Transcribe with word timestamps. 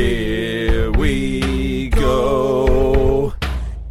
Here 0.00 0.90
we 0.92 1.90
go. 1.90 3.34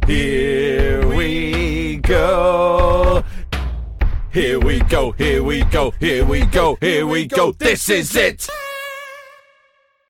Here 0.08 1.06
we 1.06 1.98
go. 1.98 3.24
Here 4.32 4.58
we 4.58 4.80
go. 4.80 5.12
Here 5.12 5.40
we 5.44 5.62
go. 5.62 5.92
Here 6.00 6.24
we 6.24 6.46
go. 6.46 6.74
Here 6.80 7.06
we 7.06 7.28
go. 7.28 7.52
This 7.52 7.88
is 7.88 8.16
it. 8.16 8.48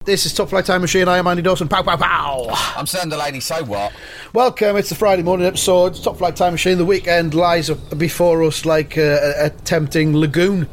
This 0.07 0.25
is 0.25 0.33
Top 0.33 0.49
Flight 0.49 0.65
Time 0.65 0.81
Machine. 0.81 1.07
I 1.07 1.19
am 1.19 1.27
Andy 1.27 1.43
Dawson. 1.43 1.69
Pow, 1.69 1.83
pow, 1.83 1.99
pow. 1.99 2.47
I'm 2.79 2.87
saying 2.87 3.11
the 3.11 3.19
lady, 3.19 3.41
so 3.41 3.63
what? 3.65 3.93
Welcome. 4.33 4.79
It's 4.79 4.89
the 4.89 4.95
Friday 4.95 5.23
morning 5.23 5.47
episode. 5.47 6.03
Top 6.03 6.17
Flight 6.17 6.35
Time 6.35 6.55
Machine. 6.55 6.79
The 6.79 6.87
weekend 6.87 7.35
lies 7.35 7.69
before 7.69 8.43
us 8.45 8.65
like 8.65 8.97
a, 8.97 9.35
a 9.39 9.51
tempting 9.51 10.17
lagoon. 10.17 10.67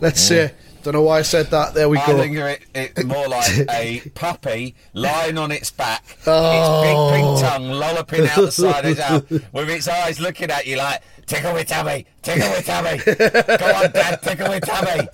Let's 0.00 0.20
say. 0.20 0.52
Don't 0.88 1.02
know 1.02 1.02
why 1.02 1.18
I 1.18 1.22
said 1.22 1.48
that. 1.50 1.74
There 1.74 1.86
we 1.86 1.98
I 1.98 2.06
go. 2.06 2.16
think 2.16 2.34
it, 2.34 2.62
it's 2.74 3.04
more 3.04 3.28
like 3.28 3.46
a 3.70 4.00
puppy 4.14 4.74
lying 4.94 5.36
on 5.36 5.52
its 5.52 5.70
back, 5.70 6.02
Oh. 6.26 6.80
its 6.80 6.86
big 6.86 6.96
oh. 6.96 7.10
pink 7.12 7.40
tongue 7.46 7.70
lolloping 7.78 8.26
out 8.26 8.36
the 8.36 8.50
side 8.50 8.86
of 8.86 8.90
its 8.92 9.00
mouth, 9.10 9.52
with 9.52 9.68
its 9.68 9.86
eyes 9.86 10.18
looking 10.18 10.50
at 10.50 10.66
you 10.66 10.78
like, 10.78 11.02
tickle 11.26 11.52
me 11.52 11.64
tummy, 11.64 12.06
tickle 12.22 12.48
me 12.48 12.62
tummy. 12.62 12.96
Go 13.04 13.66
on, 13.84 13.90
Dad, 13.92 14.22
tickle 14.22 14.48
me 14.48 14.60
tummy. 14.60 15.08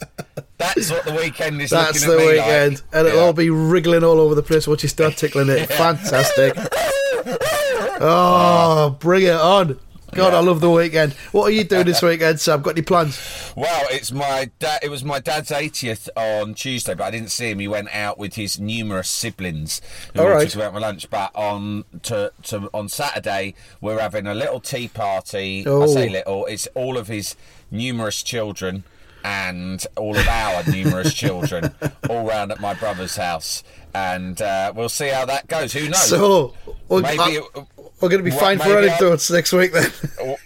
That's 0.58 0.92
what 0.92 1.04
the 1.06 1.14
weekend 1.14 1.60
is 1.60 1.70
That's 1.70 2.06
looking 2.06 2.24
the 2.24 2.32
weekend. 2.34 2.74
like. 2.74 2.82
And 2.92 3.06
it'll 3.08 3.18
Yeah. 3.18 3.24
all 3.26 3.32
be 3.32 3.50
wriggling 3.50 4.04
all 4.04 4.20
over 4.20 4.36
the 4.36 4.44
place 4.44 4.68
once 4.68 4.84
you 4.84 4.88
start 4.88 5.16
tickling 5.16 5.48
it. 5.48 5.66
Fantastic. 5.72 6.54
Oh, 8.00 8.96
bring 9.00 9.24
it 9.24 9.30
on. 9.34 9.80
God, 10.14 10.34
I 10.34 10.40
love 10.40 10.60
the 10.60 10.70
weekend. 10.70 11.12
What 11.32 11.44
are 11.46 11.50
you 11.50 11.64
doing 11.64 11.86
this 11.86 12.02
weekend, 12.02 12.40
Sam? 12.40 12.62
Got 12.62 12.70
any 12.70 12.82
plans? 12.82 13.52
Well, 13.56 13.86
it's 13.90 14.12
my 14.12 14.50
dad. 14.58 14.80
It 14.82 14.90
was 14.90 15.04
my 15.04 15.18
dad's 15.20 15.50
80th 15.50 16.08
on 16.16 16.54
Tuesday, 16.54 16.94
but 16.94 17.04
I 17.04 17.10
didn't 17.10 17.30
see 17.30 17.50
him. 17.50 17.58
He 17.58 17.68
went 17.68 17.88
out 17.94 18.18
with 18.18 18.34
his 18.34 18.58
numerous 18.60 19.08
siblings 19.10 19.80
who 20.14 20.20
All 20.20 20.28
right. 20.28 20.56
out 20.56 20.72
for 20.72 20.80
lunch. 20.80 21.10
But 21.10 21.34
on 21.34 21.84
to, 22.04 22.32
to 22.44 22.70
on 22.72 22.88
Saturday, 22.88 23.54
we're 23.80 23.98
having 24.00 24.26
a 24.26 24.34
little 24.34 24.60
tea 24.60 24.88
party. 24.88 25.64
Oh. 25.66 25.82
I 25.82 25.86
say 25.86 26.08
little. 26.08 26.46
It's 26.46 26.66
all 26.74 26.96
of 26.96 27.08
his 27.08 27.36
numerous 27.70 28.22
children 28.22 28.84
and 29.24 29.86
all 29.96 30.16
of 30.16 30.28
our 30.28 30.62
numerous 30.70 31.14
children 31.22 31.74
all 32.10 32.26
round 32.26 32.52
at 32.52 32.60
my 32.60 32.74
brother's 32.74 33.16
house, 33.16 33.64
and 33.94 34.42
uh, 34.42 34.70
we'll 34.76 34.90
see 34.90 35.08
how 35.08 35.24
that 35.24 35.48
goes. 35.48 35.72
Who 35.72 35.84
knows? 35.88 36.02
So, 36.08 36.52
we're, 36.88 37.00
Maybe 37.00 37.18
I- 37.20 37.40
it- 37.54 37.66
we're 38.00 38.08
going 38.08 38.22
to 38.24 38.28
be 38.30 38.34
What, 38.34 38.40
fine 38.40 38.58
for 38.58 38.68
maybe 38.80 38.90
I- 38.90 39.16
next 39.30 39.52
week 39.52 39.72
then. 39.72 39.90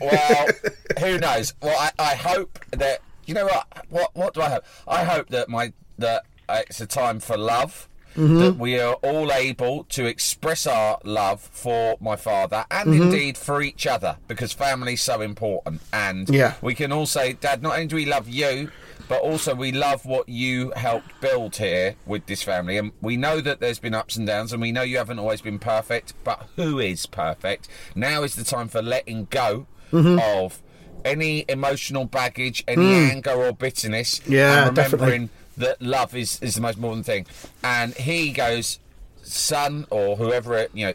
well, 0.00 0.48
who 1.00 1.18
knows? 1.18 1.54
Well, 1.62 1.76
I, 1.78 1.90
I 1.98 2.14
hope 2.14 2.58
that 2.72 3.00
you 3.26 3.34
know 3.34 3.46
what. 3.46 3.66
What 3.90 4.10
what 4.14 4.34
do 4.34 4.42
I 4.42 4.48
hope? 4.50 4.64
I 4.86 5.04
hope 5.04 5.28
that 5.30 5.48
my 5.48 5.72
that 5.98 6.24
uh, 6.48 6.60
it's 6.68 6.80
a 6.80 6.86
time 6.86 7.20
for 7.20 7.36
love. 7.36 7.88
Mm-hmm. 8.16 8.38
That 8.40 8.56
we 8.56 8.80
are 8.80 8.94
all 8.94 9.30
able 9.32 9.84
to 9.90 10.06
express 10.06 10.66
our 10.66 10.98
love 11.04 11.40
for 11.40 11.96
my 12.00 12.16
father 12.16 12.64
and 12.70 12.88
Mm-hmm. 12.88 13.02
indeed 13.02 13.38
for 13.38 13.62
each 13.62 13.86
other 13.86 14.16
because 14.26 14.52
family's 14.52 15.02
so 15.02 15.20
important. 15.20 15.82
And 15.92 16.28
Yeah. 16.28 16.54
we 16.60 16.74
can 16.74 16.90
all 16.90 17.06
say, 17.06 17.34
Dad, 17.34 17.62
not 17.62 17.74
only 17.74 17.86
do 17.86 17.94
we 17.94 18.06
love 18.06 18.26
you, 18.28 18.70
but 19.08 19.20
also 19.22 19.54
we 19.54 19.72
love 19.72 20.04
what 20.04 20.28
you 20.28 20.72
helped 20.76 21.20
build 21.20 21.56
here 21.56 21.96
with 22.06 22.26
this 22.26 22.42
family. 22.42 22.76
And 22.76 22.92
we 23.00 23.16
know 23.16 23.40
that 23.40 23.60
there's 23.60 23.78
been 23.78 23.94
ups 23.94 24.16
and 24.16 24.26
downs, 24.26 24.52
and 24.52 24.60
we 24.62 24.72
know 24.72 24.82
you 24.82 24.98
haven't 24.98 25.18
always 25.18 25.40
been 25.40 25.58
perfect, 25.58 26.12
but 26.24 26.46
who 26.56 26.78
is 26.78 27.06
perfect? 27.06 27.68
Now 27.94 28.22
is 28.22 28.34
the 28.36 28.44
time 28.44 28.68
for 28.68 28.82
letting 28.82 29.26
go 29.30 29.66
Mm-hmm. 29.90 30.18
of 30.22 30.60
any 31.02 31.46
emotional 31.48 32.04
baggage, 32.04 32.62
any 32.68 32.92
anger 32.92 33.30
or 33.30 33.52
bitterness. 33.54 34.20
Mm. 34.20 34.30
Yeah, 34.30 34.66
and 34.66 34.76
definitely. 34.76 35.06
remembering 35.06 35.30
that 35.56 35.80
love 35.80 36.14
is, 36.14 36.38
is 36.42 36.56
the 36.56 36.60
most 36.60 36.76
important 36.76 37.06
thing. 37.06 37.24
And 37.64 37.94
he 37.94 38.30
goes, 38.32 38.80
son, 39.22 39.86
or 39.88 40.16
whoever, 40.16 40.66
you 40.74 40.88
know, 40.88 40.92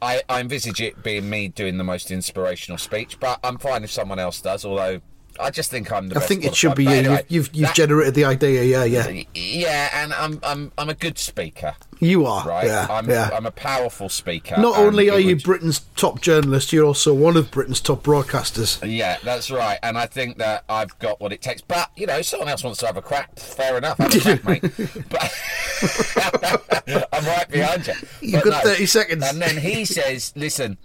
I, 0.00 0.22
I 0.28 0.40
envisage 0.40 0.80
it 0.80 1.02
being 1.02 1.28
me 1.28 1.48
doing 1.48 1.76
the 1.76 1.82
most 1.84 2.12
inspirational 2.12 2.78
speech, 2.78 3.18
but 3.18 3.40
I'm 3.42 3.58
fine 3.58 3.82
if 3.82 3.90
someone 3.90 4.20
else 4.20 4.40
does, 4.40 4.64
although 4.64 5.00
I 5.40 5.50
just 5.50 5.70
think 5.70 5.90
I'm 5.92 6.08
the 6.08 6.16
I 6.16 6.20
think 6.20 6.44
it 6.44 6.54
should 6.54 6.74
be 6.74 6.84
you. 6.84 6.90
anyway, 6.90 7.24
you've 7.28 7.46
you've, 7.48 7.54
you've 7.56 7.66
that- 7.68 7.76
generated 7.76 8.14
the 8.14 8.24
idea, 8.24 8.62
yeah, 8.62 8.84
yeah. 8.84 9.22
Yeah, 9.34 9.90
and 10.02 10.12
I'm 10.14 10.38
I'm 10.42 10.72
I'm 10.78 10.88
a 10.88 10.94
good 10.94 11.18
speaker, 11.18 11.74
You 11.98 12.24
are, 12.26 12.46
right? 12.46 12.66
yeah, 12.66 12.86
I'm 12.88 13.08
yeah. 13.10 13.30
I'm 13.32 13.46
a 13.46 13.50
powerful 13.50 14.08
speaker. 14.08 14.56
Not 14.58 14.76
only 14.78 15.10
are 15.10 15.18
you 15.18 15.34
would- 15.34 15.42
Britain's 15.44 15.80
top 15.96 16.20
journalist, 16.20 16.72
you're 16.72 16.84
also 16.86 17.12
one 17.14 17.36
of 17.36 17.50
Britain's 17.50 17.80
top 17.80 18.02
broadcasters. 18.04 18.78
Yeah, 18.88 19.18
that's 19.24 19.50
right. 19.50 19.78
And 19.82 19.98
I 19.98 20.06
think 20.06 20.38
that 20.38 20.64
I've 20.68 20.96
got 20.98 21.20
what 21.20 21.32
it 21.32 21.42
takes. 21.42 21.60
But, 21.62 21.90
you 21.96 22.06
know, 22.06 22.18
if 22.18 22.26
someone 22.26 22.48
else 22.48 22.62
wants 22.64 22.78
to 22.80 22.86
have 22.86 22.96
a 22.96 23.02
crack, 23.02 23.38
fair 23.38 23.76
enough. 23.78 23.98
Have 23.98 24.14
a 24.14 24.20
crack, 24.38 24.44
mate. 24.44 24.62
But 25.10 27.08
I'm 27.12 27.24
right 27.24 27.48
behind 27.50 27.86
you. 27.86 27.94
You've 28.20 28.42
But 28.44 28.50
got 28.50 28.62
30 28.64 28.86
seconds. 28.86 29.24
And 29.24 29.40
then 29.40 29.56
he 29.56 29.84
says, 29.84 30.32
listen, 30.36 30.78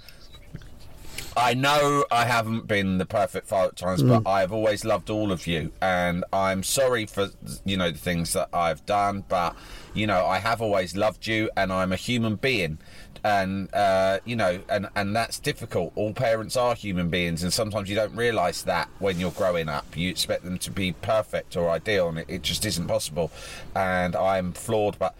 I 1.40 1.54
know 1.54 2.06
I 2.12 2.26
haven't 2.26 2.68
been 2.68 2.98
the 2.98 3.06
perfect 3.06 3.48
father 3.48 3.70
at 3.70 3.76
times, 3.78 4.04
Mm. 4.04 4.24
but 4.24 4.30
I've 4.30 4.52
always 4.52 4.84
loved 4.86 5.10
all 5.10 5.32
of 5.32 5.48
you. 5.48 5.72
And 5.82 6.24
I'm 6.34 6.64
sorry 6.64 7.06
for, 7.06 7.30
you 7.66 7.78
know, 7.78 7.92
the 7.92 7.98
things 7.98 8.34
that 8.34 8.50
I've 8.54 8.86
done, 8.86 9.24
but, 9.28 9.56
you 9.94 10.06
know, 10.08 10.26
I 10.26 10.40
have 10.40 10.62
always 10.62 10.96
loved 10.96 11.28
you 11.28 11.50
and 11.56 11.72
I'm 11.72 11.92
a 11.92 11.96
human 11.96 12.36
being. 12.36 12.78
And, 13.24 13.74
uh, 13.74 14.20
you 14.24 14.36
know, 14.38 14.60
and, 14.70 14.88
and 14.96 15.14
that's 15.16 15.40
difficult. 15.40 15.92
All 15.96 16.14
parents 16.14 16.56
are 16.56 16.74
human 16.74 17.10
beings, 17.10 17.44
and 17.44 17.52
sometimes 17.52 17.90
you 17.90 17.96
don't 17.96 18.16
realise 18.16 18.62
that 18.62 18.88
when 19.00 19.20
you're 19.20 19.32
growing 19.32 19.68
up. 19.68 19.86
You 19.98 20.10
expect 20.10 20.46
them 20.46 20.58
to 20.60 20.72
be 20.72 20.94
perfect 20.94 21.58
or 21.58 21.70
ideal, 21.70 22.08
and 22.08 22.20
it, 22.20 22.28
it 22.30 22.42
just 22.44 22.66
isn't 22.66 22.88
possible. 22.88 23.30
And 23.76 24.16
I'm 24.16 24.54
flawed, 24.54 24.98
but. 25.00 25.16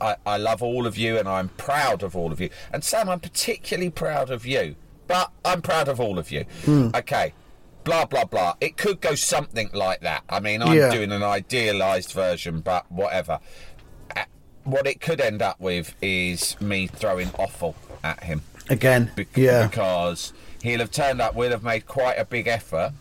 I, 0.00 0.14
I 0.24 0.36
love 0.36 0.62
all 0.62 0.86
of 0.86 0.96
you 0.96 1.18
and 1.18 1.28
I'm 1.28 1.48
proud 1.48 2.04
of 2.04 2.14
all 2.14 2.30
of 2.30 2.40
you. 2.40 2.48
And 2.72 2.84
Sam, 2.84 3.08
I'm 3.08 3.18
particularly 3.18 3.90
proud 3.90 4.30
of 4.30 4.46
you, 4.46 4.76
but 5.06 5.30
I'm 5.44 5.62
proud 5.62 5.88
of 5.88 6.00
all 6.00 6.18
of 6.18 6.30
you. 6.30 6.44
Hmm. 6.64 6.88
Okay. 6.94 7.32
Blah, 7.84 8.06
blah, 8.06 8.24
blah. 8.24 8.54
It 8.60 8.76
could 8.78 9.00
go 9.00 9.14
something 9.14 9.68
like 9.74 10.00
that. 10.00 10.22
I 10.28 10.40
mean, 10.40 10.62
I'm 10.62 10.76
Yeah. 10.76 10.90
doing 10.90 11.12
an 11.12 11.22
idealised 11.22 12.12
version, 12.12 12.60
but 12.60 12.90
whatever. 12.90 13.40
Uh, 14.16 14.24
What 14.64 14.86
it 14.86 15.00
could 15.02 15.20
end 15.20 15.42
up 15.42 15.60
with 15.60 15.94
is 16.00 16.58
me 16.60 16.86
throwing 16.86 17.30
offal 17.38 17.74
at 18.02 18.22
him. 18.24 18.40
Again, 18.70 19.10
Bec- 19.14 19.36
yeah. 19.36 19.66
Because 19.66 20.32
he'll 20.62 20.78
have 20.80 20.90
turned 20.90 21.20
up, 21.20 21.34
we'll 21.34 21.50
have 21.50 21.62
made 21.62 21.86
quite 21.86 22.14
a 22.14 22.24
big 22.24 22.46
effort 22.48 22.92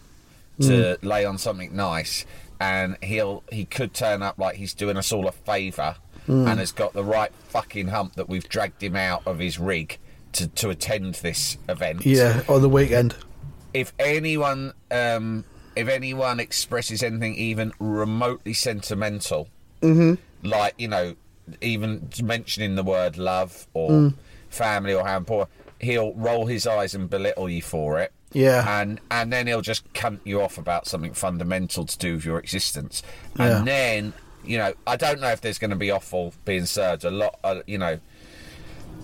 to 0.62 0.98
Hmm. 1.02 1.08
lay 1.08 1.24
on 1.24 1.38
something 1.38 1.74
nice, 1.74 2.26
and 2.60 2.98
he'll 3.02 3.44
he 3.50 3.64
could 3.64 3.94
turn 3.94 4.22
up 4.22 4.38
like 4.38 4.58
he's 4.58 4.74
doing 4.74 4.98
us 4.98 5.14
all 5.14 5.26
a 5.28 5.32
favour, 5.32 5.96
Hmm. 6.26 6.46
and 6.48 6.60
has 6.60 6.74
got 6.74 6.92
the 6.92 7.04
right 7.06 7.32
fucking 7.48 7.88
hump 7.88 8.16
that 8.16 8.28
we've 8.28 8.48
dragged 8.50 8.84
him 8.84 8.98
out 8.98 9.24
of 9.26 9.40
his 9.40 9.58
rig 9.58 9.98
to 10.34 10.48
to 10.48 10.70
attend 10.70 11.16
this 11.16 11.58
event. 11.70 12.06
Yeah, 12.06 12.42
on 12.48 12.62
the 12.62 12.70
weekend. 12.70 13.16
If 13.74 13.94
anyone 14.00 14.74
um, 14.92 15.46
if 15.76 15.88
anyone 15.88 16.40
expresses 16.40 17.02
anything 17.02 17.36
even 17.36 17.74
remotely 17.80 18.54
sentimental, 18.54 19.48
like 20.44 20.74
you 20.78 20.88
know, 20.88 21.16
even 21.62 22.10
mentioning 22.22 22.76
the 22.76 22.84
word 22.84 23.18
love 23.18 23.68
or 23.74 24.14
family 24.50 24.94
or 24.94 25.06
how 25.06 25.18
important, 25.18 25.50
he'll 25.80 26.14
roll 26.14 26.46
his 26.46 26.68
eyes 26.68 26.94
and 26.96 27.10
belittle 27.10 27.50
you 27.50 27.62
for 27.62 28.00
it. 28.00 28.12
Yeah. 28.32 28.82
and 28.82 29.00
and 29.12 29.32
then 29.32 29.46
he'll 29.46 29.62
just 29.62 29.92
cunt 29.94 30.20
you 30.24 30.42
off 30.42 30.58
about 30.58 30.88
something 30.88 31.14
fundamental 31.14 31.86
to 31.86 31.98
do 32.00 32.16
with 32.16 32.26
your 32.26 32.40
existence, 32.40 33.04
Yeah. 33.38 33.58
and 33.60 33.68
then 33.68 34.14
you 34.46 34.58
know, 34.58 34.74
I 34.86 34.96
don't 34.98 35.22
know 35.22 35.30
if 35.30 35.40
there's 35.42 35.58
going 35.58 35.70
to 35.70 35.78
be 35.78 35.90
awful 35.90 36.34
being 36.44 36.66
served. 36.66 37.06
A 37.06 37.12
lot, 37.12 37.40
uh, 37.44 37.62
you 37.66 37.78
know. 37.78 38.00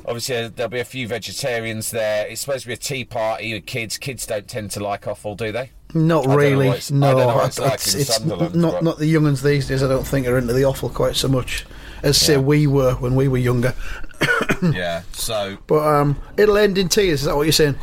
Obviously, 0.10 0.36
uh, 0.38 0.50
there'll 0.56 0.70
be 0.72 0.80
a 0.80 0.86
few 0.86 1.08
vegetarians 1.08 1.92
there. 1.92 2.26
It's 2.28 2.42
supposed 2.42 2.64
to 2.64 2.68
be 2.68 2.74
a 2.74 2.78
tea 2.78 3.06
party 3.06 3.54
with 3.54 3.66
kids. 3.68 3.98
Kids 3.98 4.26
don't 4.26 4.48
tend 4.48 4.72
to 4.72 4.80
like 4.84 5.08
offal, 5.08 5.36
do 5.36 5.52
they? 5.52 5.70
Not 5.94 6.22
I 6.22 6.24
don't 6.24 6.30
know 6.32 6.36
really. 6.38 6.68
what 6.68 6.78
it's- 6.78 6.92
I 6.92 6.96
no, 6.96 7.12
don't 7.12 7.28
know 7.28 7.36
what 7.36 7.46
it's 7.48 7.60
like 7.60 7.74
it's, 7.76 7.94
it's 7.96 8.20
not 8.26 8.40
but- 8.40 8.84
not 8.84 8.98
the 8.98 9.06
young 9.06 9.26
uns 9.28 9.42
these 9.44 9.68
days. 9.68 9.84
I 9.84 9.88
don't 9.88 10.06
think 10.06 10.28
are 10.28 10.38
into 10.38 10.54
the 10.54 10.66
offal 10.66 10.90
quite 10.90 11.16
so 11.16 11.28
much 11.28 11.66
as 12.04 12.18
say 12.18 12.38
we 12.38 12.66
were 12.68 12.94
when 12.96 13.14
we 13.16 13.28
were 13.28 13.38
younger. 13.38 13.74
yeah. 14.74 15.04
So 15.14 15.58
But 15.68 15.88
um, 15.88 16.18
it'll 16.38 16.58
end 16.58 16.78
in 16.78 16.90
tears. 16.90 17.22
Is 17.22 17.26
that 17.26 17.36
what 17.36 17.44
you're 17.44 17.52
saying? 17.54 17.76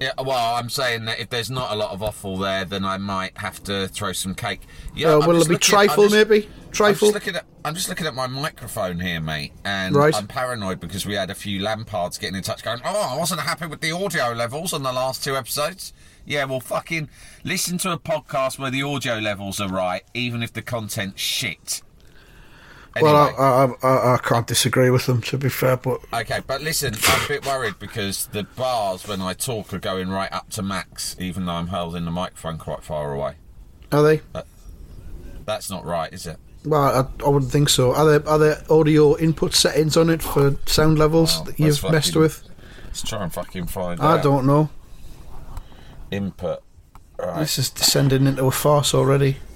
Yeah, 0.00 0.12
well, 0.18 0.54
I'm 0.54 0.70
saying 0.70 1.04
that 1.04 1.20
if 1.20 1.28
there's 1.28 1.50
not 1.50 1.72
a 1.72 1.74
lot 1.76 1.90
of 1.90 2.02
offal 2.02 2.38
there, 2.38 2.64
then 2.64 2.86
I 2.86 2.96
might 2.96 3.36
have 3.36 3.62
to 3.64 3.86
throw 3.88 4.12
some 4.12 4.34
cake. 4.34 4.62
Yeah, 4.96 5.08
Uh, 5.10 5.20
I'm 5.20 5.28
will 5.28 5.42
it 5.42 5.48
be 5.48 5.54
I'm 5.56 5.60
trifle, 5.60 6.04
just- 6.08 6.14
maybe? 6.14 6.46
I'm 6.46 6.70
Trifle? 6.72 7.08
just, 7.08 7.14
looking 7.14 7.36
at, 7.36 7.44
I'm 7.66 7.74
just 7.74 7.88
looking 7.90 8.06
at 8.06 8.14
my 8.14 8.26
microphone 8.26 9.00
here, 9.00 9.20
mate, 9.20 9.52
and 9.64 9.94
Right. 9.94 10.14
I'm 10.14 10.26
paranoid 10.26 10.80
because 10.80 11.04
we 11.04 11.14
had 11.14 11.28
a 11.28 11.34
few 11.34 11.60
Lampards 11.60 12.18
getting 12.18 12.36
in 12.36 12.42
touch 12.42 12.62
going, 12.62 12.80
oh, 12.84 13.10
I 13.12 13.16
wasn't 13.16 13.40
happy 13.42 13.66
with 13.66 13.82
the 13.82 13.90
audio 13.92 14.32
levels 14.32 14.72
on 14.72 14.82
the 14.82 14.92
last 14.92 15.22
two 15.22 15.36
episodes. 15.36 15.92
Yeah, 16.24 16.44
well, 16.44 16.60
fucking 16.60 17.10
listen 17.44 17.76
to 17.78 17.92
a 17.92 17.98
podcast 17.98 18.58
where 18.58 18.70
the 18.70 18.82
audio 18.82 19.18
levels 19.18 19.60
are 19.60 19.68
right, 19.68 20.02
even 20.14 20.42
if 20.42 20.52
the 20.52 20.62
content's 20.62 21.20
shit. 21.20 21.82
Anyway. 22.96 23.12
Well, 23.12 23.34
I, 23.38 23.86
I, 23.86 23.88
I, 23.88 24.14
I 24.14 24.18
can't 24.18 24.46
disagree 24.46 24.90
with 24.90 25.06
them, 25.06 25.20
to 25.22 25.38
be 25.38 25.48
fair, 25.48 25.76
but 25.76 26.00
Okay, 26.12 26.40
but 26.46 26.60
listen, 26.60 26.94
I'm 27.06 27.24
a 27.24 27.28
bit 27.28 27.46
worried 27.46 27.78
because 27.78 28.26
the 28.26 28.42
bars 28.42 29.06
when 29.06 29.20
I 29.22 29.32
talk 29.34 29.72
are 29.72 29.78
going 29.78 30.08
right 30.08 30.32
up 30.32 30.50
to 30.50 30.62
max, 30.62 31.14
even 31.20 31.46
though 31.46 31.52
I'm 31.52 31.68
holding 31.68 32.04
the 32.04 32.10
microphone 32.10 32.58
quite 32.58 32.82
far 32.82 33.12
away. 33.14 33.34
are 33.92 34.02
they? 34.02 34.20
That's 35.44 35.70
not 35.70 35.84
right, 35.84 36.12
is 36.12 36.26
it? 36.26 36.38
Well, 36.64 36.82
I, 36.82 37.24
I 37.24 37.28
wouldn't 37.28 37.50
think 37.52 37.68
so. 37.68 37.94
Are 37.94 38.04
there, 38.04 38.28
are 38.28 38.38
there 38.38 38.62
audio 38.68 39.16
input 39.18 39.54
settings 39.54 39.96
on 39.96 40.10
it 40.10 40.20
for 40.20 40.56
sound 40.66 40.98
levels 40.98 41.36
Well, 41.36 41.44
that 41.44 41.58
you've 41.60 41.82
messed 41.90 42.16
with? 42.16 42.42
Let's 42.86 43.02
try 43.02 43.22
and 43.22 43.32
fucking 43.32 43.66
find 43.68 44.00
I 44.00 44.14
out. 44.18 44.22
don't 44.24 44.46
know. 44.46 44.68
Input. 46.10 46.62
Right. 47.18 47.38
This 47.40 47.56
is 47.58 47.70
descending 47.70 48.26
into 48.26 48.44
a 48.46 48.50
farce 48.50 48.94
already. 48.94 49.36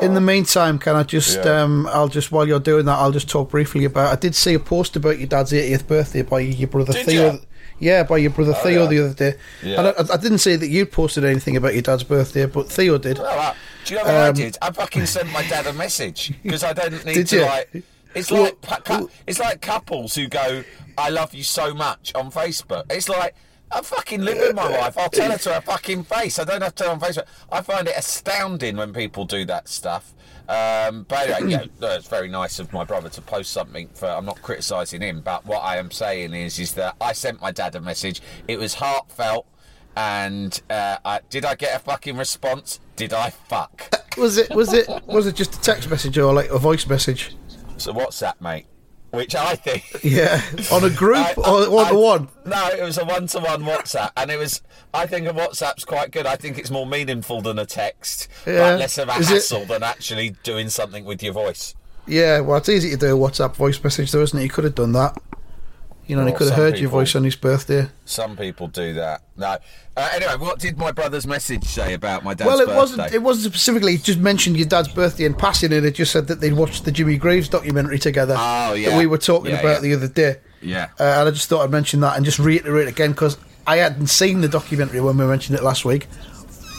In 0.00 0.14
the 0.14 0.20
meantime, 0.20 0.78
can 0.78 0.94
I 0.94 1.02
just, 1.02 1.38
Yeah. 1.44 1.62
um, 1.62 1.88
I'll 1.88 2.06
just, 2.08 2.30
while 2.30 2.46
you're 2.46 2.60
doing 2.60 2.86
that, 2.86 2.98
I'll 2.98 3.10
just 3.10 3.28
talk 3.28 3.50
briefly 3.50 3.84
about. 3.84 4.12
I 4.12 4.16
did 4.16 4.34
see 4.36 4.54
a 4.54 4.60
post 4.60 4.94
about 4.94 5.18
your 5.18 5.26
dad's 5.26 5.50
80th 5.52 5.88
birthday 5.88 6.22
by 6.22 6.38
your 6.40 6.68
brother 6.68 6.92
Did 6.92 7.06
Theo. 7.06 7.32
ya? 7.32 7.38
Yeah, 7.80 8.02
by 8.04 8.18
your 8.18 8.30
brother 8.30 8.54
Theo 8.54 8.82
yeah. 8.84 8.88
the 8.88 9.04
other 9.04 9.14
day. 9.14 9.34
Yeah. 9.64 9.78
And 9.80 9.88
I, 10.10 10.14
I 10.14 10.16
didn't 10.18 10.38
say 10.38 10.54
that 10.54 10.68
you 10.68 10.86
posted 10.86 11.24
anything 11.24 11.56
about 11.56 11.72
your 11.74 11.82
dad's 11.82 12.04
birthday, 12.04 12.46
but 12.46 12.70
Theo 12.70 12.96
did. 12.96 13.18
Oh, 13.18 13.24
wow. 13.24 13.54
Do 13.84 13.94
you 13.94 13.98
know 14.00 14.06
what 14.06 14.14
I 14.14 14.28
Um, 14.28 14.34
did? 14.34 14.56
I 14.62 14.70
fucking 14.70 15.06
sent 15.06 15.32
my 15.32 15.42
dad 15.48 15.66
a 15.66 15.72
message 15.72 16.32
because 16.44 16.62
I 16.62 16.72
don't 16.72 17.04
need 17.04 17.14
Did 17.14 17.26
to 17.28 17.36
you? 17.36 17.42
like. 17.42 17.82
It's 18.14 18.30
like 18.30 18.62
cu- 18.84 19.10
it's 19.26 19.38
like 19.38 19.60
couples 19.60 20.14
who 20.14 20.26
go, 20.26 20.64
"I 20.96 21.10
love 21.10 21.34
you 21.34 21.42
so 21.42 21.74
much" 21.74 22.12
on 22.14 22.30
Facebook. 22.30 22.84
It's 22.90 23.08
like. 23.08 23.34
I 23.70 23.82
fucking 23.82 24.20
living 24.22 24.54
my 24.54 24.68
life. 24.68 24.96
I'll 24.96 25.10
tell 25.10 25.30
her 25.30 25.38
to 25.38 25.54
her 25.54 25.60
fucking 25.60 26.04
face. 26.04 26.38
I 26.38 26.44
don't 26.44 26.62
have 26.62 26.74
to 26.74 26.84
tell 26.84 26.94
her 26.94 26.94
on 26.94 27.00
Facebook. 27.00 27.26
I 27.50 27.62
find 27.62 27.88
it 27.88 27.94
astounding 27.96 28.76
when 28.76 28.92
people 28.92 29.24
do 29.24 29.44
that 29.46 29.68
stuff. 29.68 30.14
Um, 30.48 31.04
but 31.08 31.28
anyway, 31.28 31.50
yeah, 31.50 31.64
no, 31.80 31.94
it's 31.94 32.08
very 32.08 32.28
nice 32.28 32.58
of 32.58 32.72
my 32.72 32.84
brother 32.84 33.08
to 33.08 33.20
post 33.20 33.52
something. 33.52 33.88
For 33.94 34.06
I'm 34.06 34.24
not 34.24 34.40
criticising 34.42 35.00
him, 35.00 35.20
but 35.20 35.44
what 35.44 35.58
I 35.58 35.78
am 35.78 35.90
saying 35.90 36.34
is, 36.34 36.58
is 36.58 36.74
that 36.74 36.96
I 37.00 37.12
sent 37.12 37.40
my 37.40 37.50
dad 37.50 37.74
a 37.74 37.80
message. 37.80 38.22
It 38.46 38.58
was 38.58 38.74
heartfelt, 38.74 39.46
and 39.96 40.60
uh, 40.70 40.98
I, 41.04 41.20
did 41.28 41.44
I 41.44 41.56
get 41.56 41.74
a 41.74 41.80
fucking 41.80 42.16
response? 42.16 42.80
Did 42.94 43.12
I 43.12 43.30
fuck? 43.30 43.92
Was 44.16 44.38
it, 44.38 44.48
was 44.54 44.72
it, 44.72 44.88
was 45.06 45.26
it 45.26 45.34
just 45.34 45.56
a 45.56 45.60
text 45.60 45.90
message 45.90 46.16
or 46.16 46.32
like 46.32 46.48
a 46.48 46.58
voice 46.58 46.86
message? 46.86 47.36
So 47.76 47.92
WhatsApp, 47.92 48.40
mate. 48.40 48.66
Which 49.12 49.34
I 49.34 49.54
think. 49.54 49.84
Yeah, 50.04 50.40
on 50.72 50.84
a 50.84 50.90
group 50.90 51.16
I- 51.16 51.34
or 51.36 51.70
one 51.70 51.88
to 51.92 51.98
one? 51.98 52.28
No, 52.44 52.68
it 52.68 52.82
was 52.82 52.98
a 52.98 53.04
one-to-one 53.04 53.62
WhatsApp, 53.62 54.10
and 54.16 54.30
it 54.30 54.38
was. 54.38 54.62
I 54.92 55.06
think 55.06 55.26
a 55.26 55.32
WhatsApp's 55.32 55.84
quite 55.84 56.10
good. 56.10 56.26
I 56.26 56.36
think 56.36 56.58
it's 56.58 56.70
more 56.70 56.86
meaningful 56.86 57.40
than 57.40 57.58
a 57.58 57.66
text, 57.66 58.28
Yeah. 58.46 58.58
but 58.72 58.78
less 58.80 58.98
of 58.98 59.08
a 59.08 59.16
Is 59.16 59.30
it- 59.30 59.34
hassle 59.34 59.64
than 59.64 59.82
actually 59.82 60.30
doing 60.42 60.68
something 60.68 61.04
with 61.04 61.22
your 61.22 61.32
voice. 61.32 61.74
Yeah, 62.06 62.40
well, 62.40 62.58
it's 62.58 62.68
easy 62.68 62.90
to 62.90 62.96
do 62.96 63.16
a 63.16 63.18
WhatsApp 63.18 63.56
voice 63.56 63.82
message, 63.82 64.12
though, 64.12 64.22
isn't 64.22 64.38
it? 64.38 64.42
You 64.44 64.48
could 64.50 64.64
have 64.64 64.74
done 64.76 64.92
that. 64.92 65.16
You 66.06 66.14
know, 66.16 66.24
he 66.24 66.32
could 66.32 66.46
have 66.48 66.56
heard 66.56 66.78
your 66.78 66.88
voice 66.90 67.16
on 67.16 67.24
his 67.24 67.34
birthday. 67.34 67.88
Some 68.04 68.36
people 68.36 68.68
do 68.68 68.94
that. 68.94 69.22
No. 69.36 69.58
Uh, 69.96 70.10
anyway, 70.14 70.36
what 70.38 70.60
did 70.60 70.78
my 70.78 70.92
brother's 70.92 71.26
message 71.26 71.64
say 71.64 71.94
about 71.94 72.22
my 72.22 72.32
dad's 72.34 72.46
well, 72.46 72.60
it 72.60 72.66
birthday? 72.66 72.76
wasn't. 72.78 73.12
It 73.14 73.22
wasn't 73.22 73.52
specifically. 73.52 73.94
It 73.94 74.04
just 74.04 74.20
mentioned 74.20 74.56
your 74.56 74.68
dad's 74.68 74.88
birthday 74.88 75.24
in 75.24 75.34
passing, 75.34 75.72
and 75.72 75.84
it 75.84 75.94
just 75.96 76.12
said 76.12 76.28
that 76.28 76.40
they'd 76.40 76.52
watched 76.52 76.84
the 76.84 76.92
Jimmy 76.92 77.16
Greaves 77.16 77.48
documentary 77.48 77.98
together. 77.98 78.36
Oh, 78.38 78.74
yeah. 78.74 78.90
that 78.90 78.98
we 78.98 79.06
were 79.06 79.18
talking 79.18 79.50
Yeah, 79.50 79.60
about 79.60 79.74
yeah. 79.76 79.80
the 79.80 79.94
other 79.94 80.08
day. 80.08 80.36
Yeah. 80.62 80.90
uh, 81.00 81.02
and 81.02 81.28
I 81.28 81.30
just 81.32 81.48
thought 81.48 81.62
I'd 81.64 81.70
mention 81.70 82.00
that 82.00 82.16
and 82.16 82.24
just 82.24 82.38
reiterate 82.38 82.86
again 82.88 83.10
because 83.10 83.36
I 83.66 83.78
hadn't 83.78 84.06
seen 84.06 84.42
the 84.42 84.48
documentary 84.48 85.00
when 85.00 85.16
we 85.18 85.24
mentioned 85.26 85.58
it 85.58 85.64
last 85.64 85.84
week. 85.84 86.04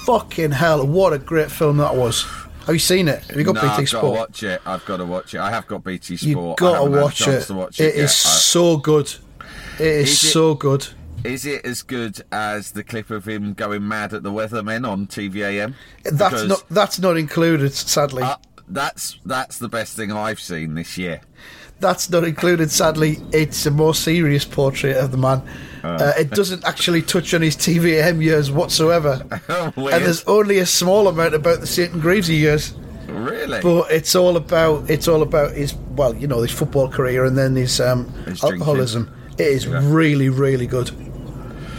Fucking 0.05 0.51
hell! 0.51 0.87
What 0.87 1.11
a 1.11 1.17
great 1.19 1.51
film 1.51 1.77
that 1.77 1.95
was. 1.95 2.25
Have 2.67 2.75
you 2.75 2.79
seen 2.79 3.07
it? 3.07 3.23
Have 3.23 3.37
you 3.37 3.43
got 3.43 3.55
no, 3.55 3.61
BT 3.61 3.71
I've 3.73 3.91
got 3.91 4.01
to 4.01 4.09
watch 4.09 4.43
it. 4.43 4.61
I've 4.65 4.85
got 4.85 4.97
to 4.97 5.05
watch 5.05 5.33
it. 5.33 5.39
I 5.39 5.49
have 5.49 5.67
got 5.67 5.83
BT 5.83 6.17
Sport. 6.17 6.61
I 6.61 6.63
got 6.63 6.71
to 6.73 6.77
haven't 6.77 6.91
had 6.93 6.99
a 6.99 7.03
watch 7.03 7.27
it. 7.27 7.41
to 7.43 7.53
watch 7.53 7.79
it 7.79 7.83
it 7.85 7.95
is 7.95 7.95
yet. 7.95 8.03
I- 8.03 8.07
so 8.37 8.77
good. 8.77 9.15
It 9.79 9.85
is, 9.87 10.09
Is 10.09 10.23
it- 10.23 10.27
so 10.31 10.53
good. 10.53 10.87
Is 11.23 11.45
it 11.45 11.65
as 11.65 11.81
good 11.81 12.21
as 12.31 12.71
the 12.71 12.83
clip 12.83 13.09
of 13.09 13.27
him 13.27 13.53
going 13.53 13.87
mad 13.87 14.13
at 14.13 14.21
the 14.21 14.31
weathermen 14.31 14.87
on 14.87 15.07
TVAM? 15.07 15.73
That's 16.03 16.17
Because, 16.17 16.47
not 16.47 16.63
that's 16.69 16.99
not 16.99 17.17
included. 17.17 17.73
Sadly, 17.73 18.21
Uh, 18.23 18.35
that's 18.69 19.17
that's 19.25 19.57
the 19.57 19.67
best 19.67 19.95
thing 19.95 20.11
I've 20.11 20.39
seen 20.39 20.75
this 20.75 20.97
year. 20.97 21.21
that's 21.79 22.09
not 22.09 22.23
included. 22.23 22.69
Sadly, 22.69 23.19
it's 23.31 23.65
a 23.65 23.71
more 23.71 23.95
serious 23.95 24.45
portrait 24.45 24.95
of 24.97 25.11
the 25.11 25.17
man. 25.17 25.41
Uh, 25.87 26.13
it 26.17 26.29
doesn't 26.31 26.63
actually 26.65 27.01
touch 27.01 27.33
on 27.33 27.41
his 27.41 27.55
TVM 27.55 28.21
years 28.21 28.51
whatsoever, 28.51 29.21
Weird. 29.75 29.93
and 29.95 30.05
there's 30.05 30.23
only 30.25 30.59
a 30.59 30.65
small 30.65 31.07
amount 31.07 31.33
about 31.33 31.59
the 31.61 31.67
St 31.67 31.91
Greavesy 31.93 32.35
years. 32.35 32.73
really? 33.07 33.61
But 33.61 33.91
it's 33.91 34.15
all 34.15 34.35
about 34.37 34.89
it's 34.89 35.07
all 35.07 35.21
about 35.21 35.53
his 35.53 35.73
well, 35.95 36.15
you 36.15 36.27
know, 36.27 36.41
his 36.41 36.51
football 36.51 36.89
career 36.89 37.25
and 37.25 37.37
then 37.37 37.55
his 37.55 37.79
um, 37.79 38.11
alcoholism. 38.43 39.09
It 39.37 39.47
is 39.47 39.65
Yeah. 39.65 39.81
really, 39.83 40.29
really 40.29 40.67
good. 40.67 40.91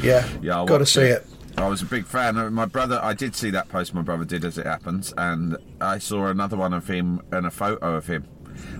Yeah, 0.02 0.26
yeah, 0.42 0.56
I'll 0.56 0.66
got 0.66 0.78
to 0.78 0.86
see 0.86 1.02
it. 1.02 1.26
I 1.56 1.66
was 1.68 1.82
a 1.82 1.86
big 1.86 2.06
fan. 2.06 2.36
of 2.36 2.52
My 2.52 2.66
brother, 2.66 3.00
I 3.02 3.14
did 3.14 3.34
see 3.34 3.50
that 3.50 3.68
post 3.68 3.92
my 3.92 4.02
brother 4.02 4.24
did 4.24 4.44
as 4.44 4.58
it 4.58 4.66
happens, 4.66 5.12
and 5.18 5.56
I 5.80 5.98
saw 5.98 6.26
another 6.28 6.56
one 6.56 6.72
of 6.72 6.86
him 6.86 7.20
and 7.32 7.46
a 7.46 7.50
photo 7.50 7.96
of 7.96 8.06
him 8.06 8.28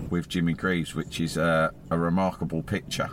with 0.09 0.29
Jimmy 0.29 0.53
Greaves, 0.53 0.95
which 0.95 1.19
is 1.19 1.35
a, 1.35 1.73
a 1.91 1.97
remarkable 1.97 2.63
picture. 2.63 3.09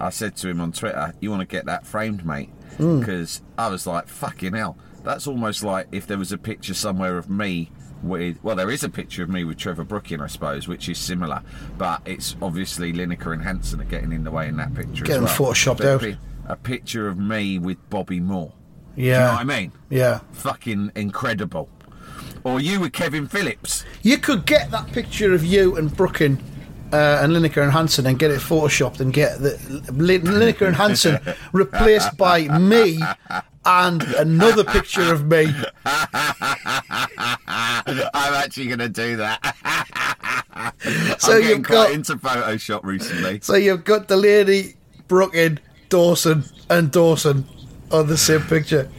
I 0.00 0.10
said 0.10 0.36
to 0.36 0.48
him 0.48 0.60
on 0.60 0.72
Twitter, 0.72 1.12
"You 1.20 1.30
want 1.30 1.40
to 1.40 1.46
get 1.46 1.66
that 1.66 1.86
framed, 1.86 2.24
mate?" 2.24 2.50
Mm. 2.78 3.00
Because 3.00 3.42
I 3.58 3.68
was 3.68 3.86
like, 3.86 4.08
"Fucking 4.08 4.54
hell!" 4.54 4.76
That's 5.04 5.26
almost 5.26 5.62
like 5.62 5.86
if 5.92 6.06
there 6.06 6.18
was 6.18 6.32
a 6.32 6.38
picture 6.38 6.74
somewhere 6.74 7.16
of 7.18 7.28
me 7.30 7.70
with, 8.02 8.42
well, 8.42 8.56
there 8.56 8.70
is 8.70 8.82
a 8.82 8.88
picture 8.88 9.22
of 9.22 9.28
me 9.28 9.44
with 9.44 9.58
Trevor 9.58 9.84
Brooking, 9.84 10.20
I 10.20 10.26
suppose, 10.26 10.66
which 10.68 10.88
is 10.88 10.98
similar, 10.98 11.42
but 11.78 12.00
it's 12.06 12.34
obviously 12.40 12.92
Lineker 12.92 13.32
and 13.32 13.42
Hansen 13.42 13.80
are 13.80 13.84
getting 13.84 14.12
in 14.12 14.24
the 14.24 14.30
way 14.30 14.48
in 14.48 14.56
that 14.56 14.72
picture. 14.74 15.04
Getting 15.04 15.24
well. 15.24 15.34
photoshopped 15.34 15.84
out. 15.84 16.00
pi- 16.00 16.16
A 16.46 16.56
picture 16.56 17.08
of 17.08 17.18
me 17.18 17.58
with 17.58 17.76
Bobby 17.90 18.18
Moore. 18.20 18.52
Yeah, 18.96 19.04
Do 19.04 19.06
you 19.06 19.18
know 19.26 19.32
what 19.32 19.40
I 19.40 19.60
mean? 19.60 19.72
yeah. 19.90 20.20
Fucking 20.32 20.92
incredible. 20.96 21.68
Or 22.42 22.58
you 22.60 22.80
with 22.80 22.92
Kevin 22.94 23.26
Phillips. 23.28 23.84
You 24.02 24.16
could 24.18 24.46
get 24.46 24.70
that 24.70 24.90
picture 24.92 25.32
of 25.34 25.44
you 25.44 25.76
and 25.76 25.94
Brooking 25.94 26.42
uh, 26.92 27.20
and 27.22 27.32
Lineker 27.32 27.62
and 27.62 27.72
Hansen 27.72 28.06
and 28.06 28.18
get 28.18 28.30
it 28.30 28.40
photoshopped 28.40 29.00
and 29.00 29.12
get 29.12 29.38
the 29.40 29.58
Lin- 29.92 30.22
Lineker 30.22 30.66
and 30.66 30.76
Hansen 30.76 31.18
replaced 31.52 32.16
by 32.16 32.42
me 32.58 32.98
and 33.64 34.02
another 34.02 34.64
picture 34.64 35.12
of 35.12 35.26
me. 35.26 35.46
I'm 37.14 38.34
actually 38.34 38.66
going 38.68 38.78
to 38.80 38.88
do 38.88 39.16
that. 39.16 39.56
So 41.18 41.36
I'm 41.36 41.42
you've 41.42 41.62
got- 41.62 41.86
quite 41.86 41.94
into 41.94 42.16
Photoshop 42.16 42.84
recently. 42.84 43.40
So 43.42 43.54
you've 43.54 43.84
got 43.84 44.08
the 44.08 44.16
lady, 44.16 44.74
Brooking, 45.08 45.58
Dawson, 45.88 46.44
and 46.68 46.90
Dawson 46.90 47.46
on 47.90 48.06
the 48.08 48.16
same 48.18 48.42
picture. 48.42 48.90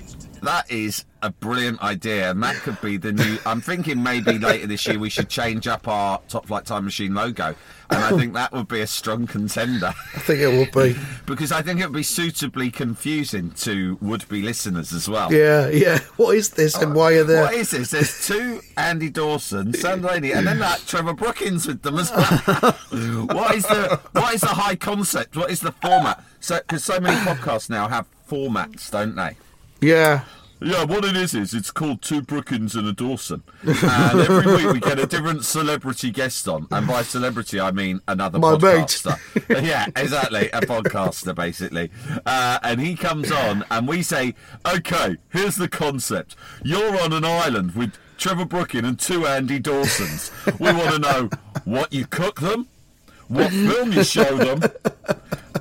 That 0.42 0.72
is 0.72 1.06
a 1.22 1.30
brilliant 1.30 1.82
idea, 1.82 2.32
and 2.32 2.42
that 2.42 2.56
could 2.58 2.82
be 2.82 2.98
the 2.98 3.12
new. 3.12 3.38
I'm 3.46 3.62
thinking 3.62 4.02
maybe 4.02 4.40
later 4.40 4.66
this 4.66 4.88
year 4.88 4.98
we 4.98 5.10
should 5.10 5.30
change 5.30 5.68
up 5.68 5.88
our 5.88 6.20
Top 6.28 6.48
Flight 6.48 6.66
Time 6.66 6.86
Machine 6.86 7.14
logo, 7.14 7.56
and 7.92 8.04
I 8.04 8.10
think 8.18 8.34
that 8.34 8.52
would 8.52 8.68
be 8.68 8.82
a 8.82 8.88
strong 8.88 9.28
contender 9.28 9.94
I 10.16 10.20
think 10.20 10.40
it 10.40 10.48
would 10.48 10.72
be. 10.72 11.00
because 11.26 11.52
I 11.52 11.62
think 11.62 11.80
it 11.80 11.86
would 11.86 11.96
be 11.96 12.04
suitably 12.04 12.72
confusing 12.72 13.52
to 13.52 14.00
would-be 14.02 14.42
listeners 14.42 14.94
as 14.94 15.08
well. 15.08 15.32
Yeah, 15.32 15.70
yeah. 15.70 16.00
What 16.18 16.36
is 16.36 16.50
this 16.50 16.76
and 16.76 16.96
why 16.96 17.14
are 17.14 17.24
there? 17.24 17.44
What 17.44 17.54
is 17.54 17.72
this? 17.72 17.92
There's 17.92 18.28
two 18.28 18.62
Andy 18.78 19.10
Dawson, 19.10 19.74
Sam 19.74 20.02
Delaney, 20.02 20.34
and 20.34 20.48
then 20.48 20.60
that 20.60 20.84
Trevor 20.88 21.14
Brookings 21.14 21.68
with 21.68 21.84
them 21.84 22.00
as 22.00 22.12
well. 22.12 22.26
what 23.28 23.56
is 23.56 23.64
the 23.64 24.00
what 24.14 24.34
is 24.34 24.42
the 24.42 24.48
high 24.48 24.76
concept? 24.76 25.38
What 25.38 25.52
is 25.52 25.60
the 25.60 25.72
format? 25.72 26.24
So 26.40 26.58
because 26.58 26.84
so 26.84 27.00
many 27.00 27.16
podcasts 27.18 27.70
now 27.70 27.88
have 27.88 28.08
formats, 28.28 28.90
don't 28.90 29.16
they? 29.16 29.36
Yeah. 29.82 30.24
Yeah, 30.64 30.84
what 30.84 31.04
it 31.04 31.18
is 31.18 31.34
is 31.34 31.56
it's 31.56 31.72
called 31.72 32.04
Two 32.04 32.22
Brookings 32.22 32.76
and 32.76 32.88
a 32.88 32.94
Dawson, 32.94 33.42
and 33.64 34.20
every 34.20 34.58
week 34.58 34.74
we 34.74 34.80
get 34.80 35.00
a 35.00 35.08
different 35.08 35.44
celebrity 35.44 36.12
guest 36.12 36.48
on, 36.48 36.68
and 36.70 36.86
by 36.86 37.02
celebrity 37.02 37.60
I 37.60 37.72
mean 37.72 38.00
another 38.08 38.38
My 38.38 38.52
mate. 38.52 38.60
podcaster. 38.60 39.18
yeah, 39.66 39.88
exactly, 39.96 40.52
a 40.52 40.62
podcaster 40.62 41.34
basically, 41.34 41.90
uh, 42.28 42.60
and 42.62 42.80
he 42.80 42.96
comes 42.96 43.32
on, 43.32 43.66
and 43.72 43.88
we 43.88 44.04
say, 44.04 44.36
okay, 44.68 45.18
here's 45.30 45.56
the 45.56 45.68
concept: 45.68 46.36
you're 46.64 47.02
on 47.02 47.12
an 47.12 47.26
island 47.26 47.74
with 47.74 47.94
Trevor 48.20 48.46
Brooking 48.46 48.86
and 48.86 49.00
two 49.00 49.26
Andy 49.26 49.58
Dawsons. 49.58 50.30
We 50.60 50.72
want 50.72 50.92
to 50.92 51.00
know 51.00 51.30
what 51.66 51.92
you 51.92 52.06
cook 52.06 52.40
them. 52.40 52.68
What 53.32 53.52
film 53.52 53.92
you 53.92 54.04
show 54.04 54.38
them, 54.38 54.62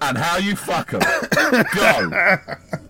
and 0.03 0.19
how 0.19 0.37
you 0.39 0.57
fuck 0.57 0.91
them. 0.91 1.01
Go. 1.01 2.39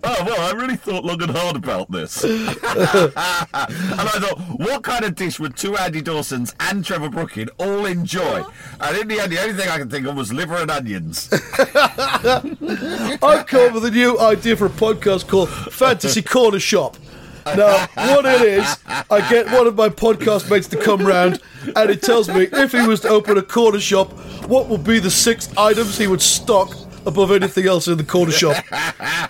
Oh 0.03 0.23
well, 0.25 0.41
I 0.41 0.51
really 0.55 0.75
thought 0.75 1.05
long 1.05 1.21
and 1.21 1.31
hard 1.31 1.55
about 1.55 1.91
this, 1.91 2.23
and 2.23 2.49
I 2.55 4.17
thought, 4.19 4.39
what 4.57 4.83
kind 4.83 5.05
of 5.05 5.15
dish 5.15 5.39
would 5.39 5.55
two 5.55 5.77
Andy 5.77 6.01
Dawsons 6.01 6.53
and 6.59 6.83
Trevor 6.83 7.09
Brooking 7.09 7.49
all 7.59 7.85
enjoy? 7.85 8.43
And 8.79 8.97
in 8.97 9.07
the 9.07 9.19
end, 9.19 9.31
the 9.31 9.39
only 9.41 9.53
thing 9.53 9.69
I 9.69 9.77
could 9.77 9.91
think 9.91 10.07
of 10.07 10.15
was 10.15 10.33
liver 10.33 10.55
and 10.55 10.71
onions. 10.71 11.29
I've 11.31 13.45
come 13.45 13.67
up 13.67 13.73
with 13.73 13.85
a 13.85 13.91
new 13.91 14.19
idea 14.19 14.57
for 14.57 14.65
a 14.65 14.69
podcast 14.69 15.27
called 15.27 15.49
Fantasy 15.49 16.21
Corner 16.21 16.59
Shop. 16.59 16.97
Now, 17.45 17.87
what 17.95 18.25
it 18.25 18.41
is, 18.41 18.77
I 18.85 19.27
get 19.29 19.47
one 19.51 19.67
of 19.67 19.75
my 19.75 19.89
podcast 19.89 20.49
mates 20.49 20.67
to 20.69 20.77
come 20.77 21.05
round, 21.05 21.41
and 21.75 21.89
he 21.89 21.95
tells 21.95 22.29
me 22.29 22.47
if 22.51 22.71
he 22.71 22.85
was 22.87 23.01
to 23.01 23.09
open 23.09 23.37
a 23.37 23.41
corner 23.41 23.79
shop, 23.79 24.11
what 24.47 24.67
would 24.67 24.83
be 24.83 24.99
the 24.99 25.11
six 25.11 25.49
items 25.57 25.97
he 25.97 26.07
would 26.07 26.21
stock 26.21 26.75
above 27.05 27.31
anything 27.31 27.67
else 27.67 27.87
in 27.87 27.97
the 27.97 28.03
corner 28.03 28.31
shop. 28.31 28.63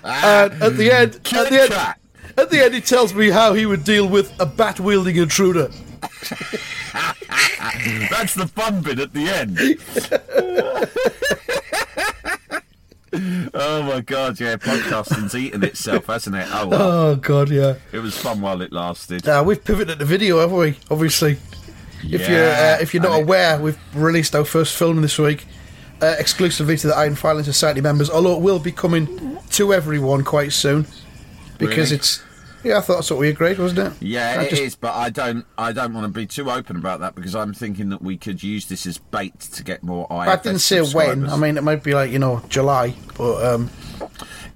And 0.03 0.61
at 0.61 0.77
the 0.77 0.91
end, 0.91 1.15
at 1.33 1.49
the 1.49 1.61
end, 1.61 1.73
at 2.37 2.49
the 2.49 2.63
end, 2.63 2.73
he 2.73 2.81
tells 2.81 3.13
me 3.13 3.29
how 3.29 3.53
he 3.53 3.65
would 3.65 3.83
deal 3.83 4.07
with 4.07 4.33
a 4.39 4.45
bat 4.45 4.79
wielding 4.79 5.15
intruder. 5.17 5.69
That's 8.09 8.35
the 8.35 8.47
fun 8.53 8.81
bit 8.81 8.99
at 8.99 9.13
the 9.13 9.29
end. 9.29 9.57
oh 13.13 13.83
my 13.83 14.01
god, 14.01 14.39
yeah, 14.39 14.55
podcasting's 14.55 15.35
eating 15.35 15.63
itself, 15.63 16.05
hasn't 16.07 16.35
it? 16.35 16.47
Oh 16.51 16.67
well, 16.67 16.81
Oh 16.81 17.15
God, 17.15 17.49
yeah. 17.49 17.75
it 17.91 17.99
was 17.99 18.17
fun 18.17 18.41
while 18.41 18.61
it 18.61 18.71
lasted. 18.71 19.27
Uh, 19.27 19.43
we've 19.45 19.63
pivoted 19.63 19.99
to 19.99 20.05
video, 20.05 20.39
haven't 20.39 20.57
we? 20.57 20.77
Obviously, 20.89 21.37
if 22.03 22.29
you're 22.29 22.49
uh, 22.49 22.77
if 22.81 22.93
you're 22.93 23.03
not 23.03 23.11
and 23.13 23.21
it- 23.21 23.23
aware, 23.23 23.59
we've 23.59 23.77
released 23.95 24.35
our 24.35 24.45
first 24.45 24.75
film 24.77 25.01
this 25.01 25.17
week, 25.19 25.45
uh, 26.01 26.15
exclusively 26.19 26.77
to 26.77 26.87
the 26.87 26.95
Iron 26.95 27.15
Filing 27.15 27.43
Society 27.43 27.81
members. 27.81 28.09
Although 28.09 28.35
it 28.37 28.41
will 28.41 28.59
be 28.59 28.71
coming 28.71 29.37
to 29.51 29.73
everyone 29.73 30.23
quite 30.23 30.53
soon, 30.53 30.85
because 31.57 31.91
Really? 31.91 31.95
it's 31.99 32.23
yeah. 32.63 32.77
I 32.77 32.81
thought 32.81 32.95
that's 32.95 33.09
what 33.11 33.19
we 33.19 33.29
agreed, 33.29 33.59
wasn't 33.59 33.79
it? 33.79 33.93
Yeah, 34.01 34.37
I 34.39 34.43
it 34.43 34.49
just- 34.51 34.61
is, 34.61 34.75
but 34.75 34.93
I 34.95 35.09
don't. 35.09 35.45
I 35.57 35.71
don't 35.71 35.93
want 35.93 36.05
to 36.05 36.11
be 36.19 36.25
too 36.27 36.49
open 36.49 36.75
about 36.77 36.99
that 37.01 37.15
because 37.15 37.35
I'm 37.35 37.53
thinking 37.53 37.89
that 37.89 38.01
we 38.01 38.17
could 38.17 38.41
use 38.43 38.67
this 38.67 38.85
as 38.85 38.97
bait 38.97 39.39
to 39.39 39.63
get 39.63 39.83
more 39.83 40.07
IFS 40.09 40.27
I 40.29 40.35
didn't 40.37 40.59
say 40.59 40.81
when. 40.81 41.29
I 41.29 41.37
mean, 41.37 41.57
it 41.57 41.63
might 41.63 41.83
be 41.83 41.93
like 41.93 42.11
you 42.11 42.19
know 42.19 42.41
July, 42.49 42.95
but 43.17 43.43
um, 43.45 43.69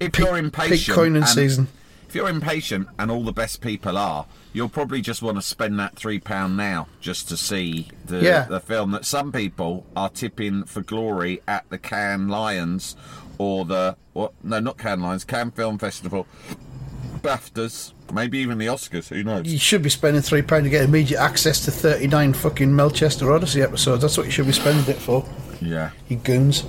if 0.00 0.18
you're 0.18 0.36
impatient, 0.36 0.94
coining 0.96 1.16
and- 1.22 1.28
season. 1.28 1.68
If 2.08 2.14
you're 2.14 2.28
impatient, 2.28 2.86
and 3.00 3.10
all 3.10 3.24
the 3.24 3.32
best 3.32 3.60
people 3.60 3.98
are, 3.98 4.26
you'll 4.52 4.68
probably 4.68 5.00
just 5.00 5.22
want 5.22 5.38
to 5.38 5.42
spend 5.42 5.78
that 5.80 5.96
three 5.96 6.20
pound 6.20 6.56
now 6.56 6.86
just 7.00 7.28
to 7.30 7.36
see 7.36 7.88
the 8.06 8.20
Yeah. 8.22 8.44
the 8.44 8.60
film 8.60 8.92
that 8.92 9.04
some 9.04 9.32
people 9.32 9.84
are 9.96 10.08
tipping 10.08 10.62
for 10.64 10.82
glory 10.82 11.42
at 11.48 11.68
the 11.68 11.78
Cannes 11.78 12.28
Lions 12.28 12.94
or 13.38 13.64
the 13.64 13.96
what? 14.12 14.32
No, 14.44 14.60
not 14.60 14.78
Cannes 14.78 15.02
Lions, 15.02 15.24
Cannes 15.24 15.50
Film 15.50 15.78
Festival, 15.78 16.28
BAFTAs, 17.26 17.92
maybe 18.12 18.38
even 18.38 18.58
the 18.58 18.66
Oscars. 18.66 19.08
Who 19.08 19.22
knows? 19.24 19.46
you 19.46 19.58
should 19.58 19.82
be 19.82 19.90
spending 19.90 20.22
three 20.22 20.42
pound 20.42 20.64
to 20.64 20.70
get 20.70 20.84
immediate 20.84 21.20
access 21.20 21.64
to 21.64 21.70
thirty 21.70 22.06
nine 22.06 22.32
fucking 22.32 22.74
Melchester 22.74 23.32
Odyssey 23.32 23.62
episodes. 23.62 24.02
That's 24.02 24.16
what 24.16 24.26
you 24.26 24.32
should 24.32 24.46
be 24.46 24.52
spending 24.52 24.88
it 24.94 24.98
for. 25.00 25.24
Yeah. 25.60 25.90
You 26.08 26.16
goons, 26.16 26.64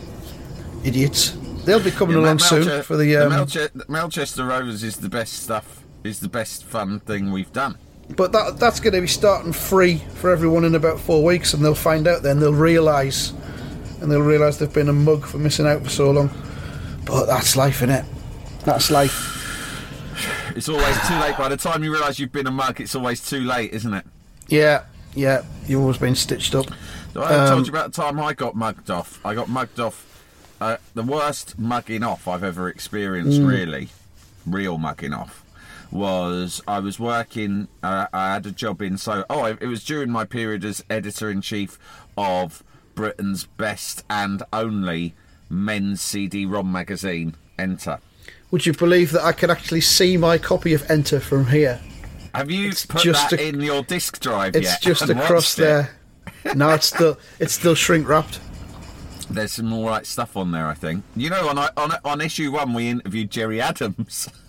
idiots. 0.83 1.31
They'll 1.65 1.83
be 1.83 1.91
coming 1.91 2.15
Yeah, 2.15 2.23
along 2.23 2.37
Mel- 2.37 2.39
soon 2.39 2.83
for 2.83 2.95
the. 2.97 3.17
Um, 3.17 3.31
Melche- 3.31 3.89
Melchester 3.89 4.45
Rovers 4.45 4.83
is 4.83 4.97
the 4.97 5.09
best 5.09 5.33
stuff. 5.43 5.83
Is 6.03 6.19
the 6.19 6.29
best 6.29 6.63
fun 6.63 6.99
thing 7.01 7.31
we've 7.31 7.51
done. 7.51 7.77
But 8.15 8.31
that 8.31 8.57
that's 8.57 8.79
going 8.79 8.93
to 8.93 9.01
be 9.01 9.07
starting 9.07 9.51
free 9.51 9.97
for 10.15 10.31
everyone 10.31 10.63
in 10.63 10.75
about 10.75 10.99
four 10.99 11.23
weeks, 11.23 11.53
and 11.53 11.63
they'll 11.65 11.75
find 11.75 12.07
out 12.07 12.23
then. 12.23 12.39
They'll 12.39 12.53
realise, 12.53 13.33
and 14.01 14.09
they'll 14.09 14.21
realise 14.21 14.57
they've 14.57 14.71
been 14.73 14.87
a 14.87 14.93
mug 14.93 15.25
for 15.25 15.37
missing 15.39 15.67
out 15.67 15.83
for 15.83 15.89
so 15.89 16.11
long. 16.11 16.29
But 17.03 17.25
that's 17.25 17.57
life, 17.57 17.81
innit? 17.81 18.05
That's 18.63 18.89
life. 18.91 19.33
It's 20.57 20.67
always 20.67 20.97
too 21.07 21.13
late. 21.19 21.37
By 21.37 21.49
the 21.49 21.55
time 21.57 21.83
you 21.83 21.91
realise 21.93 22.17
you've 22.17 22.31
been 22.31 22.47
a 22.47 22.51
mug, 22.51 22.81
it's 22.81 22.95
always 22.95 23.21
too 23.23 23.41
late, 23.41 23.73
isn't 23.73 23.93
it? 23.93 24.03
Yeah, 24.47 24.85
yeah. 25.13 25.43
You've 25.67 25.81
always 25.81 25.99
been 25.99 26.15
stitched 26.15 26.55
up. 26.55 26.65
So 27.13 27.21
I 27.21 27.35
Um, 27.45 27.49
told 27.49 27.67
you 27.67 27.71
about 27.73 27.93
the 27.93 28.01
time 28.01 28.19
I 28.19 28.33
got 28.33 28.55
mugged 28.55 28.89
off. 28.89 29.19
I 29.23 29.35
got 29.35 29.49
mugged 29.49 29.79
off. 29.79 30.03
Uh, 30.59 30.77
the 30.95 31.03
worst 31.03 31.59
mugging 31.59 32.01
off 32.01 32.27
I've 32.27 32.43
ever 32.43 32.67
experienced, 32.69 33.39
Mm. 33.39 33.47
really, 33.47 33.89
real 34.47 34.79
mugging 34.79 35.13
off, 35.13 35.43
was 35.91 36.59
I 36.67 36.79
was 36.79 36.99
working. 36.99 37.67
Uh, 37.83 38.07
I 38.11 38.33
had 38.33 38.47
a 38.47 38.51
job 38.51 38.81
in 38.81 38.97
so. 38.97 39.25
Oh, 39.29 39.45
it 39.45 39.59
it 39.61 39.67
was 39.67 39.83
during 39.83 40.09
my 40.09 40.25
period 40.25 40.65
as 40.65 40.83
editor 40.89 41.29
in 41.29 41.41
chief 41.41 41.77
of 42.17 42.63
Britain's 42.95 43.43
best 43.45 44.03
and 44.09 44.41
only 44.51 45.13
men's 45.51 46.01
CD-ROM 46.01 46.71
magazine, 46.71 47.35
Enter. 47.59 47.99
Would 48.51 48.65
you 48.65 48.73
believe 48.73 49.11
that 49.11 49.23
I 49.23 49.31
can 49.33 49.49
actually 49.49 49.81
see 49.81 50.15
my 50.17 50.37
copy 50.37 50.73
of 50.73 50.89
Enter 50.89 51.19
from 51.19 51.47
here? 51.47 51.79
Have 52.33 52.49
you 52.51 52.69
It's 52.69 52.85
put 52.85 53.01
just 53.01 53.31
that 53.31 53.39
a- 53.39 53.47
in 53.47 53.61
your 53.61 53.83
disk 53.83 54.19
drive 54.19 54.55
It's 54.55 54.63
yet? 54.65 54.73
It's 54.75 54.83
just 54.83 55.09
across 55.09 55.55
there. 55.55 55.91
No, 56.55 56.69
it's 56.69 56.85
still 56.87 57.17
it's 57.39 57.51
still 57.53 57.75
shrink 57.75 58.07
wrapped. 58.07 58.39
There's 59.29 59.51
some 59.53 59.73
all 59.73 59.85
right 59.85 60.05
stuff 60.05 60.37
on 60.37 60.51
there, 60.51 60.67
I 60.67 60.73
think. 60.75 61.03
You 61.15 61.29
know, 61.29 61.49
on 61.49 61.57
on 61.57 61.91
on 62.05 62.21
issue 62.21 62.51
one, 62.53 62.73
we 62.73 62.87
interviewed 62.87 63.29
Gerry 63.31 63.59
Adams. 63.61 64.29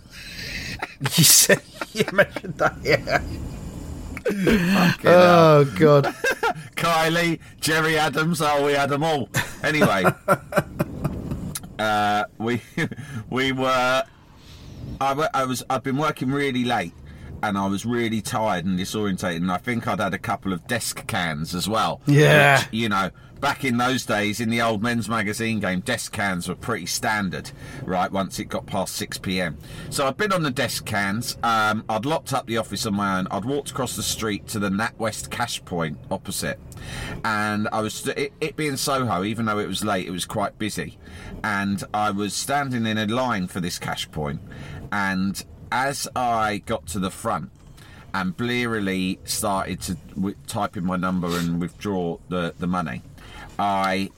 You 1.17 1.23
said 1.23 1.61
you 1.93 2.03
mentioned 2.13 2.53
that, 2.55 2.77
yeah. 2.83 3.21
Oh 5.05 5.65
god. 5.77 6.05
Kylie, 6.75 7.39
Gerry 7.59 7.97
Adams. 7.97 8.41
Oh, 8.41 8.65
we 8.65 8.73
had 8.73 8.89
them 8.89 9.03
all. 9.03 9.29
Anyway, 9.63 10.03
uh, 11.79 12.25
we 12.37 12.61
we 13.29 13.51
were. 13.51 14.03
I, 15.01 15.29
I 15.33 15.45
was. 15.45 15.63
I've 15.69 15.83
been 15.83 15.97
working 15.97 16.31
really 16.31 16.63
late, 16.63 16.93
and 17.41 17.57
I 17.57 17.67
was 17.67 17.85
really 17.85 18.21
tired 18.21 18.65
and 18.65 18.77
disorientated. 18.77 19.37
And 19.37 19.51
I 19.51 19.57
think 19.57 19.87
I'd 19.87 19.99
had 19.99 20.13
a 20.13 20.19
couple 20.19 20.53
of 20.53 20.67
desk 20.67 21.07
cans 21.07 21.55
as 21.55 21.67
well. 21.69 22.01
Yeah. 22.05 22.59
Which, 22.59 22.67
you 22.71 22.89
know, 22.89 23.11
back 23.39 23.65
in 23.65 23.77
those 23.77 24.05
days, 24.05 24.39
in 24.39 24.49
the 24.49 24.61
old 24.61 24.83
men's 24.83 25.09
magazine 25.09 25.59
game, 25.59 25.79
desk 25.79 26.11
cans 26.11 26.47
were 26.47 26.55
pretty 26.55 26.85
standard, 26.85 27.51
right? 27.83 28.11
Once 28.11 28.37
it 28.37 28.45
got 28.45 28.65
past 28.67 28.95
six 28.95 29.17
p.m. 29.17 29.57
So 29.89 30.07
I'd 30.07 30.17
been 30.17 30.31
on 30.31 30.43
the 30.43 30.51
desk 30.51 30.85
cans. 30.85 31.37
Um, 31.41 31.83
I'd 31.89 32.05
locked 32.05 32.33
up 32.33 32.45
the 32.45 32.57
office 32.57 32.85
on 32.85 32.93
my 32.93 33.17
own. 33.17 33.27
I'd 33.31 33.45
walked 33.45 33.71
across 33.71 33.95
the 33.95 34.03
street 34.03 34.47
to 34.49 34.59
the 34.59 34.69
NatWest 34.69 35.31
cash 35.31 35.63
point 35.65 35.97
opposite, 36.11 36.59
and 37.25 37.67
I 37.71 37.81
was 37.81 38.07
it, 38.07 38.33
it 38.39 38.55
being 38.55 38.77
Soho, 38.77 39.23
even 39.23 39.45
though 39.45 39.57
it 39.59 39.67
was 39.67 39.83
late, 39.83 40.07
it 40.07 40.11
was 40.11 40.25
quite 40.25 40.59
busy, 40.59 40.99
and 41.43 41.83
I 41.95 42.11
was 42.11 42.35
standing 42.35 42.85
in 42.85 42.99
a 42.99 43.07
line 43.07 43.47
for 43.47 43.59
this 43.59 43.79
cash 43.79 44.05
point. 44.05 44.19
point, 44.19 44.41
and 44.91 45.45
as 45.71 46.09
I 46.13 46.57
got 46.65 46.87
to 46.87 46.99
the 46.99 47.09
front 47.09 47.51
and 48.13 48.35
blearily 48.35 49.19
started 49.23 49.79
to 49.81 49.95
w- 50.15 50.35
type 50.45 50.75
in 50.75 50.83
my 50.83 50.97
number 50.97 51.27
and 51.37 51.61
withdraw 51.61 52.17
the, 52.27 52.53
the 52.59 52.67
money, 52.67 53.01
I 53.59 54.09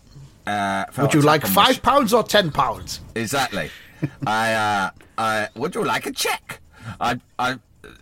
uh, 0.45 0.85
Would 0.97 1.13
you 1.13 1.21
like 1.21 1.45
five 1.45 1.75
sh- 1.75 1.81
pounds 1.81 2.13
or 2.13 2.23
ten 2.23 2.51
pounds? 2.51 2.99
Exactly. 3.15 3.69
I, 4.27 4.53
uh, 4.53 4.89
I, 5.17 5.47
would 5.55 5.75
you 5.75 5.83
like 5.83 6.05
a 6.05 6.11
check? 6.11 6.59
I, 6.99 7.19
I 7.37 7.57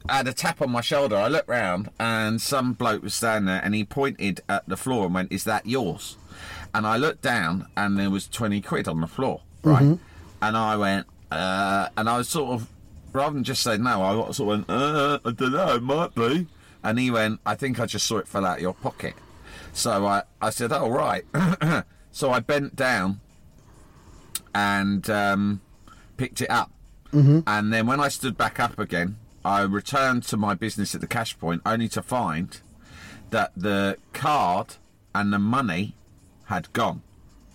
had 0.07 0.27
a 0.27 0.33
tap 0.33 0.61
on 0.61 0.71
my 0.71 0.81
shoulder. 0.81 1.15
I 1.15 1.27
looked 1.27 1.49
round 1.49 1.89
and 1.99 2.41
some 2.41 2.73
bloke 2.73 3.03
was 3.03 3.13
standing 3.13 3.45
there 3.47 3.61
and 3.63 3.75
he 3.75 3.83
pointed 3.83 4.41
at 4.47 4.67
the 4.67 4.77
floor 4.77 5.05
and 5.05 5.13
went, 5.13 5.31
Is 5.31 5.43
that 5.45 5.65
yours? 5.65 6.17
And 6.73 6.85
I 6.85 6.97
looked 6.97 7.21
down 7.21 7.67
and 7.75 7.97
there 7.97 8.09
was 8.09 8.27
20 8.27 8.61
quid 8.61 8.87
on 8.87 9.01
the 9.01 9.07
floor, 9.07 9.41
right? 9.63 9.97
And 10.41 10.57
I 10.57 10.75
went, 10.77 11.07
uh, 11.31 11.89
and 11.97 12.09
I 12.09 12.17
was 12.17 12.29
sort 12.29 12.53
of, 12.53 12.67
rather 13.11 13.33
than 13.33 13.43
just 13.43 13.63
say 13.63 13.77
no, 13.77 14.01
I 14.01 14.31
sort 14.31 14.39
of 14.39 14.47
went, 14.47 14.69
uh, 14.69 15.19
I 15.25 15.31
don't 15.31 15.51
know, 15.51 15.75
it 15.75 15.83
might 15.83 16.15
be. 16.15 16.47
And 16.83 16.97
he 16.97 17.11
went, 17.11 17.41
I 17.45 17.55
think 17.55 17.79
I 17.79 17.85
just 17.85 18.07
saw 18.07 18.19
it 18.19 18.27
fell 18.27 18.45
out 18.45 18.57
of 18.57 18.61
your 18.61 18.73
pocket. 18.73 19.15
So 19.73 20.05
I, 20.05 20.23
I 20.41 20.49
said, 20.49 20.71
oh, 20.71 20.89
right. 20.89 21.25
so 22.11 22.31
I 22.31 22.39
bent 22.39 22.75
down 22.75 23.21
and 24.53 25.09
um, 25.09 25.61
picked 26.17 26.41
it 26.41 26.49
up. 26.49 26.71
Mm-hmm. 27.13 27.39
And 27.47 27.73
then 27.73 27.87
when 27.87 27.99
I 27.99 28.07
stood 28.07 28.37
back 28.37 28.59
up 28.59 28.77
again, 28.77 29.17
I 29.43 29.61
returned 29.61 30.23
to 30.23 30.37
my 30.37 30.53
business 30.53 30.93
at 30.93 31.01
the 31.01 31.07
cash 31.07 31.37
point 31.39 31.61
only 31.65 31.87
to 31.89 32.01
find 32.01 32.59
that 33.29 33.51
the 33.55 33.97
card 34.13 34.75
and 35.15 35.31
the 35.31 35.39
money 35.39 35.95
had 36.45 36.71
gone. 36.73 37.01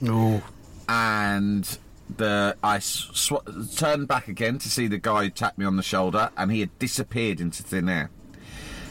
No. 0.01 0.43
And 0.89 1.79
the 2.17 2.57
I 2.63 2.79
sw- 2.79 3.77
turned 3.77 4.09
back 4.09 4.29
again 4.29 4.59
to 4.59 4.69
see 4.69 4.87
the 4.87 4.99
guy 4.99 5.25
who 5.25 5.31
tapped 5.31 5.59
me 5.59 5.65
on 5.65 5.77
the 5.77 5.83
shoulder, 5.83 6.31
and 6.37 6.51
he 6.51 6.61
had 6.61 6.79
disappeared 6.79 7.41
into 7.41 7.63
thin 7.63 7.89
air. 7.89 8.11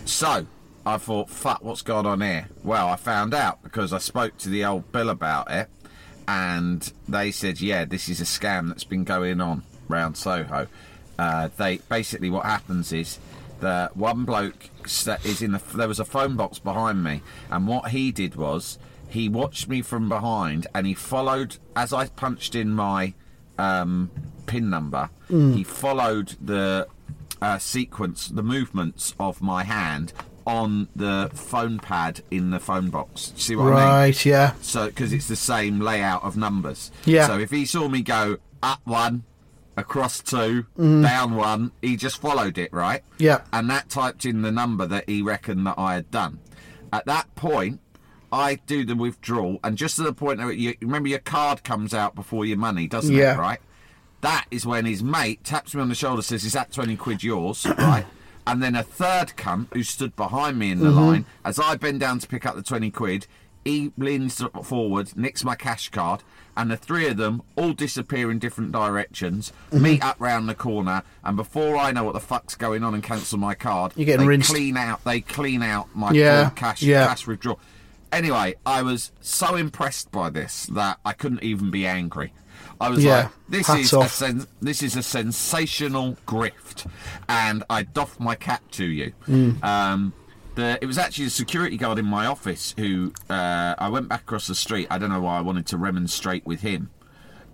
So 0.05 0.47
I 0.85 0.97
thought, 0.97 1.29
fuck, 1.29 1.63
what's 1.63 1.81
going 1.81 2.05
on 2.05 2.21
here? 2.21 2.49
Well, 2.63 2.87
I 2.87 2.97
found 2.97 3.33
out 3.33 3.63
because 3.63 3.93
I 3.93 3.99
spoke 3.99 4.37
to 4.39 4.49
the 4.49 4.65
old 4.65 4.91
Bill 4.91 5.09
about 5.09 5.49
it, 5.49 5.69
and 6.27 6.91
they 7.07 7.31
said, 7.31 7.61
yeah, 7.61 7.85
this 7.85 8.09
is 8.09 8.19
a 8.19 8.25
scam 8.25 8.67
that's 8.67 8.83
been 8.83 9.03
going 9.03 9.39
on 9.39 9.63
round 9.87 10.17
Soho. 10.17 10.67
Uh, 11.17 11.49
they 11.57 11.77
basically 11.89 12.29
what 12.29 12.45
happens 12.45 12.91
is 12.91 13.19
that 13.61 13.95
one 13.95 14.25
bloke 14.25 14.69
is 15.23 15.41
in 15.41 15.51
the 15.53 15.61
there 15.75 15.87
was 15.87 15.99
a 15.99 16.05
phone 16.05 16.35
box 16.35 16.59
behind 16.59 17.03
me, 17.03 17.21
and 17.49 17.67
what 17.67 17.91
he 17.91 18.11
did 18.11 18.35
was 18.35 18.77
he 19.07 19.29
watched 19.29 19.69
me 19.69 19.81
from 19.81 20.09
behind 20.09 20.65
and 20.73 20.87
he 20.87 20.93
followed 20.93 21.57
as 21.75 21.93
I 21.93 22.07
punched 22.07 22.55
in 22.55 22.71
my 22.71 23.13
um, 23.57 24.09
pin 24.47 24.69
number. 24.69 25.09
He 25.53 25.63
followed 25.63 26.35
the 26.41 26.87
uh, 27.41 27.57
sequence, 27.59 28.27
the 28.27 28.41
movements 28.43 29.13
of 29.19 29.41
my 29.41 29.63
hand 29.63 30.13
on 30.45 30.87
the 30.95 31.29
phone 31.33 31.79
pad 31.79 32.21
in 32.31 32.49
the 32.51 32.59
phone 32.59 32.89
box. 32.89 33.33
See 33.35 33.55
what 33.55 33.65
I 33.65 33.67
mean? 33.67 33.75
Right, 33.75 34.25
yeah. 34.25 34.53
So, 34.61 34.87
because 34.87 35.13
it's 35.13 35.27
the 35.27 35.35
same 35.35 35.79
layout 35.79 36.23
of 36.23 36.35
numbers. 36.37 36.91
Yeah. 37.05 37.27
So 37.27 37.39
if 37.39 37.51
he 37.51 37.65
saw 37.65 37.87
me 37.87 38.01
go 38.01 38.37
up 38.61 38.81
one, 38.85 39.23
across 39.75 40.21
two, 40.21 40.65
Mm. 40.77 41.01
down 41.03 41.35
one, 41.35 41.71
he 41.81 41.95
just 41.97 42.19
followed 42.21 42.57
it, 42.57 42.71
right? 42.71 43.01
Yeah. 43.17 43.41
And 43.51 43.69
that 43.69 43.89
typed 43.89 44.23
in 44.25 44.41
the 44.43 44.51
number 44.51 44.85
that 44.85 45.09
he 45.09 45.21
reckoned 45.21 45.65
that 45.65 45.75
I 45.79 45.95
had 45.95 46.11
done. 46.11 46.39
At 46.91 47.05
that 47.07 47.33
point, 47.35 47.79
I 48.31 48.55
do 48.67 48.85
the 48.85 48.95
withdrawal, 48.95 49.59
and 49.63 49.77
just 49.77 49.95
to 49.95 50.03
the 50.03 50.13
point 50.13 50.39
where 50.39 50.51
you 50.51 50.75
remember 50.81 51.09
your 51.09 51.19
card 51.19 51.63
comes 51.63 51.93
out 51.93 52.13
before 52.15 52.45
your 52.45 52.57
money, 52.57 52.87
doesn't 52.87 53.15
Yeah. 53.15 53.33
it? 53.35 53.39
Right. 53.39 53.59
That 54.21 54.45
is 54.51 54.65
when 54.65 54.85
his 54.85 55.03
mate 55.03 55.43
taps 55.43 55.75
me 55.75 55.81
on 55.81 55.89
the 55.89 55.95
shoulder, 55.95 56.21
says, 56.21 56.43
"Is 56.45 56.53
that 56.53 56.71
twenty 56.71 56.95
quid 56.95 57.23
yours?" 57.23 57.65
right. 57.77 58.05
And 58.45 58.61
then 58.61 58.75
a 58.75 58.83
third 58.83 59.33
cunt 59.37 59.73
who 59.73 59.83
stood 59.83 60.15
behind 60.15 60.59
me 60.59 60.71
in 60.71 60.79
the 60.79 60.89
mm-hmm. 60.89 60.99
line, 60.99 61.25
as 61.45 61.59
I 61.59 61.75
bend 61.75 62.01
down 62.01 62.19
to 62.19 62.27
pick 62.27 62.45
up 62.45 62.55
the 62.55 62.61
twenty 62.63 62.91
quid, 62.91 63.27
he 63.63 63.91
leans 63.97 64.43
forward, 64.63 65.15
nicks 65.15 65.43
my 65.43 65.55
cash 65.55 65.89
card, 65.89 66.23
and 66.55 66.69
the 66.69 66.77
three 66.77 67.07
of 67.07 67.17
them 67.17 67.41
all 67.55 67.73
disappear 67.73 68.29
in 68.29 68.39
different 68.39 68.71
directions, 68.71 69.53
mm-hmm. 69.71 69.83
meet 69.83 70.03
up 70.03 70.17
round 70.19 70.49
the 70.49 70.55
corner, 70.55 71.03
and 71.23 71.37
before 71.37 71.77
I 71.77 71.91
know 71.91 72.03
what 72.03 72.13
the 72.13 72.19
fuck's 72.19 72.55
going 72.55 72.83
on 72.83 72.93
and 72.93 73.01
cancel 73.01 73.39
my 73.39 73.55
card, 73.55 73.93
You're 73.95 74.05
getting 74.05 74.25
they 74.25 74.27
rinsed. 74.27 74.49
clean 74.49 74.77
out. 74.77 75.03
They 75.03 75.21
clean 75.21 75.63
out 75.63 75.95
my 75.95 76.11
Yeah, 76.11 76.47
uh, 76.47 76.49
cash 76.51 76.81
yeah. 76.81 77.07
cash 77.07 77.25
withdrawal. 77.25 77.59
Anyway, 78.11 78.55
I 78.65 78.83
was 78.83 79.11
so 79.21 79.55
impressed 79.55 80.11
by 80.11 80.29
this 80.29 80.67
that 80.67 80.99
I 81.03 81.13
couldn't 81.13 81.41
even 81.41 81.71
be 81.71 81.87
angry. 81.87 82.33
I 82.81 82.89
was 82.89 83.03
Yeah, 83.03 83.15
like, 83.17 83.31
"This 83.49 83.69
is 83.69 83.93
a 83.93 84.07
sen- 84.09 84.47
this 84.61 84.83
is 84.83 84.95
a 84.95 85.03
sensational 85.03 86.17
grift," 86.27 86.85
and 87.29 87.63
I 87.69 87.83
doff 87.83 88.19
my 88.19 88.35
cap 88.35 88.63
to 88.71 88.85
you. 88.85 89.13
Mm. 89.27 89.63
Um, 89.63 90.13
the, 90.55 90.77
it 90.81 90.85
was 90.85 90.97
actually 90.97 91.25
a 91.25 91.29
security 91.31 91.77
guard 91.77 91.97
in 91.99 92.05
my 92.05 92.25
office 92.27 92.75
who 92.77 93.13
uh, 93.29 93.75
I 93.77 93.89
went 93.89 94.07
back 94.09 94.21
across 94.21 94.47
the 94.47 94.55
street. 94.55 94.87
I 94.91 94.97
don't 94.97 95.09
know 95.09 95.21
why 95.21 95.37
I 95.37 95.41
wanted 95.41 95.65
to 95.67 95.77
remonstrate 95.77 96.45
with 96.45 96.61
him. 96.61 96.91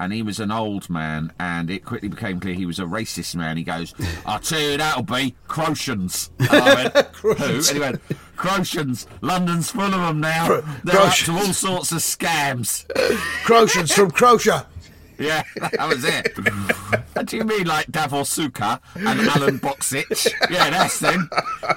And 0.01 0.13
he 0.13 0.23
was 0.23 0.39
an 0.39 0.49
old 0.49 0.89
man, 0.89 1.33
and 1.41 1.69
it 1.69 1.83
quickly 1.83 2.07
became 2.07 2.39
clear 2.39 2.53
he 2.53 2.65
was 2.65 2.79
a 2.79 2.83
racist 2.85 3.35
man. 3.35 3.57
He 3.57 3.63
goes, 3.63 3.93
I'll 4.25 4.39
tell 4.39 4.57
you 4.61 4.77
that'll 4.77 5.03
be 5.03 5.35
Crotians. 5.49 6.29
And 6.39 6.49
I 6.49 6.73
went, 6.75 6.95
Who? 7.17 7.33
And 7.55 7.65
he 7.65 7.79
went, 7.79 8.01
Crotians. 8.37 9.07
London's 9.19 9.71
full 9.71 9.81
of 9.83 9.91
them 9.91 10.21
now. 10.21 10.61
They're 10.85 11.01
up 11.01 11.13
to 11.15 11.33
all 11.33 11.51
sorts 11.51 11.91
of 11.91 11.97
scams. 11.97 12.87
Croatians 13.43 13.91
from 13.93 14.11
Croatia. 14.11 14.67
Yeah, 15.19 15.43
that 15.57 15.87
was 15.87 16.03
it. 16.05 16.37
what 17.13 17.25
do 17.25 17.37
you 17.37 17.43
mean, 17.43 17.67
like 17.67 17.87
Davor 17.91 18.21
Suker 18.23 18.79
and 18.95 19.19
Alen 19.19 19.59
Boksic? 19.59 20.31
Yeah, 20.49 20.69
that's 20.69 20.99
them. 20.99 21.29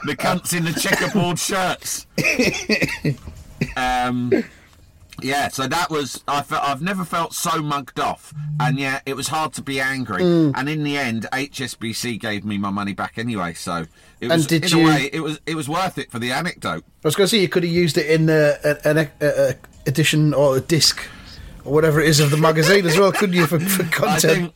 The 0.07 0.17
cunts 0.17 0.57
in 0.57 0.65
the 0.65 0.73
checkerboard 0.73 1.39
shirts. 1.39 2.07
Um, 3.77 4.33
yeah, 5.21 5.49
so 5.49 5.67
that 5.69 5.91
was 5.91 6.23
I 6.27 6.43
felt 6.43 6.63
I've 6.65 6.83
never 6.83 7.05
felt 7.05 7.33
so 7.35 7.63
mugged 7.63 8.01
off, 8.01 8.33
and 8.59 8.79
yeah, 8.79 9.01
it 9.07 9.15
was 9.15 9.29
hard 9.29 9.53
to 9.55 9.63
be 9.63 9.79
angry. 9.81 10.23
Mm. 10.23 10.53
And 10.57 10.69
in 10.69 10.83
the 10.85 10.97
end, 10.97 11.27
HSBC 11.33 12.19
gave 12.19 12.45
me 12.45 12.59
my 12.59 12.71
money 12.71 12.93
back 12.93 13.19
anyway. 13.19 13.55
So 13.55 13.87
it 14.21 14.29
was, 14.29 14.47
did 14.47 14.65
in 14.73 14.79
you- 14.79 14.85
a 14.89 14.91
way, 14.91 15.11
it 15.13 15.21
was 15.21 15.39
it 15.47 15.55
was 15.55 15.69
worth 15.69 15.99
it 15.99 16.11
for 16.11 16.19
the 16.19 16.33
anecdote. 16.33 16.85
I 17.05 17.09
was 17.09 17.15
going 17.15 17.27
to 17.27 17.29
say 17.29 17.39
you 17.39 17.49
could 17.49 17.63
have 17.63 17.73
used 17.73 17.99
it 17.99 18.07
in 18.07 18.29
uh, 18.31 18.57
an 18.85 18.99
a, 18.99 19.11
a, 19.21 19.51
a 19.51 19.55
edition 19.87 20.33
or 20.35 20.57
a 20.57 20.61
disc 20.61 21.01
or 21.65 21.73
whatever 21.73 22.01
it 22.01 22.09
is 22.09 22.21
of 22.21 22.31
the 22.31 22.37
magazine 22.37 22.87
as 22.87 22.99
well, 22.99 23.13
couldn't 23.13 23.35
you, 23.35 23.47
for, 23.47 23.59
for 23.61 23.85
content? 23.85 24.53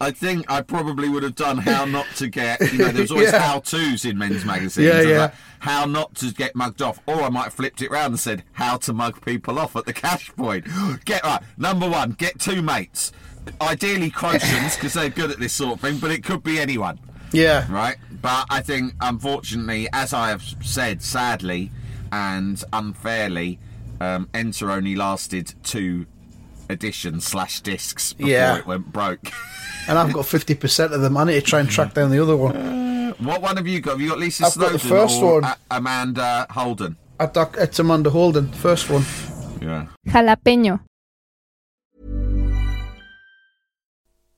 I 0.00 0.12
think 0.12 0.48
I 0.50 0.62
probably 0.62 1.08
would 1.08 1.24
have 1.24 1.34
done 1.34 1.58
how 1.58 1.84
not 1.84 2.06
to 2.16 2.28
get. 2.28 2.60
You 2.72 2.78
know, 2.78 2.88
there's 2.92 3.10
always 3.10 3.32
Yeah. 3.32 3.40
how 3.40 3.58
tos 3.60 4.04
in 4.04 4.16
men's 4.16 4.44
magazines. 4.44 4.86
Yeah, 4.86 5.00
yeah. 5.02 5.18
like, 5.22 5.34
how 5.58 5.86
not 5.86 6.14
to 6.16 6.32
get 6.32 6.54
mugged 6.54 6.82
off, 6.82 7.00
or 7.06 7.22
I 7.22 7.30
might 7.30 7.44
have 7.44 7.54
flipped 7.54 7.82
it 7.82 7.90
round 7.90 8.12
and 8.12 8.20
said 8.20 8.44
how 8.52 8.76
to 8.78 8.92
mug 8.92 9.24
people 9.24 9.58
off 9.58 9.74
at 9.74 9.86
the 9.86 9.92
cash 9.92 10.30
point. 10.36 10.66
Get 11.04 11.24
right. 11.24 11.42
Number 11.56 11.88
one, 11.88 12.12
get 12.12 12.38
two 12.38 12.62
mates. 12.62 13.10
Ideally, 13.60 14.10
Croatians 14.10 14.76
because 14.76 14.92
they're 14.92 15.08
good 15.08 15.30
at 15.32 15.40
this 15.40 15.52
sort 15.54 15.74
of 15.74 15.80
thing, 15.80 15.98
but 15.98 16.10
it 16.12 16.22
could 16.22 16.44
be 16.44 16.60
anyone 16.60 17.00
yeah. 17.32 17.66
right? 17.70 17.96
But 18.20 18.46
I 18.50 18.60
think, 18.60 18.94
unfortunately, 19.00 19.88
as 19.92 20.12
I 20.12 20.30
have 20.30 20.42
said, 20.62 21.02
sadly 21.02 21.70
and 22.10 22.62
unfairly, 22.72 23.58
um, 24.00 24.28
Enter 24.34 24.70
only 24.70 24.94
lasted 24.94 25.54
two 25.62 26.06
editions 26.70 27.24
slash 27.26 27.60
discs 27.60 28.12
before 28.12 28.30
Yeah. 28.30 28.58
it 28.58 28.66
went 28.66 28.92
broke. 28.92 29.30
And 29.88 29.98
I've 29.98 30.12
got 30.12 30.24
50% 30.26 30.92
of 30.92 31.00
them. 31.00 31.16
I 31.16 31.24
need 31.24 31.34
to 31.34 31.40
try 31.40 31.60
and 31.60 31.68
track 31.70 31.94
down 31.94 32.10
the 32.10 32.22
other 32.22 32.36
one. 32.36 33.14
what 33.18 33.40
one 33.42 33.56
have 33.56 33.66
you 33.66 33.80
got? 33.80 33.92
Have 33.92 34.00
you 34.00 34.08
got 34.10 34.18
Lisa 34.18 34.46
I've 34.46 34.56
got 34.58 34.72
the 34.72 34.78
first 34.78 35.20
or 35.22 35.40
one. 35.40 35.44
A- 35.44 35.56
Amanda 35.70 36.46
Holden? 36.50 36.96
At 37.20 37.34
Doc, 37.34 37.56
it's 37.58 37.78
Amanda 37.78 38.10
Holden, 38.10 38.52
first 38.52 38.88
one. 38.90 39.02
Yeah. 39.60 39.86
Jalapeño. 40.06 40.80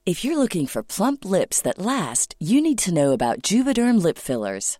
If 0.03 0.25
you're 0.25 0.37
looking 0.37 0.65
for 0.65 0.81
plump 0.81 1.23
lips 1.25 1.61
that 1.61 1.77
last, 1.77 2.33
you 2.39 2.59
need 2.59 2.79
to 2.79 2.93
know 2.93 3.11
about 3.11 3.43
Juvederm 3.43 4.01
lip 4.01 4.17
fillers. 4.17 4.79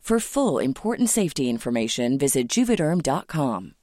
For 0.01 0.19
full 0.19 0.57
important 0.57 1.09
safety 1.09 1.47
information, 1.47 2.17
visit 2.17 2.49
juvederm.com. 2.49 3.75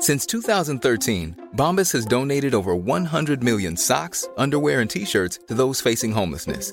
Since 0.00 0.26
2013, 0.26 1.50
Bombas 1.54 1.92
has 1.92 2.04
donated 2.06 2.54
over 2.54 2.74
100 2.74 3.44
million 3.44 3.76
socks, 3.76 4.26
underwear, 4.36 4.80
and 4.80 4.90
t-shirts 4.90 5.38
to 5.48 5.54
those 5.54 5.80
facing 5.80 6.10
homelessness. 6.10 6.72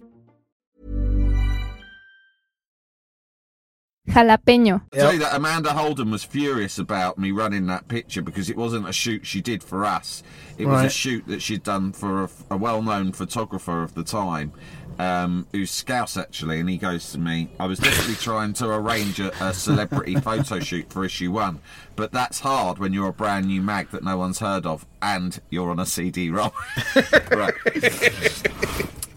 Jalapeño. 4.09 4.81
I'll 4.93 4.99
tell 4.99 5.13
you 5.13 5.19
that 5.19 5.35
Amanda 5.35 5.73
Holden 5.73 6.09
was 6.09 6.23
furious 6.23 6.79
about 6.79 7.17
me 7.17 7.31
running 7.31 7.67
that 7.67 7.87
picture 7.87 8.21
because 8.21 8.49
it 8.49 8.57
wasn't 8.57 8.89
a 8.89 8.93
shoot 8.93 9.25
she 9.25 9.41
did 9.41 9.63
for 9.63 9.85
us. 9.85 10.23
It 10.57 10.65
was 10.65 10.85
a 10.85 10.89
shoot 10.89 11.25
that 11.27 11.41
she'd 11.41 11.63
done 11.63 11.91
for 11.91 12.23
a, 12.23 12.29
a 12.51 12.57
well-known 12.57 13.13
photographer 13.13 13.83
of 13.83 13.93
the 13.93 14.03
time, 14.03 14.53
um, 14.99 15.47
who's 15.51 15.71
Scouse 15.71 16.17
actually. 16.17 16.59
And 16.59 16.69
he 16.69 16.77
goes 16.77 17.11
to 17.11 17.19
me, 17.19 17.51
"I 17.59 17.67
was 17.67 17.79
definitely 17.79 18.15
trying 18.15 18.53
to 18.53 18.69
arrange 18.69 19.19
a, 19.19 19.31
a 19.43 19.53
celebrity 19.53 20.15
photo 20.21 20.59
shoot 20.59 20.91
for 20.91 21.05
issue 21.05 21.31
one, 21.31 21.59
but 21.95 22.11
that's 22.11 22.39
hard 22.39 22.79
when 22.79 22.93
you're 22.93 23.09
a 23.09 23.13
brand 23.13 23.45
new 23.47 23.61
mag 23.61 23.91
that 23.91 24.03
no 24.03 24.17
one's 24.17 24.39
heard 24.39 24.65
of 24.65 24.85
and 25.01 25.39
you're 25.49 25.69
on 25.69 25.79
a 25.79 25.85
CD-ROM." 25.85 26.51
right. 27.31 27.53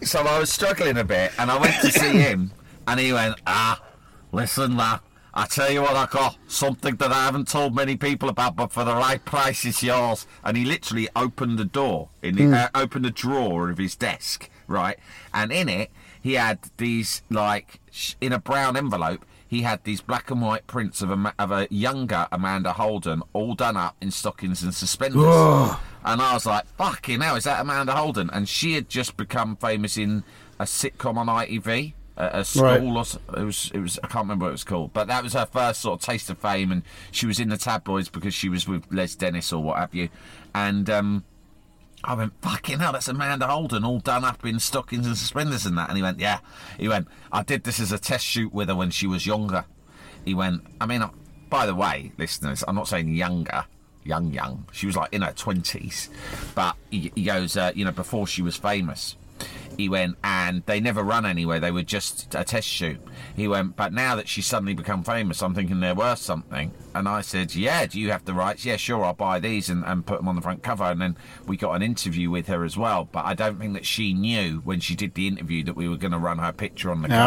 So 0.03 0.21
I 0.21 0.39
was 0.39 0.51
struggling 0.51 0.97
a 0.97 1.03
bit, 1.03 1.31
and 1.37 1.51
I 1.51 1.59
went 1.59 1.75
to 1.81 1.91
see 1.91 2.17
him, 2.19 2.51
and 2.87 2.99
he 2.99 3.11
went, 3.11 3.35
"Ah." 3.45 3.81
Listen, 4.35 4.75
lad, 4.75 4.99
I 5.33 5.45
tell 5.45 5.71
you 5.71 5.81
what 5.81 5.95
I 5.95 6.07
got. 6.07 6.37
Something 6.45 6.97
that 6.97 7.09
I 7.09 7.23
haven't 7.23 7.47
told 7.47 7.73
many 7.73 7.95
people 7.95 8.27
about, 8.27 8.57
but 8.57 8.73
for 8.73 8.83
the 8.83 8.93
right 8.93 9.23
price, 9.23 9.63
it's 9.63 9.81
yours. 9.81 10.27
And 10.43 10.57
he 10.57 10.65
literally 10.65 11.07
opened 11.15 11.57
the 11.57 11.63
door, 11.63 12.09
in 12.21 12.35
the, 12.35 12.53
uh, 12.53 12.67
opened 12.75 13.05
the 13.05 13.11
drawer 13.11 13.69
of 13.69 13.77
his 13.77 13.95
desk, 13.95 14.49
right? 14.67 14.99
And 15.33 15.53
in 15.53 15.69
it, 15.69 15.89
he 16.21 16.33
had 16.33 16.59
these, 16.75 17.23
like, 17.29 17.79
sh- 17.91 18.15
in 18.19 18.33
a 18.33 18.39
brown 18.39 18.75
envelope, 18.75 19.25
he 19.47 19.61
had 19.61 19.85
these 19.85 20.01
black 20.01 20.29
and 20.29 20.41
white 20.41 20.67
prints 20.67 21.01
of 21.01 21.11
a, 21.11 21.33
of 21.39 21.51
a 21.51 21.69
younger 21.71 22.27
Amanda 22.29 22.73
Holden, 22.73 23.23
all 23.31 23.55
done 23.55 23.77
up 23.77 23.95
in 24.01 24.11
stockings 24.11 24.63
and 24.63 24.75
suspenders. 24.75 25.23
And 26.03 26.21
I 26.21 26.33
was 26.33 26.45
like, 26.45 26.65
fucking 26.75 27.21
hell, 27.21 27.37
is 27.37 27.45
that 27.45 27.61
Amanda 27.61 27.93
Holden? 27.93 28.29
And 28.33 28.49
she 28.49 28.73
had 28.73 28.89
just 28.89 29.15
become 29.15 29.55
famous 29.55 29.95
in 29.97 30.25
a 30.59 30.65
sitcom 30.65 31.15
on 31.15 31.27
ITV 31.27 31.93
a, 32.17 32.39
a 32.39 32.45
school 32.45 32.63
Right. 32.63 32.81
or 32.81 33.39
it 33.39 33.43
was 33.45 33.71
it 33.73 33.79
was 33.79 33.99
I 34.03 34.07
can't 34.07 34.23
remember 34.25 34.45
what 34.45 34.49
it 34.49 34.53
was 34.53 34.63
called, 34.63 34.93
but 34.93 35.07
that 35.07 35.23
was 35.23 35.33
her 35.33 35.45
first 35.45 35.81
sort 35.81 35.99
of 35.99 36.05
taste 36.05 36.29
of 36.29 36.37
fame, 36.37 36.71
and 36.71 36.83
she 37.11 37.25
was 37.25 37.39
in 37.39 37.49
the 37.49 37.57
tabloids 37.57 38.09
because 38.09 38.33
she 38.33 38.49
was 38.49 38.67
with 38.67 38.85
Les 38.91 39.15
Dennis 39.15 39.51
or 39.53 39.61
what 39.63 39.77
have 39.77 39.93
you, 39.93 40.09
and 40.53 40.89
um, 40.89 41.23
I 42.03 42.13
went 42.13 42.33
fucking 42.41 42.79
hell, 42.79 42.93
that's 42.93 43.07
Amanda 43.07 43.47
Holden, 43.47 43.83
all 43.83 43.99
done 43.99 44.23
up 44.23 44.45
in 44.45 44.59
stockings 44.59 45.07
and 45.07 45.17
suspenders 45.17 45.65
and 45.65 45.77
that, 45.77 45.89
and 45.89 45.97
he 45.97 46.03
went 46.03 46.19
yeah, 46.19 46.39
he 46.79 46.87
went 46.87 47.07
I 47.31 47.43
did 47.43 47.63
this 47.63 47.79
as 47.79 47.91
a 47.91 47.97
test 47.99 48.25
shoot 48.25 48.53
with 48.53 48.69
her 48.69 48.75
when 48.75 48.91
she 48.91 49.07
was 49.07 49.25
younger, 49.25 49.65
he 50.23 50.33
went 50.33 50.61
I 50.79 50.85
mean, 50.85 51.03
by 51.49 51.65
the 51.65 51.75
way, 51.75 52.11
listeners, 52.17 52.63
I'm 52.67 52.75
not 52.75 52.87
saying 52.87 53.09
younger. 53.09 53.65
Young, 54.07 54.31
young. 54.31 54.67
She 54.71 54.85
was 54.85 54.95
like 54.95 55.11
in 55.13 55.23
her 55.23 55.31
twenties, 55.31 56.11
but 56.53 56.75
he, 56.91 57.11
he 57.15 57.23
goes, 57.23 57.57
uh, 57.57 57.71
you 57.73 57.83
know, 57.83 57.91
before 57.91 58.27
she 58.27 58.43
was 58.43 58.55
famous 58.55 59.15
he 59.77 59.89
went 59.89 60.17
and 60.23 60.63
they 60.65 60.79
never 60.79 61.03
run 61.03 61.25
anywhere. 61.25 61.59
They 61.59 61.71
were 61.71 61.83
just 61.83 62.33
a 62.33 62.43
test 62.43 62.67
shoot. 62.67 62.99
He 63.35 63.47
went 63.47 63.75
but 63.75 63.91
now 63.93 64.15
that 64.15 64.27
she's 64.27 64.45
suddenly 64.45 64.73
become 64.73 65.03
famous 65.03 65.41
i'm 65.41 65.53
thinking 65.53 65.79
they're 65.81 65.93
worth 65.95 66.19
something. 66.19 66.71
And 66.93 67.07
i 67.09 67.21
said 67.21 67.53
yeah 67.55 67.85
do 67.85 67.99
you 67.99 68.11
have 68.11 68.25
the 68.25 68.33
rights? 68.33 68.65
Yeah 68.65 68.77
sure 68.77 69.03
i'll 69.03 69.13
buy 69.13 69.39
these 69.39 69.69
and, 69.69 69.83
and 69.85 70.05
put 70.05 70.17
them 70.19 70.27
on 70.27 70.35
the 70.35 70.41
front 70.41 70.63
cover. 70.63 70.85
And 70.85 71.01
then 71.01 71.17
we 71.45 71.57
got 71.57 71.73
an 71.73 71.81
interview 71.81 72.29
with 72.29 72.47
her 72.47 72.63
as 72.63 72.77
well. 72.77 73.09
But 73.11 73.25
i 73.25 73.33
don't 73.33 73.59
think 73.59 73.73
that 73.73 73.85
she 73.85 74.13
knew 74.13 74.61
when 74.63 74.79
she 74.79 74.95
did 74.95 75.13
the 75.15 75.27
interview 75.27 75.63
that 75.65 75.75
we 75.75 75.89
were 75.89 75.97
going 75.97 76.13
to 76.13 76.17
run 76.19 76.37
her 76.39 76.53
picture 76.53 76.89
on 76.91 77.01
the 77.01 77.09
cover. 77.09 77.21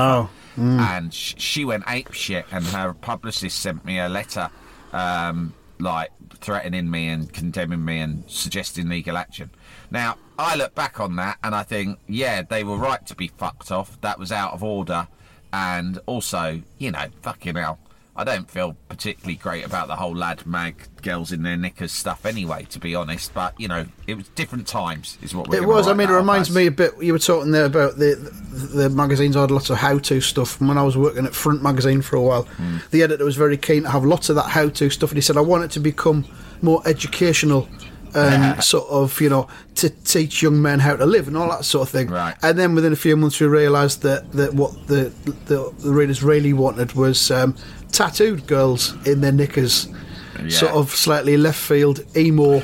And 0.81 1.13
sh- 1.13 1.35
she 1.37 1.65
went 1.65 1.85
ape 1.87 2.13
shit 2.15 2.47
and 2.51 2.65
her 2.67 2.95
publicist 2.95 3.59
sent 3.61 3.85
me 3.85 3.99
a 3.99 4.09
letter 4.09 4.49
um, 4.93 5.53
like 5.81 6.11
threatening 6.35 6.91
me 6.91 7.09
and 7.09 7.33
condemning 7.33 7.85
me 7.85 7.99
and 7.99 8.25
suggesting 8.29 8.89
legal 8.89 9.17
action. 9.17 9.51
Now, 9.91 10.17
I 10.39 10.55
look 10.57 10.75
back 10.75 11.01
on 11.01 11.17
that 11.17 11.39
and 11.43 11.55
I 11.55 11.63
think, 11.63 11.99
yeah, 12.07 12.43
they 12.43 12.65
were 12.65 12.77
right 12.77 13.05
to 13.07 13.15
be 13.15 13.29
fucked 13.29 13.71
off. 13.73 14.01
That 14.01 14.19
was 14.19 14.31
out 14.33 14.53
of 14.53 14.63
order. 14.63 15.09
And 15.53 15.99
also, 16.07 16.63
you 16.79 16.91
know, 16.91 17.07
fucking 17.23 17.57
hell. 17.57 17.79
I 18.19 18.25
don't 18.25 18.51
feel 18.51 18.77
particularly 18.89 19.37
great 19.37 19.65
about 19.65 19.87
the 19.87 19.95
whole 19.95 20.15
lad 20.15 20.45
mag 20.45 20.75
girls 21.03 21.31
in 21.31 21.45
their 21.45 21.57
knickers 21.57 21.93
stuff 21.93 22.27
anyway, 22.27 22.67
to 22.71 22.81
be 22.81 22.97
honest. 22.97 23.33
But, 23.33 23.55
you 23.61 23.69
know, 23.69 23.87
it 24.09 24.17
was 24.17 24.27
different 24.31 24.67
times, 24.67 25.17
is 25.23 25.37
what 25.37 25.47
we're 25.49 25.63
It 25.63 25.69
was. 25.69 25.87
I 25.87 25.93
mean, 25.95 26.11
it 26.11 26.15
reminds 26.15 26.53
me 26.53 26.67
a 26.67 26.73
bit. 26.73 26.95
You 27.01 27.13
were 27.13 27.21
talking 27.21 27.53
there 27.53 27.65
about 27.65 27.97
the 27.97 28.17
the 28.75 28.91
magazines 28.91 29.37
I 29.37 29.43
had 29.43 29.53
lots 29.53 29.71
of 29.71 29.77
how-to 29.79 30.21
stuff. 30.21 30.59
And 30.59 30.69
when 30.69 30.77
I 30.79 30.83
was 30.83 30.97
working 30.97 31.27
at 31.27 31.35
Front 31.35 31.63
Magazine 31.63 32.03
for 32.03 32.17
a 32.17 32.21
while, 32.21 32.43
Hmm. 32.43 32.79
the 32.91 33.05
editor 33.05 33.25
was 33.25 33.37
very 33.37 33.57
keen 33.57 33.85
to 33.85 33.91
have 33.91 34.05
lots 34.05 34.29
of 34.29 34.35
that 34.35 34.47
how-to 34.51 34.91
stuff, 34.91 35.11
and 35.11 35.17
he 35.17 35.23
said, 35.23 35.37
"I 35.37 35.41
want 35.43 35.63
it 35.63 35.71
to 35.73 35.81
become 35.81 36.25
more 36.61 36.83
educational." 36.87 37.69
And 38.19 38.63
sort 38.65 38.89
of, 38.89 39.21
you 39.21 39.29
know, 39.29 39.49
to 39.77 39.91
teach 39.91 40.43
young 40.43 40.61
men 40.61 40.79
how 40.81 40.97
to 40.97 41.07
live 41.07 41.29
and 41.29 41.37
all 41.37 41.49
that 41.51 41.65
sort 41.65 41.87
of 41.87 41.91
thing. 41.91 42.09
Right. 42.09 42.35
And 42.43 42.59
then 42.59 42.75
within 42.75 42.93
a 42.93 42.97
few 42.97 43.17
months, 43.17 43.41
we 43.41 43.47
realised 43.47 44.03
that, 44.03 44.33
that 44.33 44.55
what 44.55 44.87
the, 44.89 45.13
the 45.47 45.73
the 45.79 45.91
readers 45.91 46.23
really 46.23 46.53
wanted 46.53 46.93
was 46.95 47.31
um, 47.31 47.55
tattooed 47.93 48.47
girls 48.47 48.95
in 49.07 49.21
their 49.21 49.33
knickers, 49.33 49.89
Yeah. 50.43 50.49
sort 50.49 50.73
of 50.73 50.91
slightly 50.91 51.37
left 51.37 51.59
field 51.61 52.01
emo. 52.17 52.63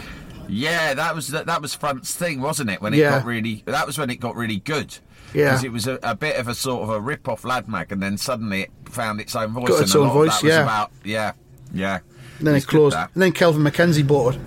Yeah, 0.48 0.94
that 0.94 1.14
was 1.14 1.28
that, 1.28 1.46
that 1.46 1.62
was 1.62 1.74
Front's 1.74 2.14
thing, 2.14 2.40
wasn't 2.40 2.70
it? 2.70 2.80
When 2.82 2.92
it 2.94 2.98
Yeah. 2.98 3.18
got 3.18 3.24
really, 3.24 3.62
that 3.66 3.86
was 3.86 3.98
when 3.98 4.10
it 4.10 4.20
got 4.20 4.36
really 4.36 4.58
good. 4.58 4.98
Yeah. 5.32 5.46
because 5.46 5.64
it 5.64 5.72
was 5.72 5.86
a, 5.88 5.98
a 6.04 6.14
bit 6.14 6.36
of 6.36 6.46
a 6.46 6.54
sort 6.54 6.84
of 6.84 6.90
a 6.90 7.00
rip-off 7.00 7.44
lad 7.44 7.66
mag, 7.68 7.90
and 7.90 8.00
then 8.00 8.16
suddenly 8.16 8.62
it 8.62 8.70
found 8.88 9.20
its 9.20 9.34
own 9.34 9.52
voice. 9.52 9.66
Got 9.68 9.74
and 9.78 9.82
its 9.84 9.94
own 9.96 10.10
voice, 10.10 10.44
yeah. 10.44 10.62
About, 10.62 10.92
yeah, 11.02 11.32
yeah. 11.72 11.98
And 12.38 12.46
then 12.46 12.54
it 12.54 12.66
closed. 12.66 12.96
And 12.96 13.08
then 13.22 13.32
Kelvin 13.32 13.62
Mackenzie 13.64 14.02
bought 14.04 14.36
it. 14.36 14.40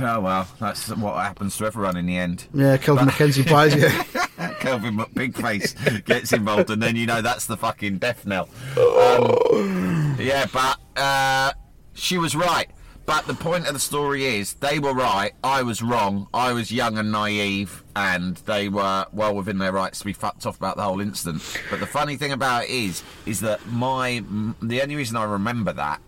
Oh 0.00 0.20
well, 0.20 0.48
that's 0.60 0.88
what 0.88 1.16
happens 1.16 1.56
to 1.58 1.66
everyone 1.66 1.96
in 1.96 2.06
the 2.06 2.16
end. 2.16 2.46
Yeah, 2.54 2.76
Kelvin 2.76 3.06
Mackenzie 3.06 3.42
buys 3.42 3.74
you. 3.74 3.88
Kelvin 4.60 4.96
Bigface 4.96 6.04
gets 6.04 6.32
involved, 6.32 6.70
and 6.70 6.82
then 6.82 6.96
you 6.96 7.06
know 7.06 7.22
that's 7.22 7.46
the 7.46 7.56
fucking 7.56 7.98
death 7.98 8.26
knell. 8.26 8.48
Um, 8.76 10.16
yeah, 10.18 10.46
but 10.52 10.78
uh, 10.96 11.52
she 11.94 12.18
was 12.18 12.36
right. 12.36 12.70
But 13.06 13.26
the 13.26 13.32
point 13.32 13.66
of 13.66 13.72
the 13.72 13.80
story 13.80 14.26
is, 14.26 14.52
they 14.54 14.78
were 14.78 14.92
right. 14.92 15.32
I 15.42 15.62
was 15.62 15.80
wrong. 15.80 16.28
I 16.34 16.52
was 16.52 16.70
young 16.70 16.98
and 16.98 17.10
naive, 17.10 17.82
and 17.96 18.36
they 18.44 18.68
were 18.68 19.06
well 19.12 19.34
within 19.34 19.56
their 19.56 19.72
rights 19.72 20.00
to 20.00 20.04
be 20.04 20.12
fucked 20.12 20.44
off 20.44 20.58
about 20.58 20.76
the 20.76 20.82
whole 20.82 21.00
incident. 21.00 21.42
But 21.70 21.80
the 21.80 21.86
funny 21.86 22.16
thing 22.16 22.32
about 22.32 22.64
it 22.64 22.70
is, 22.70 23.02
is 23.24 23.40
that 23.40 23.66
my 23.66 24.22
the 24.60 24.82
only 24.82 24.96
reason 24.96 25.16
I 25.16 25.24
remember 25.24 25.72
that 25.72 26.02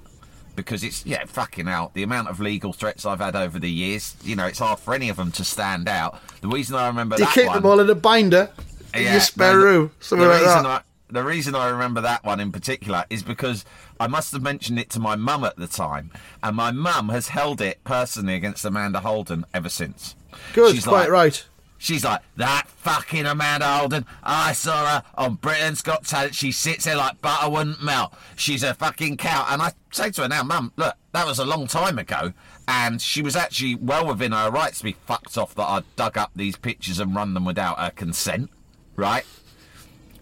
because 0.57 0.85
it's 0.85 1.05
yeah 1.07 1.25
fucking 1.27 1.69
out 1.69 1.95
the 1.95 2.03
amount 2.03 2.29
of 2.29 2.41
legal 2.41 2.73
threats 2.73 3.07
I've 3.07 3.21
had 3.21 3.37
over 3.37 3.59
the 3.59 3.71
years. 3.71 4.17
You 4.23 4.37
know, 4.37 4.47
it's 4.47 4.59
hard 4.59 4.79
for 4.79 4.95
any 4.95 5.09
of 5.09 5.17
them 5.17 5.31
to 5.33 5.45
stand 5.45 5.89
out. 5.89 6.21
The 6.41 6.49
reason 6.49 6.77
I 6.77 6.87
remember 6.89 7.17
you 7.17 7.25
that 7.25 7.35
keep 7.35 7.47
one, 7.47 7.57
them 7.57 7.67
all 7.67 7.81
in 7.81 7.89
a 7.91 7.95
binder 7.95 8.51
in 8.95 9.03
your 9.05 9.21
spare 9.21 9.55
no, 9.55 9.59
the- 9.61 9.65
room? 9.67 9.91
Something 10.01 10.29
like 10.29 10.41
reason 10.41 10.63
that. 10.65 10.67
I, 10.67 10.81
the 11.13 11.25
reason 11.25 11.55
I 11.55 11.69
remember 11.69 12.01
that 12.03 12.25
one 12.25 12.39
in 12.41 12.53
particular 12.53 13.05
is 13.11 13.23
because 13.23 13.65
I 13.99 14.07
must 14.07 14.33
have 14.33 14.43
mentioned 14.43 14.79
it 14.79 14.91
to 14.91 15.01
my 15.01 15.17
mum 15.17 15.43
at 15.45 15.57
the 15.57 15.67
time, 15.67 16.13
and 16.43 16.55
my 16.57 16.71
mum 16.71 17.09
has 17.09 17.29
held 17.29 17.61
it 17.61 17.83
personally 17.85 18.35
against 18.35 18.65
Amanda 18.65 19.01
Holden 19.01 19.45
ever 19.53 19.69
since. 19.69 20.15
Good, 20.55 20.75
She's 20.75 20.85
quite 20.85 21.01
like- 21.03 21.09
right. 21.11 21.45
She's 21.83 22.05
like, 22.05 22.21
that 22.37 22.69
fucking 22.69 23.25
Amanda 23.25 23.64
Holden. 23.64 24.05
I 24.23 24.53
saw 24.53 24.85
her 24.87 25.05
on 25.14 25.37
Britain's 25.37 25.81
Got 25.81 26.05
Talent. 26.05 26.35
She 26.35 26.53
sits 26.53 26.85
there 26.85 26.95
like 26.95 27.23
butter 27.23 27.49
wouldn't 27.49 27.83
melt. 27.83 28.12
She's 28.37 28.62
a 28.62 28.75
fucking 28.75 29.16
cow. 29.16 29.47
And 29.49 29.62
I 29.62 29.73
say 29.90 30.11
to 30.11 30.23
her 30.23 30.29
now, 30.29 30.43
Mum, 30.43 30.73
look, 30.77 30.95
that 31.12 31.27
was 31.27 31.38
a 31.38 31.45
long 31.47 31.66
time 31.66 31.99
ago. 31.99 32.35
And 32.69 33.01
she 33.01 33.23
was 33.23 33.35
actually 33.35 33.77
well 33.77 34.07
within 34.07 34.33
her 34.33 34.51
rights 34.51 34.79
to 34.79 34.85
be 34.85 34.93
fucked 34.93 35.38
off 35.38 35.55
that 35.55 35.62
I 35.62 35.81
dug 35.97 36.19
up 36.19 36.33
these 36.37 36.55
pictures 36.55 37.01
and 37.01 37.14
run 37.16 37.33
them 37.33 37.47
without 37.47 37.79
her 37.79 37.90
consent. 37.90 38.51
Right? 38.95 39.25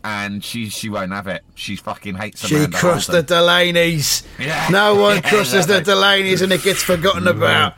And 0.05 0.44
she 0.44 0.68
she 0.68 0.88
won't 0.88 1.11
have 1.11 1.27
it. 1.27 1.42
She 1.57 1.75
fucking 1.75 2.14
hates 2.14 2.44
Amanda. 2.44 2.49
She 2.49 2.68
Amanda 2.68 2.79
crossed 2.79 3.11
the 3.11 3.23
Delaney's. 3.25 4.23
Yeah. 4.38 4.68
No 4.71 4.94
one 4.94 5.16
Yeah, 5.25 5.29
crosses 5.29 5.66
the. 5.66 5.81
Delaney's 5.81 6.40
and 6.40 6.53
it 6.53 6.62
gets 6.62 6.85
forgotten 6.85 7.25
mm. 7.25 7.37
about. 7.37 7.75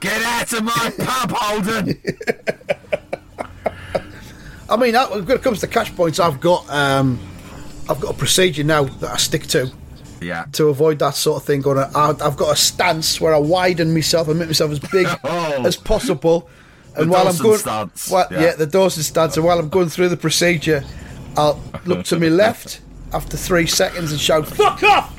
Get 0.00 0.22
out 0.22 0.52
of 0.52 0.64
my 0.64 0.92
pub, 0.98 1.30
Holden! 1.32 2.02
I 4.72 4.76
mean, 4.76 4.92
that, 4.92 5.10
when 5.10 5.30
it 5.30 5.42
comes 5.42 5.60
to 5.60 5.66
catch 5.66 5.94
points, 5.94 6.18
I've 6.18 6.40
got 6.40 6.68
um, 6.70 7.18
I've 7.88 8.00
got 8.00 8.14
a 8.14 8.16
procedure 8.18 8.64
now 8.64 8.84
that 8.84 9.10
I 9.10 9.16
stick 9.16 9.46
to 9.48 9.70
yeah. 10.20 10.46
to 10.52 10.68
avoid 10.68 10.98
that 11.00 11.14
sort 11.14 11.40
of 11.42 11.46
thing. 11.46 11.60
Going, 11.60 11.78
I- 11.78 12.08
I've 12.20 12.36
got 12.36 12.52
a 12.52 12.56
stance 12.56 13.20
where 13.20 13.34
I 13.34 13.38
widen 13.38 13.92
myself 13.92 14.28
and 14.28 14.38
make 14.38 14.48
myself 14.48 14.70
as 14.70 14.78
big 14.78 15.06
Oh. 15.24 15.64
as 15.66 15.76
possible. 15.76 16.48
And 16.96 17.08
The 17.08 17.12
while 17.12 17.24
Dawson 17.24 17.40
I'm 17.40 17.46
going, 17.46 17.58
stance, 17.58 18.10
Well, 18.10 18.26
yeah. 18.30 18.40
yeah. 18.42 18.54
the 18.56 18.66
Dawson 18.66 19.02
stance. 19.02 19.36
And 19.36 19.46
while 19.46 19.58
I'm 19.58 19.68
going 19.70 19.88
through 19.88 20.08
the 20.10 20.16
procedure, 20.16 20.84
I'll 21.36 21.58
look 21.86 22.04
to 22.06 22.18
my 22.18 22.28
left 22.44 22.80
after 23.12 23.36
three 23.36 23.66
seconds 23.66 24.10
and 24.12 24.20
shout 24.20 24.46
"fuck 24.46 24.82
off," 24.94 25.14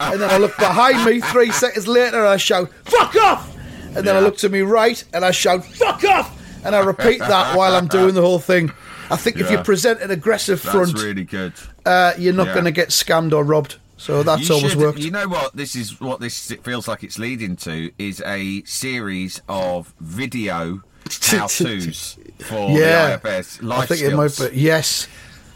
and 0.00 0.20
then 0.20 0.28
I 0.30 0.36
look 0.38 0.56
behind 0.58 1.04
me 1.04 1.20
three 1.20 1.50
seconds 1.50 1.86
later 1.88 2.18
and 2.18 2.28
I 2.28 2.36
shout 2.36 2.70
"fuck 2.84 3.14
off," 3.16 3.54
and 3.96 4.06
then 4.06 4.16
I 4.16 4.20
look 4.20 4.36
to 4.38 4.48
my 4.50 4.60
right 4.60 5.02
and 5.14 5.24
I 5.24 5.30
shout 5.30 5.64
"fuck 5.64 6.04
off," 6.04 6.34
and 6.64 6.74
I 6.76 6.80
repeat 6.80 7.20
that 7.20 7.56
while 7.56 7.74
I'm 7.74 7.86
doing 7.88 8.14
the 8.14 8.20
whole 8.22 8.38
thing. 8.38 8.70
I 9.10 9.16
think 9.16 9.36
if 9.38 9.50
you 9.50 9.58
present 9.58 10.00
an 10.00 10.10
aggressive 10.10 10.62
That's 10.62 10.74
front, 10.74 10.94
really 11.02 11.24
good. 11.24 11.52
uh, 11.86 12.12
you're 12.18 12.32
not 12.34 12.48
Yeah. 12.48 12.52
going 12.54 12.64
to 12.66 12.70
get 12.72 12.88
scammed 12.90 13.32
or 13.32 13.44
robbed. 13.44 13.76
So 13.96 14.22
that's 14.22 14.48
always 14.50 14.76
worked. 14.76 14.98
You 15.00 15.10
know 15.10 15.26
what? 15.28 15.56
This 15.56 15.74
is 15.74 16.00
what 16.00 16.20
this 16.20 16.50
it 16.52 16.62
feels 16.62 16.86
like 16.86 17.02
it's 17.02 17.18
leading 17.18 17.56
to 17.56 17.90
is 17.98 18.22
a 18.24 18.62
series 18.64 19.40
of 19.48 19.92
video 20.00 20.82
how 21.22 21.46
tos 21.48 22.16
for 22.38 22.70
Yeah. 22.78 23.16
the 23.16 23.28
IFS 23.28 23.60
life 23.62 23.78
I 23.82 23.86
think 23.86 23.98
skills. 23.98 24.12
it 24.12 24.42
might 24.44 24.50
be 24.52 24.60
yes, 24.60 25.08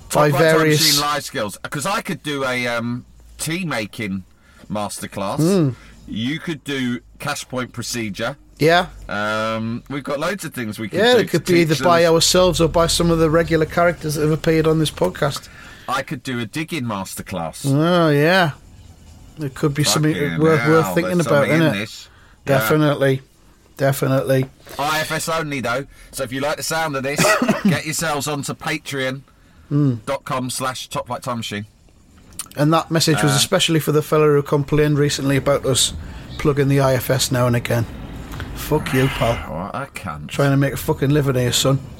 Top 0.08 0.22
by 0.22 0.30
various. 0.36 0.80
machine 0.80 1.00
life 1.00 1.22
skills. 1.22 1.56
Because 1.62 1.86
I 1.86 2.00
could 2.00 2.22
do 2.24 2.44
a 2.44 2.66
um, 2.66 3.04
tea 3.38 3.64
making 3.64 4.24
masterclass. 4.68 5.36
Hmm. 5.38 5.70
You 6.08 6.40
could 6.40 6.64
do 6.64 7.00
cash 7.20 7.46
point 7.48 7.72
procedure. 7.72 8.36
Yeah, 8.62 8.86
Um, 9.08 9.82
we've 9.90 10.04
got 10.04 10.20
loads 10.20 10.44
of 10.44 10.54
things 10.54 10.78
we 10.78 10.88
could 10.88 11.00
yeah. 11.00 11.14
do. 11.14 11.18
It 11.20 11.30
could 11.30 11.44
be 11.44 11.60
either 11.62 11.74
teach 11.74 11.82
by 11.82 12.06
ourselves 12.06 12.60
or 12.60 12.68
by 12.68 12.86
some 12.86 13.10
of 13.10 13.18
the 13.18 13.28
regular 13.28 13.66
characters 13.66 14.14
that 14.14 14.22
have 14.22 14.30
appeared 14.30 14.68
on 14.68 14.78
this 14.78 14.90
podcast. 14.90 15.48
I 15.88 16.02
could 16.02 16.22
do 16.22 16.38
a 16.38 16.46
digging 16.46 16.84
masterclass. 16.84 17.66
Oh 17.66 18.10
yeah, 18.10 18.52
it 19.40 19.54
could 19.54 19.74
be 19.74 19.82
something 19.82 20.14
Fucking 20.14 20.38
worth 20.38 20.60
hell, 20.60 20.70
worth 20.82 20.94
thinking 20.94 21.20
about, 21.20 21.48
isn't 21.48 21.74
it? 21.76 22.08
Yeah. 22.46 22.58
Definitely, 22.58 23.22
definitely. 23.76 24.48
IFS 24.78 25.28
only 25.28 25.60
though. 25.60 25.86
So 26.12 26.22
if 26.22 26.32
you 26.32 26.40
like 26.40 26.56
the 26.58 26.62
sound 26.62 26.94
of 26.94 27.02
this, 27.02 27.18
get 27.64 27.84
yourselves 27.84 28.28
onto 28.28 28.54
patreon.com 28.54 30.50
slash 30.50 30.88
top 30.88 31.08
flight 31.08 31.24
time 31.24 31.38
machine. 31.38 31.66
And 32.56 32.72
that 32.72 32.92
message 32.92 33.18
Uh. 33.18 33.22
was 33.24 33.34
especially 33.34 33.80
for 33.80 33.90
the 33.90 34.02
fella 34.02 34.28
who 34.28 34.42
complained 34.42 34.98
recently 35.00 35.36
about 35.36 35.66
us 35.66 35.94
plugging 36.38 36.68
the 36.68 36.78
IFS 36.78 37.32
now 37.32 37.48
and 37.48 37.56
again. 37.56 37.86
Fuck 38.54 38.92
you, 38.94 39.06
pal. 39.08 39.34
What 39.52 39.74
a 39.74 39.86
cunt. 39.92 40.28
Trying 40.28 40.52
to 40.52 40.56
make 40.56 40.72
a 40.72 40.76
fucking 40.76 41.10
living 41.10 41.34
here, 41.34 41.52
son. 41.52 41.80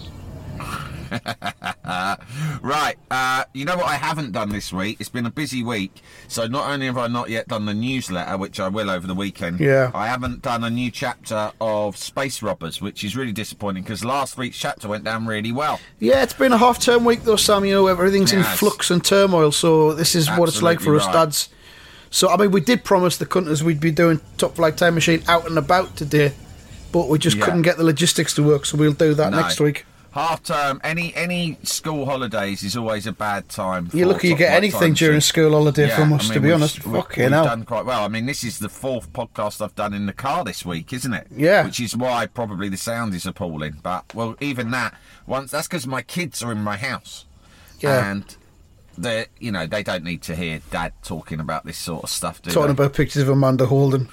Right, 2.63 2.95
uh, 3.11 3.45
you 3.53 3.65
know 3.65 3.77
what 3.77 3.87
I 3.87 3.95
haven't 3.97 4.33
done 4.33 4.49
this 4.49 4.73
week? 4.73 4.99
It's 5.01 5.09
been 5.11 5.27
a 5.27 5.31
busy 5.31 5.63
week, 5.63 6.01
so 6.29 6.47
not 6.47 6.71
only 6.71 6.87
have 6.87 6.97
I 6.97 7.09
not 7.09 7.29
yet 7.29 7.49
done 7.49 7.67
the 7.67 7.75
newsletter, 7.75 8.39
which 8.39 8.61
I 8.61 8.69
will 8.69 8.89
over 8.89 9.07
the 9.07 9.15
weekend, 9.15 9.61
Yeah. 9.61 9.91
I 9.95 10.07
haven't 10.07 10.41
done 10.43 10.65
a 10.65 10.71
new 10.71 10.91
chapter 10.91 11.53
of 11.61 11.97
Space 11.97 12.41
Robbers, 12.41 12.81
which 12.81 13.05
is 13.05 13.15
really 13.17 13.33
disappointing 13.33 13.83
because 13.83 14.05
last 14.05 14.39
week's 14.39 14.57
chapter 14.57 14.89
went 14.89 15.05
down 15.05 15.27
really 15.27 15.53
well. 15.53 15.81
Yeah, 15.99 16.23
it's 16.23 16.33
been 16.33 16.53
a 16.53 16.59
half 16.59 16.79
term 16.79 17.05
week 17.05 17.25
though, 17.25 17.37
Sam. 17.37 17.65
You 17.65 17.75
know, 17.75 17.87
everything's 17.89 18.33
in 18.33 18.43
flux 18.45 18.91
and 18.91 19.05
turmoil, 19.05 19.53
so 19.53 19.93
this 19.93 20.15
is 20.15 20.29
what 20.31 20.49
it's 20.49 20.63
like 20.63 20.79
for 20.81 20.95
Absolutely 20.95 21.01
us 21.01 21.07
right. 21.07 21.13
dads. 21.13 21.49
So, 22.13 22.29
I 22.29 22.37
mean, 22.37 22.51
we 22.51 22.61
did 22.61 22.85
promise 22.85 23.17
the 23.17 23.25
cunters 23.27 23.65
we'd 23.65 23.81
be 23.81 23.91
doing 23.91 24.21
Top 24.37 24.55
Flight 24.57 24.77
Time 24.77 24.95
Machine 24.95 25.23
out 25.29 25.47
and 25.49 25.57
about 25.57 25.97
today, 25.97 26.33
but 26.93 27.09
we 27.09 27.19
just 27.19 27.39
Yeah. 27.39 27.45
couldn't 27.47 27.63
get 27.63 27.79
the 27.79 27.85
logistics 27.85 28.35
to 28.35 28.43
work, 28.43 28.67
so 28.67 28.77
we'll 28.77 28.93
do 28.93 29.15
that 29.15 29.31
No. 29.33 29.41
next 29.41 29.59
week. 29.61 29.87
Half 30.11 30.43
term, 30.43 30.79
any 30.85 31.17
any 31.17 31.57
school 31.63 32.05
holidays 32.05 32.63
is 32.63 32.77
always 32.77 33.07
a 33.07 33.13
bad 33.13 33.49
time. 33.49 33.89
You're 33.95 34.09
lucky 34.09 34.29
you 34.29 34.37
get 34.37 34.53
anything 34.53 34.93
during 34.93 35.15
Machine. 35.17 35.21
school 35.47 35.53
holiday 35.53 35.89
Yeah, 35.89 35.97
from 35.97 36.13
I 36.13 36.17
us, 36.17 36.25
mean, 36.25 36.33
to 36.35 36.41
be 36.41 36.53
honest. 36.53 36.85
we- 36.85 36.93
Fucking 37.01 37.23
we've 37.25 37.33
hell. 37.33 37.45
done 37.45 37.65
quite 37.65 37.87
well. 37.87 38.05
I 38.05 38.09
mean, 38.09 38.27
this 38.27 38.45
is 38.45 38.59
the 38.59 38.69
fourth 38.69 39.11
podcast 39.15 39.65
I've 39.65 39.75
done 39.75 39.95
in 39.95 40.05
the 40.05 40.13
car 40.13 40.45
this 40.45 40.67
week, 40.67 40.93
isn't 40.93 41.15
it? 41.15 41.29
Yeah. 41.35 41.65
Which 41.65 41.81
is 41.81 41.97
why 41.97 42.27
probably 42.27 42.69
the 42.69 42.77
sound 42.77 43.15
is 43.15 43.25
appalling. 43.25 43.77
But 43.83 44.05
well, 44.15 44.37
even 44.39 44.71
that 44.73 44.93
once 45.27 45.51
that's 45.51 45.67
because 45.67 45.87
my 45.87 46.03
kids 46.03 46.43
are 46.43 46.53
in 46.53 46.63
my 46.63 46.77
house. 46.77 47.25
Yeah. 47.81 48.11
And 48.11 48.37
they, 48.99 49.27
you 49.39 49.51
know, 49.53 49.67
they 49.67 49.83
don't 49.83 50.05
need 50.05 50.23
to 50.23 50.35
hear 50.37 50.61
Dad 50.71 50.93
talking 51.03 51.41
about 51.41 51.65
this 51.65 51.79
sort 51.79 52.05
of 52.05 52.11
stuff. 52.11 52.41
Do 52.43 52.51
Talking 52.51 52.75
they? 52.75 52.85
about 52.85 52.95
pictures 52.95 53.23
of 53.23 53.29
Amanda 53.31 53.67
Holden. 53.67 54.09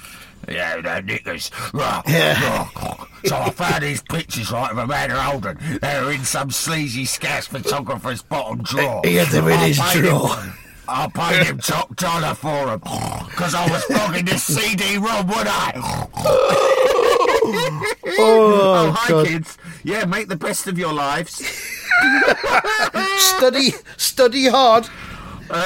Yeah, 0.47 0.79
they're 0.81 1.01
knickers. 1.01 1.51
Rah, 1.73 2.01
Yeah. 2.07 2.67
So 3.25 3.35
I 3.35 3.49
found 3.49 3.83
these 3.83 4.01
pictures 4.01 4.49
right 4.49 4.71
of 4.71 4.77
Amanda 4.77 5.19
Holden. 5.21 5.57
They 5.81 5.99
were 6.01 6.13
in 6.13 6.23
some 6.23 6.51
sleazy 6.51 7.03
scarce 7.03 7.47
photographer's 7.47 8.21
bottom 8.21 8.63
drawer. 8.63 9.01
He 9.03 9.15
had 9.15 9.27
them 9.27 9.49
in 9.49 9.59
his 9.59 9.75
drawer. 9.91 10.29
Him, 10.37 10.53
I 10.87 11.07
paid 11.09 11.45
him 11.45 11.57
top 11.59 11.93
dollar 11.97 12.33
for 12.33 12.67
them 12.67 12.79
because 12.79 13.53
I 13.53 13.69
was 13.69 13.83
flogging 13.83 14.23
this 14.23 14.43
CD-ROM, 14.45 15.27
would 15.27 15.47
I? 15.47 15.73
Oh, 17.21 17.69
oh, 18.17 18.91
hi, 18.97 19.09
God. 19.09 19.27
kids. 19.27 19.57
Yeah, 19.83 20.05
make 20.05 20.29
the 20.29 20.35
best 20.37 20.67
of 20.67 20.79
your 20.79 20.93
lives. 20.93 21.41
Study, 23.17 23.71
study 23.97 24.47
hard. 24.47 24.85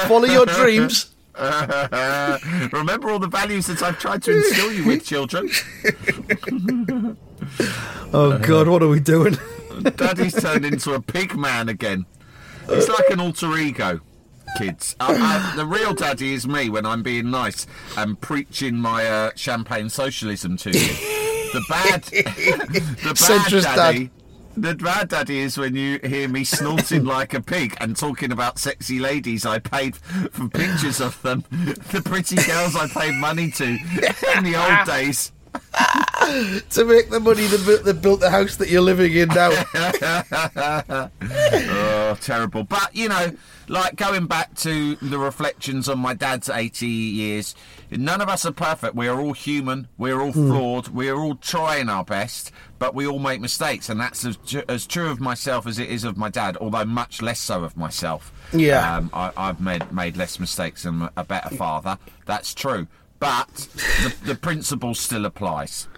Follow 0.08 0.26
your 0.26 0.46
dreams. 0.46 1.14
Remember 2.72 3.10
all 3.10 3.18
the 3.18 3.28
values 3.28 3.66
that 3.66 3.82
I've 3.82 3.98
tried 3.98 4.22
to 4.24 4.36
instill 4.36 4.72
you 4.72 4.86
with, 4.86 5.04
children. 5.04 5.50
Oh, 8.12 8.38
God, 8.38 8.68
what 8.68 8.82
are 8.82 8.88
we 8.88 9.00
doing? 9.00 9.36
Daddy's 9.96 10.40
turned 10.40 10.64
into 10.64 10.94
a 10.94 11.00
pig 11.00 11.36
man 11.36 11.68
again. 11.68 12.06
It's 12.68 12.88
like 12.88 13.10
an 13.10 13.20
alter 13.20 13.56
ego, 13.58 14.00
kids. 14.56 14.94
I, 15.00 15.14
I, 15.14 15.56
the 15.56 15.66
real 15.66 15.94
daddy 15.94 16.32
is 16.32 16.46
me 16.46 16.70
when 16.70 16.86
I'm 16.86 17.02
being 17.02 17.30
nice 17.30 17.66
and 17.96 18.18
preaching 18.20 18.76
my 18.76 19.04
uh, 19.04 19.30
champagne 19.34 19.88
socialism 19.88 20.56
to 20.58 20.70
you. 20.70 20.78
The 21.52 21.64
bad, 21.68 22.02
the 22.04 22.22
bad 22.22 23.16
Centrist 23.16 23.64
daddy. 23.64 24.10
The 24.56 24.74
bad 24.76 25.08
daddy 25.08 25.40
is 25.40 25.58
when 25.58 25.74
you 25.74 25.98
hear 26.04 26.28
me 26.28 26.44
snorting 26.44 27.04
like 27.16 27.34
a 27.34 27.40
pig 27.40 27.76
and 27.80 27.96
talking 27.96 28.30
about 28.30 28.58
sexy 28.58 29.00
ladies 29.00 29.44
I 29.44 29.58
paid 29.58 29.96
for 29.96 30.48
pictures 30.48 31.00
of 31.00 31.20
them, 31.22 31.44
the 31.50 32.00
pretty 32.04 32.36
girls 32.36 32.76
I 32.76 32.86
paid 32.86 33.14
money 33.14 33.50
to 33.52 33.64
in 33.64 34.44
the 34.44 34.54
old 34.56 34.86
days. 34.86 35.32
to 36.70 36.84
make 36.84 37.10
the 37.10 37.20
money 37.20 37.46
that 37.46 37.64
built, 37.66 37.84
that 37.84 38.02
built 38.02 38.20
the 38.20 38.30
house 38.30 38.56
that 38.56 38.68
you're 38.68 38.82
living 38.82 39.12
in 39.12 39.28
now. 39.28 39.50
oh, 41.22 42.18
terrible. 42.20 42.64
But, 42.64 42.94
you 42.94 43.08
know, 43.08 43.32
like 43.68 43.96
going 43.96 44.26
back 44.26 44.54
to 44.56 44.96
the 44.96 45.18
reflections 45.18 45.88
on 45.88 45.98
my 45.98 46.14
dad's 46.14 46.48
80 46.48 46.86
years, 46.86 47.54
none 47.90 48.20
of 48.20 48.28
us 48.28 48.44
are 48.46 48.52
perfect. 48.52 48.94
We're 48.94 49.18
all 49.18 49.32
human. 49.32 49.88
We're 49.98 50.20
all 50.20 50.32
flawed. 50.32 50.88
We're 50.88 51.16
all 51.16 51.36
trying 51.36 51.88
our 51.88 52.04
best, 52.04 52.52
but 52.78 52.94
we 52.94 53.06
all 53.06 53.18
make 53.18 53.40
mistakes. 53.40 53.88
And 53.88 54.00
that's 54.00 54.24
as, 54.24 54.38
as 54.68 54.86
true 54.86 55.10
of 55.10 55.20
myself 55.20 55.66
as 55.66 55.78
it 55.78 55.88
is 55.88 56.04
of 56.04 56.16
my 56.16 56.30
dad, 56.30 56.56
although 56.60 56.84
much 56.84 57.22
less 57.22 57.40
so 57.40 57.64
of 57.64 57.76
myself. 57.76 58.32
Yeah. 58.52 58.96
Um, 58.96 59.10
I, 59.12 59.32
I've 59.36 59.60
made, 59.60 59.90
made 59.92 60.16
less 60.16 60.38
mistakes 60.38 60.84
and 60.84 61.10
a 61.16 61.24
better 61.24 61.54
father. 61.54 61.98
That's 62.26 62.54
true. 62.54 62.86
But 63.18 63.48
the, 63.54 64.14
the 64.26 64.34
principle 64.34 64.94
still 64.94 65.24
applies. 65.24 65.88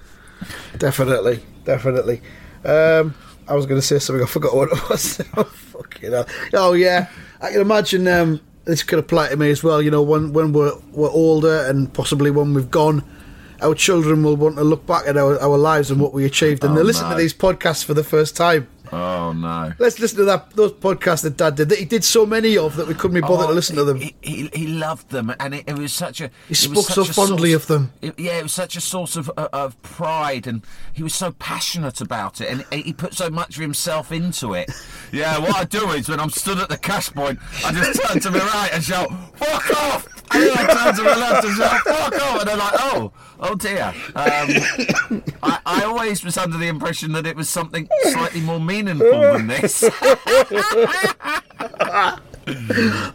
Definitely, 0.79 1.42
definitely. 1.64 2.20
Um, 2.64 3.14
I 3.48 3.55
was 3.55 3.66
going 3.66 3.81
to 3.81 3.87
say 3.87 3.98
something. 3.98 4.22
I 4.22 4.26
forgot 4.26 4.55
what 4.55 4.70
it 4.72 4.88
was. 4.88 5.20
oh, 5.37 5.44
fucking 5.44 6.12
hell. 6.12 6.26
Oh 6.52 6.72
yeah, 6.74 7.09
I 7.40 7.50
can 7.52 7.61
imagine 7.61 8.07
um, 8.09 8.40
this 8.64 8.83
could 8.83 8.98
apply 8.98 9.29
to 9.29 9.37
me 9.37 9.50
as 9.50 9.62
well. 9.64 9.81
You 9.81 9.90
know, 9.90 10.02
when 10.02 10.33
when 10.33 10.52
we're 10.52 10.72
we're 10.92 11.11
older 11.11 11.64
and 11.66 11.92
possibly 11.92 12.31
when 12.31 12.55
we've 12.55 12.70
gone, 12.70 13.02
our 13.62 13.74
children 13.74 14.22
will 14.22 14.37
want 14.37 14.57
to 14.57 14.64
look 14.64 14.87
back 14.87 15.07
at 15.07 15.16
our, 15.16 15.38
our 15.40 15.57
lives 15.57 15.90
and 15.90 16.00
what 16.00 16.12
we 16.12 16.24
achieved, 16.24 16.64
and 16.64 16.74
Oh, 16.74 16.76
they 16.76 16.83
listen 16.83 17.09
no. 17.09 17.16
to 17.16 17.18
these 17.20 17.35
podcasts 17.35 17.85
for 17.85 17.94
the 17.94 18.05
first 18.05 18.37
time. 18.37 18.68
Oh, 18.92 19.33
no. 19.33 19.72
Let's 19.79 19.99
listen 19.99 20.18
to 20.18 20.25
that 20.27 20.51
those 20.51 20.72
podcasts 20.72 21.22
that 21.22 21.37
Dad 21.37 21.55
did. 21.57 21.68
That 21.68 21.79
he 21.79 21.85
did 21.85 22.05
so 22.05 22.25
many 22.27 22.57
of 22.57 22.77
that 22.77 22.87
we 22.87 22.94
couldn't 22.94 23.14
be 23.14 23.20
bothered 23.20 23.46
Oh, 23.46 23.49
to 23.49 23.53
listen 23.55 23.77
to 23.77 23.85
them. 23.85 24.01
He, 24.01 24.14
he, 24.20 24.49
he 24.55 24.66
loved 24.66 25.11
them, 25.11 25.33
and 25.40 25.55
it, 25.55 25.64
it 25.66 25.79
was 25.79 25.92
such 25.92 26.20
a. 26.20 26.31
He 26.49 26.55
spoke 26.55 26.85
so 26.87 27.05
fondly 27.05 27.53
source- 27.53 27.62
of 27.64 27.68
them. 27.68 27.92
it- 28.03 28.18
yeah, 28.18 28.38
it 28.38 28.42
was 28.44 28.53
such 28.53 28.77
a 28.77 28.81
source 28.81 29.16
of 29.16 29.31
uh, 29.37 29.49
of 29.53 29.81
pride, 29.83 30.46
and 30.46 30.62
he 30.92 31.03
was 31.03 31.14
so 31.14 31.33
passionate 31.33 32.01
about 32.01 32.40
it, 32.40 32.49
and 32.51 32.64
he 32.72 32.83
he 32.83 32.92
put 32.92 33.14
so 33.14 33.31
much 33.31 33.57
of 33.57 33.62
himself 33.62 34.12
into 34.12 34.55
it. 34.55 34.70
Yeah, 35.12 35.38
what 35.38 35.55
I 35.57 35.64
do 35.64 35.88
is 35.90 36.09
when 36.09 36.18
I'm 36.18 36.31
stood 36.31 36.59
at 36.59 36.68
the 36.68 36.77
cash 36.77 37.11
point, 37.12 37.38
I 37.64 37.72
just 37.72 38.03
turn 38.03 38.20
to 38.20 38.31
my 38.33 38.38
right 38.38 38.70
and 38.72 38.83
shout, 38.83 39.09
"Fuck 39.37 39.70
off!" 39.77 40.07
And 40.33 40.42
then 40.42 40.53
I 40.59 40.66
turn 40.85 40.96
to 40.96 41.03
my 41.05 41.16
left 41.16 41.46
and 41.46 41.57
shout, 41.57 41.81
"Fuck 41.83 42.12
off!" 42.20 42.40
And 42.40 42.49
they're 42.49 42.57
like, 42.57 42.72
"Oh, 42.75 43.12
oh 43.40 43.55
dear." 43.55 43.92
Um, 44.14 45.22
I, 45.42 45.59
I 45.66 45.83
always 45.85 46.25
was 46.25 46.37
under 46.37 46.57
the 46.59 46.66
impression 46.68 47.12
that 47.12 47.27
it 47.27 47.37
was 47.37 47.49
something 47.49 47.88
slightly 48.03 48.40
more 48.40 48.61
meaningful 48.61 49.11
than 49.11 49.46
this. 49.46 49.85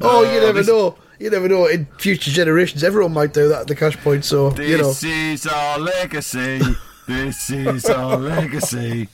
oh, 0.01 0.29
you 0.33 0.39
never 0.41 0.53
this- 0.53 0.67
know. 0.67 0.95
You 1.19 1.29
never 1.29 1.47
know. 1.47 1.67
In 1.67 1.85
future 1.99 2.31
generations, 2.31 2.83
everyone 2.83 3.13
might 3.13 3.31
do 3.33 3.47
that 3.49 3.61
at 3.61 3.67
the 3.67 3.75
cash 3.75 3.95
point. 3.97 4.25
So 4.25 4.49
you 4.55 4.77
know. 4.77 4.87
This 4.87 5.03
is 5.03 5.45
our 5.47 5.77
legacy. 5.77 6.59
This 7.07 7.49
is 7.49 7.85
our 7.85 8.17
legacy. 8.17 9.07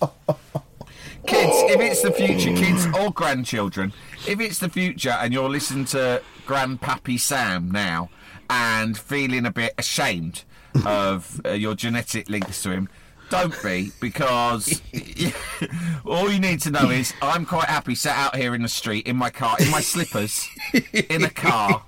Kids, 1.26 1.58
if 1.74 1.82
it's 1.82 2.02
the 2.04 2.12
future, 2.12 2.54
kids 2.56 2.88
or 2.98 3.12
grandchildren, 3.12 3.92
if 4.26 4.40
it's 4.40 4.60
the 4.60 4.70
future 4.70 5.10
and 5.10 5.34
you're 5.34 5.50
listening 5.50 5.84
to 5.86 6.22
Grandpappy 6.46 7.20
Sam 7.20 7.70
now 7.70 8.10
and 8.50 8.98
feeling 8.98 9.46
a 9.46 9.52
bit 9.52 9.74
ashamed 9.78 10.46
of 10.86 11.42
uh, 11.46 11.52
your 11.52 11.76
genetic 11.76 12.30
links 12.30 12.62
to 12.64 12.72
him, 12.72 12.90
don't 13.30 13.62
be 13.62 13.92
because 14.00 14.82
all 16.06 16.32
you 16.32 16.40
need 16.40 16.62
to 16.62 16.72
know 16.72 16.90
is 16.90 17.14
I'm 17.22 17.46
quite 17.46 17.66
happy 17.66 17.96
sat 17.96 18.18
out 18.18 18.36
here 18.36 18.56
in 18.56 18.62
the 18.62 18.70
street 18.70 19.08
in 19.08 19.18
my 19.18 19.30
car, 19.30 19.58
in 19.60 19.70
my 19.70 19.82
slippers, 19.82 20.48
in 21.10 21.24
a 21.24 21.30
car 21.30 21.84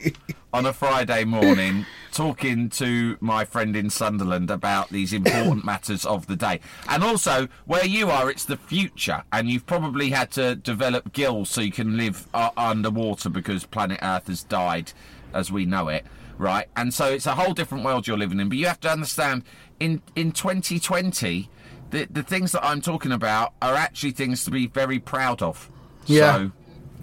on 0.54 0.66
a 0.66 0.74
Friday 0.74 1.24
morning 1.24 1.86
talking 2.12 2.70
to 2.70 3.18
my 3.20 3.46
friend 3.46 3.76
in 3.76 3.90
Sunderland 3.90 4.50
about 4.50 4.90
these 4.90 5.14
important 5.14 5.64
matters 5.64 6.06
of 6.06 6.28
the 6.28 6.36
day. 6.36 6.60
And 6.88 7.04
also, 7.04 7.48
where 7.66 7.86
you 7.86 8.10
are, 8.10 8.30
it's 8.30 8.46
the 8.46 8.58
future, 8.58 9.24
and 9.32 9.50
you've 9.50 9.66
probably 9.66 10.10
had 10.10 10.32
to 10.32 10.56
develop 10.56 11.14
gills 11.14 11.50
so 11.50 11.62
you 11.62 11.72
can 11.72 11.98
live 11.98 12.28
uh, 12.34 12.50
underwater 12.58 13.30
because 13.30 13.66
planet 13.66 14.00
Earth 14.02 14.28
has 14.28 14.44
died 14.44 14.92
as 15.34 15.52
we 15.52 15.66
know 15.66 15.88
it, 15.88 16.06
right? 16.40 16.68
And 16.76 16.92
so 16.92 17.06
it's 17.12 17.28
a 17.28 17.36
whole 17.36 17.54
different 17.54 17.84
world 17.86 18.08
you're 18.08 18.18
living 18.18 18.40
in. 18.40 18.50
But 18.50 18.58
you 18.58 18.66
have 18.66 18.80
to 18.80 18.90
understand, 18.90 19.44
in 19.80 20.02
in 20.16 20.32
2020, 20.32 21.50
the 21.92 22.08
the 22.10 22.24
things 22.24 22.52
that 22.54 22.66
I'm 22.66 22.82
talking 22.82 23.12
about 23.12 23.54
are 23.62 23.76
actually 23.76 24.12
things 24.12 24.44
to 24.46 24.52
be 24.52 24.66
very 24.66 24.98
proud 24.98 25.44
of. 25.44 25.70
Yeah. 26.08 26.38
So 26.38 26.52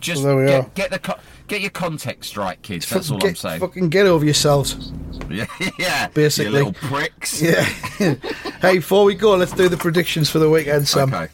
just 0.01 0.25
Well, 0.25 0.37
there 0.37 0.47
we 0.47 0.53
are. 0.53 0.63
get, 0.63 0.75
get 0.75 0.91
the 0.91 0.99
co- 0.99 1.19
get 1.47 1.61
your 1.61 1.71
context 1.71 2.37
right, 2.37 2.61
kids. 2.61 2.89
That's 2.89 3.11
all 3.11 3.19
get, 3.19 3.29
I'm 3.29 3.37
saying. 3.37 3.61
Fucking 3.61 3.89
get 3.91 4.07
over 4.07 4.25
yourselves. 4.25 4.93
Yeah, 5.29 5.47
yeah. 5.77 6.07
Basically. 6.09 6.53
You 6.53 6.67
little 6.67 6.73
pricks. 6.73 7.43
Yeah. 7.43 7.65
hey, 8.61 8.77
before 8.77 9.05
we 9.05 9.17
go, 9.17 9.35
let's 9.35 9.51
do 9.51 9.69
the 9.69 9.77
predictions 9.77 10.31
for 10.31 10.39
the 10.39 10.49
weekend, 10.49 10.87
Sam. 10.87 11.13
Okay. 11.13 11.27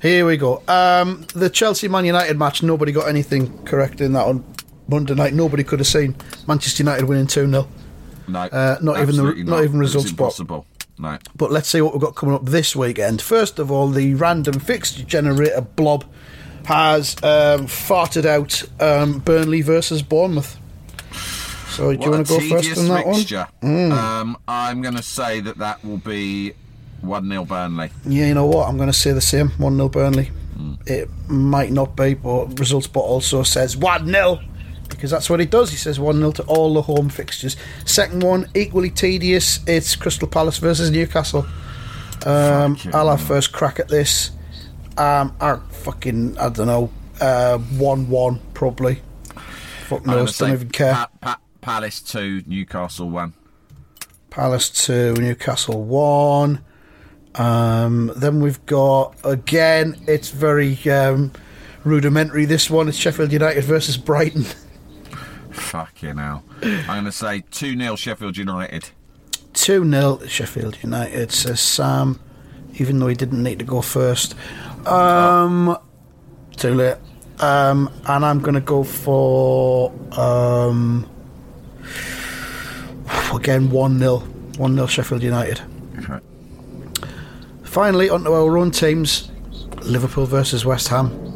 Here 0.00 0.24
we 0.24 0.38
go. 0.38 0.62
Um, 0.66 1.26
the 1.34 1.50
Chelsea 1.50 1.88
Man 1.88 2.06
United 2.06 2.38
match, 2.38 2.62
nobody 2.62 2.90
got 2.90 3.06
anything 3.06 3.62
correct 3.64 4.00
in 4.00 4.14
that 4.14 4.24
on 4.26 4.44
Monday 4.88 5.14
night. 5.14 5.34
Nobody 5.34 5.64
could 5.64 5.78
have 5.80 5.86
seen 5.86 6.16
Manchester 6.46 6.82
United 6.82 7.04
winning 7.04 7.26
2 7.26 7.48
0. 7.48 7.68
No. 8.26 8.40
Uh, 8.40 8.78
not 8.82 8.96
even 9.00 9.16
the- 9.16 9.22
absolutely 9.22 9.44
not 9.44 9.64
even 9.64 9.78
results 9.78 10.08
spot. 10.08 10.18
impossible. 10.20 10.66
No. 10.98 11.18
But 11.36 11.52
let's 11.52 11.68
see 11.68 11.80
what 11.80 11.92
we've 11.92 12.02
got 12.02 12.16
coming 12.16 12.34
up 12.34 12.44
this 12.44 12.74
weekend. 12.74 13.22
First 13.22 13.58
of 13.58 13.70
all, 13.70 13.88
the 13.88 14.14
random 14.14 14.58
fixture 14.58 15.04
generator 15.04 15.60
blob 15.60 16.04
has 16.64 17.14
um, 17.22 17.66
farted 17.66 18.24
out 18.26 18.62
um, 18.80 19.20
Burnley 19.20 19.62
versus 19.62 20.02
Bournemouth. 20.02 20.58
So 21.70 21.94
do 21.94 22.04
you 22.04 22.10
want 22.10 22.26
to 22.26 22.32
go 22.38 22.40
first 22.48 22.76
on 22.78 22.88
that 22.88 23.06
mixture. 23.06 23.46
Um, 23.62 24.36
I'm 24.48 24.82
going 24.82 24.96
to 24.96 25.02
say 25.02 25.40
that 25.40 25.58
that 25.58 25.84
will 25.84 25.98
be 25.98 26.52
1 27.02 27.28
0 27.28 27.44
Burnley. 27.44 27.90
Yeah, 28.04 28.26
you 28.26 28.34
know 28.34 28.46
what? 28.46 28.68
I'm 28.68 28.76
going 28.76 28.88
to 28.88 28.92
say 28.92 29.12
the 29.12 29.20
same. 29.20 29.50
1 29.50 29.76
0 29.76 29.88
Burnley. 29.88 30.24
Hmm. 30.56 30.74
It 30.86 31.08
might 31.28 31.70
not 31.70 31.94
be, 31.94 32.14
but 32.14 32.58
results 32.58 32.88
but 32.88 33.00
also 33.00 33.44
says 33.44 33.76
1 33.76 34.06
0 34.06 34.40
because 34.98 35.12
that's 35.12 35.30
what 35.30 35.38
he 35.38 35.46
does. 35.46 35.70
He 35.70 35.76
says 35.76 36.00
1 36.00 36.16
0 36.18 36.32
to 36.32 36.42
all 36.46 36.74
the 36.74 36.82
home 36.82 37.08
fixtures. 37.08 37.56
Second 37.84 38.24
one, 38.24 38.48
equally 38.52 38.90
tedious. 38.90 39.60
It's 39.64 39.94
Crystal 39.94 40.26
Palace 40.26 40.58
versus 40.58 40.90
Newcastle. 40.90 41.46
Um, 42.26 42.76
I'll 42.92 43.08
have 43.08 43.20
first 43.20 43.52
crack 43.52 43.78
at 43.78 43.86
this. 43.86 44.32
Um, 44.96 45.36
I 45.40 45.60
fucking, 45.70 46.36
I 46.36 46.48
don't 46.48 46.66
know, 46.66 46.90
uh, 47.20 47.58
1 47.58 48.08
1 48.10 48.40
probably. 48.54 49.00
Fuck 49.86 50.04
knows, 50.04 50.36
don't 50.36 50.52
even 50.52 50.70
care. 50.70 50.94
Pa- 50.94 51.10
Pa- 51.20 51.40
Palace 51.60 52.00
2, 52.00 52.42
Newcastle 52.48 53.08
1. 53.08 53.34
Palace 54.30 54.68
2, 54.84 55.14
Newcastle 55.14 55.84
1. 55.84 56.60
Um, 57.36 58.10
then 58.16 58.40
we've 58.40 58.66
got, 58.66 59.14
again, 59.22 59.94
it's 60.08 60.30
very 60.30 60.76
um, 60.90 61.30
rudimentary 61.84 62.46
this 62.46 62.68
one. 62.68 62.88
It's 62.88 62.98
Sheffield 62.98 63.32
United 63.32 63.62
versus 63.62 63.96
Brighton. 63.96 64.44
Fucking 65.58 66.16
hell. 66.16 66.44
I'm 66.62 66.86
going 66.86 67.04
to 67.04 67.12
say 67.12 67.44
2 67.50 67.76
0 67.78 67.96
Sheffield 67.96 68.36
United. 68.36 68.90
2 69.54 69.88
0 69.90 70.20
Sheffield 70.26 70.78
United, 70.82 71.32
says 71.32 71.60
Sam, 71.60 72.20
even 72.74 72.98
though 72.98 73.08
he 73.08 73.14
didn't 73.14 73.42
need 73.42 73.58
to 73.58 73.64
go 73.64 73.80
first. 73.82 74.34
Um, 74.86 75.76
too 76.56 76.74
late. 76.74 76.96
Um, 77.40 77.90
and 78.06 78.24
I'm 78.24 78.40
going 78.40 78.54
to 78.54 78.60
go 78.60 78.82
for, 78.82 79.92
um, 80.12 81.08
again, 83.32 83.70
1 83.70 83.98
0. 83.98 84.18
1 84.18 84.74
0 84.74 84.86
Sheffield 84.86 85.22
United. 85.22 85.60
Okay. 85.98 86.18
Finally, 87.62 88.10
onto 88.10 88.32
our 88.32 88.56
own 88.58 88.70
teams 88.70 89.30
Liverpool 89.82 90.26
versus 90.26 90.64
West 90.64 90.88
Ham. 90.88 91.27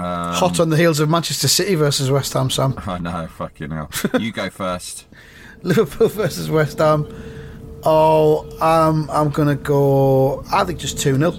Hot 0.00 0.60
on 0.60 0.70
the 0.70 0.76
heels 0.76 1.00
of 1.00 1.08
Manchester 1.08 1.48
City 1.48 1.74
versus 1.74 2.10
West 2.10 2.32
Ham, 2.32 2.50
Sam. 2.50 2.74
I 2.86 2.98
know, 2.98 3.26
fucking 3.26 3.70
hell. 3.70 3.90
You 4.18 4.32
go 4.32 4.50
first. 4.50 5.06
Liverpool 5.62 6.08
versus 6.08 6.50
West 6.50 6.78
Ham. 6.78 7.06
Oh, 7.82 8.48
um, 8.60 9.08
I'm 9.10 9.30
going 9.30 9.48
to 9.48 9.62
go. 9.62 10.44
I 10.52 10.64
think 10.64 10.78
just 10.78 10.98
2 10.98 11.16
0. 11.16 11.30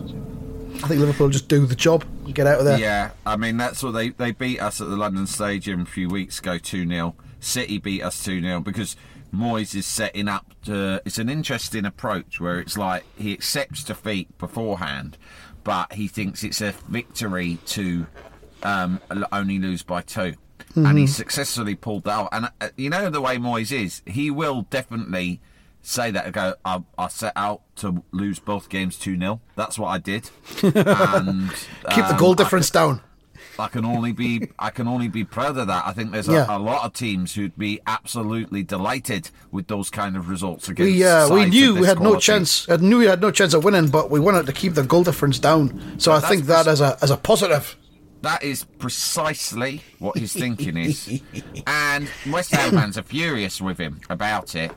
I 0.83 0.87
think 0.87 0.99
Liverpool 0.99 1.29
just 1.29 1.47
do 1.47 1.65
the 1.65 1.75
job 1.75 2.03
and 2.25 2.33
get 2.33 2.47
out 2.47 2.59
of 2.59 2.65
there. 2.65 2.79
Yeah, 2.79 3.11
I 3.25 3.37
mean, 3.37 3.57
that's 3.57 3.83
what 3.83 3.91
they, 3.91 4.09
they 4.09 4.31
beat 4.31 4.59
us 4.59 4.81
at 4.81 4.89
the 4.89 4.95
London 4.95 5.27
Stadium 5.27 5.81
a 5.81 5.85
few 5.85 6.09
weeks 6.09 6.39
ago 6.39 6.57
2 6.57 6.87
0. 6.87 7.15
City 7.39 7.77
beat 7.77 8.01
us 8.01 8.23
2 8.23 8.41
0 8.41 8.61
because 8.61 8.95
Moyes 9.33 9.75
is 9.75 9.85
setting 9.85 10.27
up 10.27 10.53
to. 10.65 11.01
It's 11.05 11.19
an 11.19 11.29
interesting 11.29 11.85
approach 11.85 12.39
where 12.39 12.59
it's 12.59 12.77
like 12.77 13.03
he 13.17 13.33
accepts 13.33 13.83
defeat 13.83 14.35
beforehand, 14.37 15.17
but 15.63 15.93
he 15.93 16.07
thinks 16.07 16.43
it's 16.43 16.61
a 16.61 16.71
victory 16.89 17.59
to 17.67 18.07
um, 18.63 18.99
only 19.31 19.59
lose 19.59 19.83
by 19.83 20.01
2 20.01 20.33
And 20.75 20.97
he 20.97 21.07
successfully 21.07 21.75
pulled 21.75 22.03
that 22.05 22.17
off. 22.17 22.29
And 22.31 22.49
uh, 22.61 22.69
you 22.77 22.89
know 22.89 23.09
the 23.09 23.21
way 23.21 23.37
Moyes 23.37 23.71
is, 23.71 24.01
he 24.05 24.29
will 24.31 24.63
definitely 24.69 25.39
say 25.81 26.11
that 26.11 26.25
and 26.25 26.33
go, 26.33 26.53
I, 26.63 26.83
I 26.97 27.07
set 27.07 27.33
out 27.35 27.61
to 27.77 28.03
lose 28.11 28.39
both 28.39 28.69
games 28.69 28.97
2 28.97 29.17
0. 29.17 29.41
That's 29.55 29.79
what 29.79 29.87
I 29.87 29.97
did. 29.97 30.29
and 30.63 31.49
Keep 31.89 32.05
the 32.05 32.11
um, 32.11 32.17
goal 32.17 32.31
I 32.33 32.35
difference 32.35 32.69
down. 32.69 33.01
I 33.59 33.67
can 33.67 33.85
only 33.85 34.11
be 34.11 34.49
I 34.57 34.69
can 34.69 34.87
only 34.87 35.07
be 35.07 35.23
proud 35.23 35.57
of 35.57 35.67
that. 35.67 35.85
I 35.85 35.93
think 35.93 36.11
there's 36.11 36.29
a, 36.29 36.33
Yeah. 36.33 36.45
a 36.49 36.57
lot 36.57 36.85
of 36.85 36.93
teams 36.93 37.35
who'd 37.35 37.57
be 37.57 37.79
absolutely 37.85 38.63
delighted 38.63 39.29
with 39.51 39.67
those 39.67 39.89
kind 39.89 40.15
of 40.15 40.29
results 40.29 40.69
against. 40.69 40.91
We 40.91 41.03
uh, 41.03 41.29
we 41.33 41.45
knew 41.45 41.75
we 41.75 41.85
had 41.85 41.99
no 41.99 42.17
chance. 42.17 42.67
I 42.69 42.77
knew 42.77 42.99
we 42.99 43.05
had 43.05 43.21
no 43.21 43.29
chance 43.29 43.53
of 43.53 43.63
winning, 43.63 43.89
but 43.89 44.09
we 44.09 44.19
wanted 44.19 44.45
to 44.45 44.53
keep 44.53 44.73
the 44.73 44.83
goal 44.83 45.03
difference 45.03 45.37
down. 45.37 45.99
So 45.99 46.11
I 46.11 46.19
think 46.21 46.45
that 46.45 46.67
as 46.67 46.81
a 46.81 46.97
as 47.01 47.11
a 47.11 47.17
positive. 47.17 47.75
That 48.21 48.43
is 48.43 48.63
precisely 48.63 49.81
what 49.99 50.17
his 50.17 50.31
thinking 50.33 50.77
is, 50.77 51.21
and 51.67 52.07
West 52.29 52.51
Ham 52.51 52.71
fans 52.71 52.97
are 52.97 53.03
furious 53.03 53.59
with 53.59 53.77
him 53.79 53.99
about 54.09 54.53
it. 54.55 54.71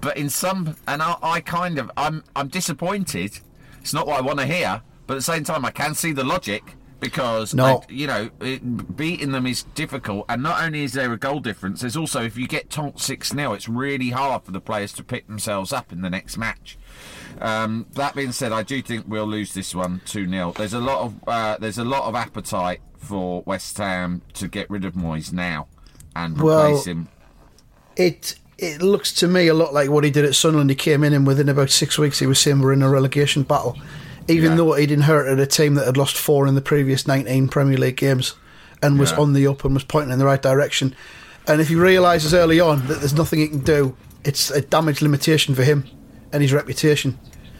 But 0.00 0.16
in 0.16 0.30
some, 0.30 0.76
and 0.86 1.02
I, 1.02 1.16
I 1.22 1.40
kind 1.40 1.78
of, 1.78 1.90
I'm 1.96 2.22
I'm 2.36 2.48
disappointed. 2.48 3.40
It's 3.80 3.92
not 3.92 4.06
what 4.06 4.18
I 4.18 4.20
want 4.22 4.38
to 4.38 4.46
hear, 4.46 4.82
but 5.08 5.14
at 5.14 5.16
the 5.16 5.22
same 5.22 5.42
time, 5.44 5.64
I 5.64 5.70
can 5.72 5.94
see 5.94 6.12
the 6.12 6.22
logic 6.24 6.62
because 7.00 7.54
No. 7.54 7.82
I- 7.88 7.92
you 7.92 8.06
know 8.06 8.30
it, 8.40 8.96
beating 8.96 9.32
them 9.32 9.46
is 9.46 9.64
difficult, 9.74 10.26
and 10.28 10.42
not 10.42 10.62
only 10.62 10.84
is 10.84 10.92
there 10.92 11.12
a 11.12 11.16
goal 11.18 11.40
difference, 11.40 11.80
there's 11.80 11.96
also 11.96 12.22
if 12.22 12.36
you 12.36 12.46
get 12.46 12.70
tonked 12.70 13.00
six 13.00 13.30
0 13.30 13.52
it's 13.54 13.68
really 13.68 14.10
hard 14.10 14.44
for 14.44 14.52
the 14.52 14.60
players 14.60 14.92
to 14.94 15.02
pick 15.04 15.26
themselves 15.26 15.72
up 15.72 15.90
in 15.92 16.00
the 16.02 16.10
next 16.10 16.36
match. 16.36 16.78
Um, 17.40 17.86
that 17.92 18.14
being 18.14 18.32
said, 18.32 18.52
I 18.52 18.62
do 18.62 18.82
think 18.82 19.04
we'll 19.08 19.26
lose 19.26 19.54
this 19.54 19.74
one 19.74 20.00
two 20.04 20.28
0 20.28 20.52
There's 20.56 20.74
a 20.74 20.80
lot 20.80 21.00
of 21.02 21.14
uh, 21.28 21.56
there's 21.58 21.78
a 21.78 21.84
lot 21.84 22.04
of 22.04 22.14
appetite 22.14 22.80
for 22.96 23.42
West 23.46 23.78
Ham 23.78 24.22
to 24.34 24.48
get 24.48 24.68
rid 24.70 24.84
of 24.84 24.94
Moyes 24.94 25.32
now 25.32 25.66
and 26.16 26.36
replace 26.36 26.44
Well, 26.44 26.82
him. 26.84 27.08
It 27.96 28.34
it 28.58 28.82
looks 28.82 29.12
to 29.14 29.28
me 29.28 29.46
a 29.46 29.54
lot 29.54 29.72
like 29.72 29.88
what 29.90 30.04
he 30.04 30.10
did 30.10 30.24
at 30.24 30.34
Sunderland. 30.34 30.70
He 30.70 30.76
came 30.76 31.04
in 31.04 31.12
and 31.12 31.26
within 31.26 31.48
about 31.48 31.70
six 31.70 31.96
weeks 31.98 32.18
he 32.18 32.26
was 32.26 32.38
saying 32.40 32.60
we're 32.60 32.72
in 32.72 32.82
a 32.82 32.88
relegation 32.90 33.42
battle, 33.44 33.78
even 34.26 34.50
Yeah. 34.52 34.56
though 34.56 34.72
he'd 34.74 34.90
inherited 34.90 35.38
a 35.38 35.46
team 35.46 35.74
that 35.74 35.86
had 35.86 35.96
lost 35.96 36.16
four 36.16 36.46
in 36.46 36.54
the 36.56 36.60
previous 36.60 37.06
19 37.06 37.48
Premier 37.48 37.78
League 37.78 37.96
games 37.96 38.34
and 38.82 38.98
was 38.98 39.12
Yeah. 39.12 39.18
on 39.18 39.32
the 39.32 39.46
up 39.46 39.64
and 39.64 39.74
was 39.74 39.84
pointing 39.84 40.12
in 40.12 40.18
the 40.18 40.24
right 40.24 40.42
direction. 40.42 40.94
And 41.46 41.60
if 41.60 41.68
he 41.68 41.76
realises 41.76 42.34
early 42.34 42.58
on 42.60 42.86
that 42.88 42.98
there's 42.98 43.14
nothing 43.14 43.38
he 43.38 43.48
can 43.48 43.60
do, 43.60 43.96
it's 44.24 44.50
a 44.50 44.60
damage 44.60 45.02
limitation 45.02 45.54
for 45.54 45.62
him 45.62 45.84
and 46.32 46.42
his 46.42 46.52
reputation. 46.52 47.18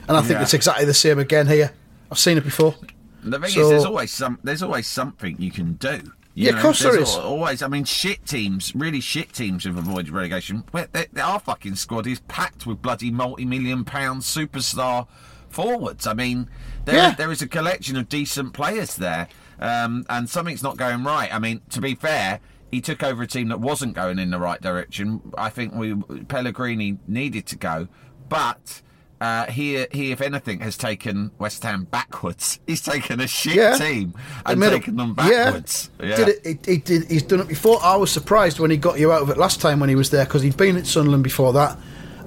And 0.09 0.17
I 0.17 0.21
think 0.21 0.33
Yeah. 0.33 0.43
it's 0.43 0.55
exactly 0.55 0.85
the 0.87 0.95
same 0.95 1.19
again 1.19 1.47
here. 1.47 1.73
I've 2.11 2.19
seen 2.19 2.39
it 2.39 2.45
before. 2.45 2.75
The 3.23 3.39
thing 3.39 3.51
So- 3.51 3.61
is, 3.63 3.69
there's 3.69 3.85
always 3.85 4.13
some. 4.13 4.39
There's 4.43 4.63
always 4.63 4.87
something 4.87 5.37
you 5.39 5.51
can 5.51 5.75
do. 5.75 6.01
You 6.35 6.47
Yeah, 6.47 6.53
of 6.57 6.61
course 6.63 6.79
there's 6.81 7.17
Always, 7.17 7.63
I 7.63 7.69
mean, 7.69 7.85
shit 7.85 8.25
teams, 8.25 8.73
really 8.75 9.01
shit 9.01 9.33
teams 9.33 9.65
have 9.65 9.77
avoided 9.77 10.11
relegation. 10.13 10.63
Where 10.71 10.87
they, 10.93 11.07
they- 11.13 11.21
our 11.21 11.41
fucking 11.41 11.75
squad 11.75 12.07
is 12.07 12.21
packed 12.21 12.65
with 12.65 12.81
bloody 12.81 13.11
multi-million 13.11 13.85
pound 13.85 14.23
superstar 14.23 15.09
forwards. 15.51 16.07
I 16.07 16.15
mean, 16.15 16.49
there, 16.85 16.95
Yeah. 16.95 17.15
there 17.15 17.33
is 17.33 17.43
a 17.43 17.49
collection 17.49 17.97
of 17.97 18.09
decent 18.09 18.53
players 18.53 18.95
there, 18.97 19.27
um, 19.61 20.07
and 20.09 20.31
something's 20.31 20.63
not 20.63 20.77
going 20.77 21.03
right. 21.05 21.33
I 21.35 21.39
mean, 21.39 21.61
to 21.71 21.81
be 21.81 21.95
fair. 21.95 22.41
He 22.71 22.83
took 22.83 23.03
over 23.03 23.23
a 23.23 23.27
team 23.27 23.49
that 23.49 23.61
wasn't 23.61 23.95
going 23.95 24.19
in 24.19 24.31
the 24.31 24.39
right 24.39 24.61
direction. 24.61 25.23
I 25.39 25.49
think 25.49 25.75
we 25.75 25.95
Pellegrini 26.29 26.99
needed 27.09 27.47
to 27.47 27.57
go, 27.57 27.89
but 28.29 28.83
uh, 29.21 29.47
he, 29.47 29.85
he, 29.91 30.13
if 30.13 30.21
anything, 30.21 30.61
has 30.61 30.77
taken 30.77 31.31
West 31.39 31.63
Ham 31.65 31.85
backwards. 31.85 32.61
He's 32.67 32.81
taken 32.83 33.21
a 33.21 33.27
shit 33.27 33.55
Yeah. 33.57 33.77
team 33.77 34.15
and 34.47 34.61
taken 34.63 34.97
them 34.97 35.15
backwards. 35.15 35.91
Yeah. 36.01 36.17
Did 36.17 36.29
it, 36.29 36.41
it, 36.45 36.69
it 36.69 36.85
did, 36.85 37.11
he's 37.11 37.23
done 37.25 37.41
it 37.41 37.49
before. 37.49 37.79
I 37.83 37.97
was 37.97 38.11
surprised 38.11 38.61
when 38.61 38.71
he 38.71 38.77
got 38.77 38.99
you 38.99 39.13
out 39.13 39.23
of 39.23 39.31
it 39.31 39.37
last 39.37 39.61
time 39.61 39.81
when 39.81 39.89
he 39.89 39.95
was 39.97 40.11
there 40.11 40.25
because 40.25 40.43
he'd 40.43 40.57
been 40.57 40.77
at 40.77 40.87
Sunderland 40.87 41.25
before 41.25 41.53
that, 41.55 41.77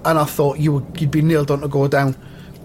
and 0.04 0.18
I 0.20 0.26
thought 0.26 0.60
you 0.60 0.74
would 0.74 1.00
you'd 1.00 1.12
be 1.12 1.22
nailed 1.22 1.50
on 1.52 1.62
to 1.62 1.68
go 1.68 1.88
down, 1.88 2.16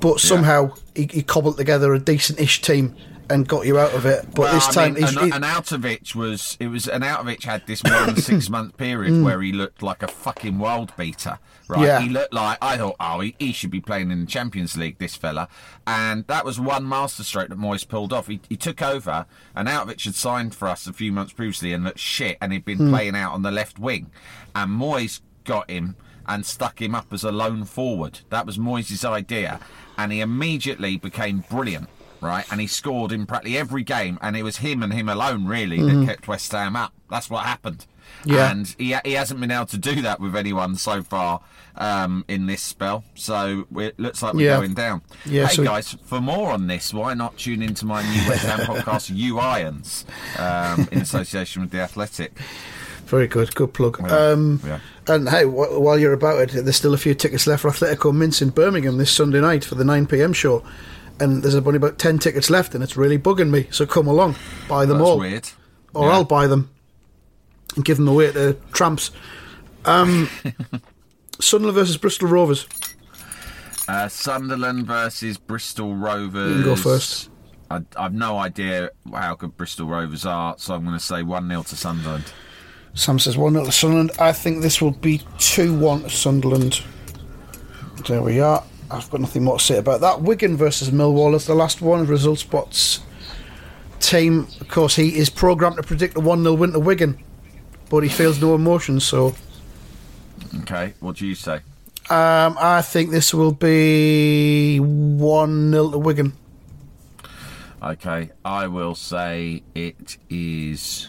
but 0.01 0.19
somehow 0.21 0.73
he, 0.95 1.09
he 1.13 1.23
cobbled 1.23 1.57
together 1.57 1.95
a 1.95 1.99
decent-ish 2.01 2.63
team 2.63 2.95
and 3.29 3.47
got 3.49 3.67
you 3.67 3.79
out 3.79 3.93
of 3.95 4.07
it. 4.07 4.25
But 4.31 4.39
Well, 4.39 4.55
this 4.55 4.69
I 4.69 4.73
time 4.73 4.95
mean, 4.95 5.03
he's, 5.05 5.17
an, 5.17 5.33
an 5.33 5.43
Outovich 5.43 6.15
was 6.15 6.57
it 6.61 6.69
was 6.69 6.87
Arnautovic 6.87 7.43
had 7.45 7.67
this 7.67 7.83
one 7.83 8.17
six 8.31 8.49
month 8.49 8.77
period 8.77 9.13
Mm. 9.15 9.25
where 9.25 9.41
he 9.43 9.53
looked 9.53 9.83
like 9.83 10.03
a 10.03 10.09
fucking 10.09 10.59
world 10.59 10.93
beater. 10.97 11.39
Right, 11.69 11.85
Yeah. 11.85 12.01
he 12.01 12.09
looked 12.09 12.33
like 12.33 12.59
I 12.63 12.77
thought, 12.77 12.95
oh, 13.01 13.21
he, 13.21 13.35
he 13.39 13.53
should 13.53 13.71
be 13.73 13.81
playing 13.81 14.11
in 14.13 14.21
the 14.21 14.27
Champions 14.27 14.77
League. 14.77 14.99
This 14.99 15.17
fella, 15.17 15.49
and 15.87 16.25
that 16.29 16.45
was 16.45 16.61
one 16.61 16.89
masterstroke 16.89 17.49
that 17.49 17.59
Moyes 17.59 17.87
pulled 17.87 18.13
off. 18.13 18.29
He, 18.29 18.41
he 18.49 18.57
took 18.57 18.81
over, 18.83 19.27
and 19.55 19.67
Arnautovic 19.69 20.05
had 20.05 20.15
signed 20.15 20.55
for 20.55 20.69
us 20.69 20.87
a 20.87 20.93
few 20.93 21.11
months 21.11 21.33
previously 21.33 21.73
and 21.73 21.83
looked 21.85 21.99
shit, 21.99 22.39
and 22.41 22.53
he'd 22.53 22.65
been 22.65 22.79
Hmm. 22.79 22.91
playing 22.91 23.17
out 23.17 23.33
on 23.33 23.43
the 23.43 23.51
left 23.51 23.79
wing, 23.81 24.11
and 24.55 24.71
Moyes 24.71 25.21
got 25.45 25.69
him 25.69 25.97
and 26.29 26.45
stuck 26.47 26.81
him 26.81 26.95
up 26.95 27.13
as 27.13 27.25
a 27.25 27.33
lone 27.33 27.65
forward. 27.65 28.21
That 28.31 28.47
was 28.47 28.59
Moyes' 28.59 29.05
idea, 29.05 29.59
and 29.99 30.13
he 30.13 30.21
immediately 30.21 30.97
became 30.97 31.45
brilliant. 31.51 31.89
Right, 32.27 32.45
and 32.51 32.61
he 32.61 32.67
scored 32.67 33.13
in 33.13 33.27
practically 33.27 33.57
every 33.57 33.83
game, 33.85 34.19
and 34.21 34.37
it 34.37 34.43
was 34.43 34.59
him 34.59 34.83
and 34.83 34.93
him 34.93 35.09
alone 35.09 35.47
really 35.47 35.81
that 35.83 36.07
kept 36.07 36.29
West 36.29 36.51
Ham 36.53 36.75
up. 36.77 36.93
That's 37.11 37.31
what 37.31 37.45
happened. 37.47 37.87
Mm-hmm. 38.23 38.31
Yeah. 38.33 38.51
And 38.51 38.75
he, 38.79 38.97
he 39.05 39.13
hasn't 39.15 39.41
been 39.41 39.51
able 39.51 39.67
to 39.67 39.79
do 39.79 40.03
that 40.03 40.21
with 40.21 40.35
anyone 40.37 40.77
so 40.77 41.03
far 41.03 41.41
um, 41.77 42.25
in 42.29 42.47
this 42.47 42.63
spell. 42.63 43.05
So 43.15 43.67
it 43.77 43.99
looks 43.99 44.23
like 44.23 44.35
we're 44.35 44.47
Yeah. 44.49 44.57
going 44.59 44.75
down. 44.75 45.03
Yeah, 45.25 45.47
hey 45.47 45.55
so- 45.57 45.65
guys, 45.65 45.97
for 46.05 46.21
more 46.21 46.53
on 46.53 46.67
this, 46.67 46.93
why 46.95 47.15
not 47.15 47.37
tune 47.37 47.63
into 47.63 47.85
my 47.87 48.03
new 48.03 48.29
West 48.29 48.45
Ham 48.47 48.61
podcast, 48.67 49.11
You 49.15 49.39
Irons, 49.39 50.05
um, 50.39 50.89
in 50.93 50.99
association 51.01 51.63
with 51.63 51.71
the 51.71 51.81
Athletic. 51.81 52.33
very 53.07 53.27
good, 53.29 53.55
good 53.55 53.73
plug. 53.75 53.99
Yeah, 54.01 54.17
Um, 54.31 54.61
yeah. 54.65 54.79
And 55.09 55.29
hey, 55.29 55.45
wh- 55.45 55.81
while 55.81 55.99
you're 55.99 56.13
about 56.13 56.41
it, 56.55 56.65
there's 56.65 56.77
still 56.77 56.95
a 56.95 56.99
few 56.99 57.15
tickets 57.15 57.47
left 57.47 57.63
for 57.63 57.71
Athletico 57.71 58.13
Mince 58.15 58.43
in 58.43 58.51
Birmingham 58.51 58.99
this 58.99 59.11
Sunday 59.13 59.41
night 59.41 59.65
for 59.65 59.75
the 59.77 59.85
9 59.85 60.07
p.m. 60.07 60.33
show. 60.33 60.65
And 61.19 61.43
there's 61.43 61.55
only 61.55 61.77
about 61.77 61.99
10 61.99 62.19
tickets 62.19 62.51
left, 62.51 62.75
and 62.75 62.85
it's 62.85 62.97
really 62.97 63.19
bugging 63.19 63.51
me. 63.51 63.69
So 63.71 63.87
come 63.87 64.07
along, 64.07 64.37
buy 64.69 64.85
them 64.85 64.99
That's 64.99 65.09
all. 65.09 65.19
weird. 65.19 65.49
or 65.95 66.07
Yeah. 66.09 66.13
I'll 66.15 66.25
buy 66.25 66.47
them 66.47 66.71
and 67.75 67.85
give 67.85 67.97
them 67.97 68.09
away 68.09 68.33
to 68.33 68.57
tramps. 68.73 69.11
Um, 69.87 70.29
Sunderland 71.41 71.77
versus 71.77 71.97
Bristol 71.97 72.29
Rovers. 72.29 72.67
Uh, 73.89 74.09
Sunderland 74.09 74.87
versus 74.87 75.39
Bristol 75.39 75.95
Rovers. 75.95 76.49
You 76.51 76.55
can 76.57 76.65
go 76.65 76.77
first. 76.77 77.31
I, 77.71 77.81
I've 77.97 78.15
no 78.15 78.37
idea 78.39 78.91
how 79.13 79.35
good 79.37 79.57
Bristol 79.57 79.87
Rovers 79.89 80.27
are, 80.27 80.55
so 80.59 80.75
I'm 80.75 80.85
going 80.85 80.99
to 80.99 81.05
say 81.05 81.23
1 81.23 81.49
0 81.49 81.63
to 81.63 81.77
Sunderland. 81.77 82.25
Sam 82.95 83.19
says 83.19 83.37
1 83.37 83.53
0 83.53 83.65
to 83.65 83.73
Sunderland. 83.73 84.11
I 84.19 84.33
think 84.33 84.63
this 84.63 84.81
will 84.83 84.91
be 84.93 85.23
2 85.39 85.79
1 85.79 86.03
to 86.03 86.11
Sunderland. 86.11 86.83
There 88.07 88.23
we 88.23 88.41
are. 88.41 88.63
I've 88.91 89.11
got 89.11 89.21
nothing 89.21 89.45
more 89.45 89.59
to 89.59 89.65
say 89.65 89.79
about 89.79 90.01
that. 90.03 90.23
Wigan 90.23 90.57
versus 90.57 90.91
Millwall 90.91 91.35
is 91.35 91.47
the 91.47 91.55
last 91.55 91.81
one. 91.83 92.07
Result 92.07 92.39
spots 92.39 93.01
team. 94.01 94.47
Of 94.61 94.69
course, 94.69 94.95
he 94.97 95.17
is 95.19 95.29
programmed 95.31 95.77
to 95.77 95.83
predict 95.83 96.17
a 96.17 96.21
1 96.21 96.43
0 96.43 96.55
win 96.55 96.73
to 96.73 96.79
Wigan, 96.79 97.19
but 97.91 98.01
he 98.05 98.09
feels 98.09 98.41
no 98.41 98.55
emotion, 98.55 99.01
so 99.01 99.35
Okay, 100.63 100.95
what 101.01 101.17
do 101.17 101.27
you 101.27 101.35
say? 101.35 101.57
um, 102.09 102.57
I 102.61 102.83
think 102.83 103.11
this 103.11 103.35
will 103.35 103.53
be 103.53 104.79
1 104.79 105.71
0 105.73 105.91
to 105.91 105.99
Wigan. 105.99 106.33
Okay, 107.83 108.31
I 108.45 108.67
will 108.69 108.95
say 108.95 109.63
it 109.75 110.17
is 110.31 111.09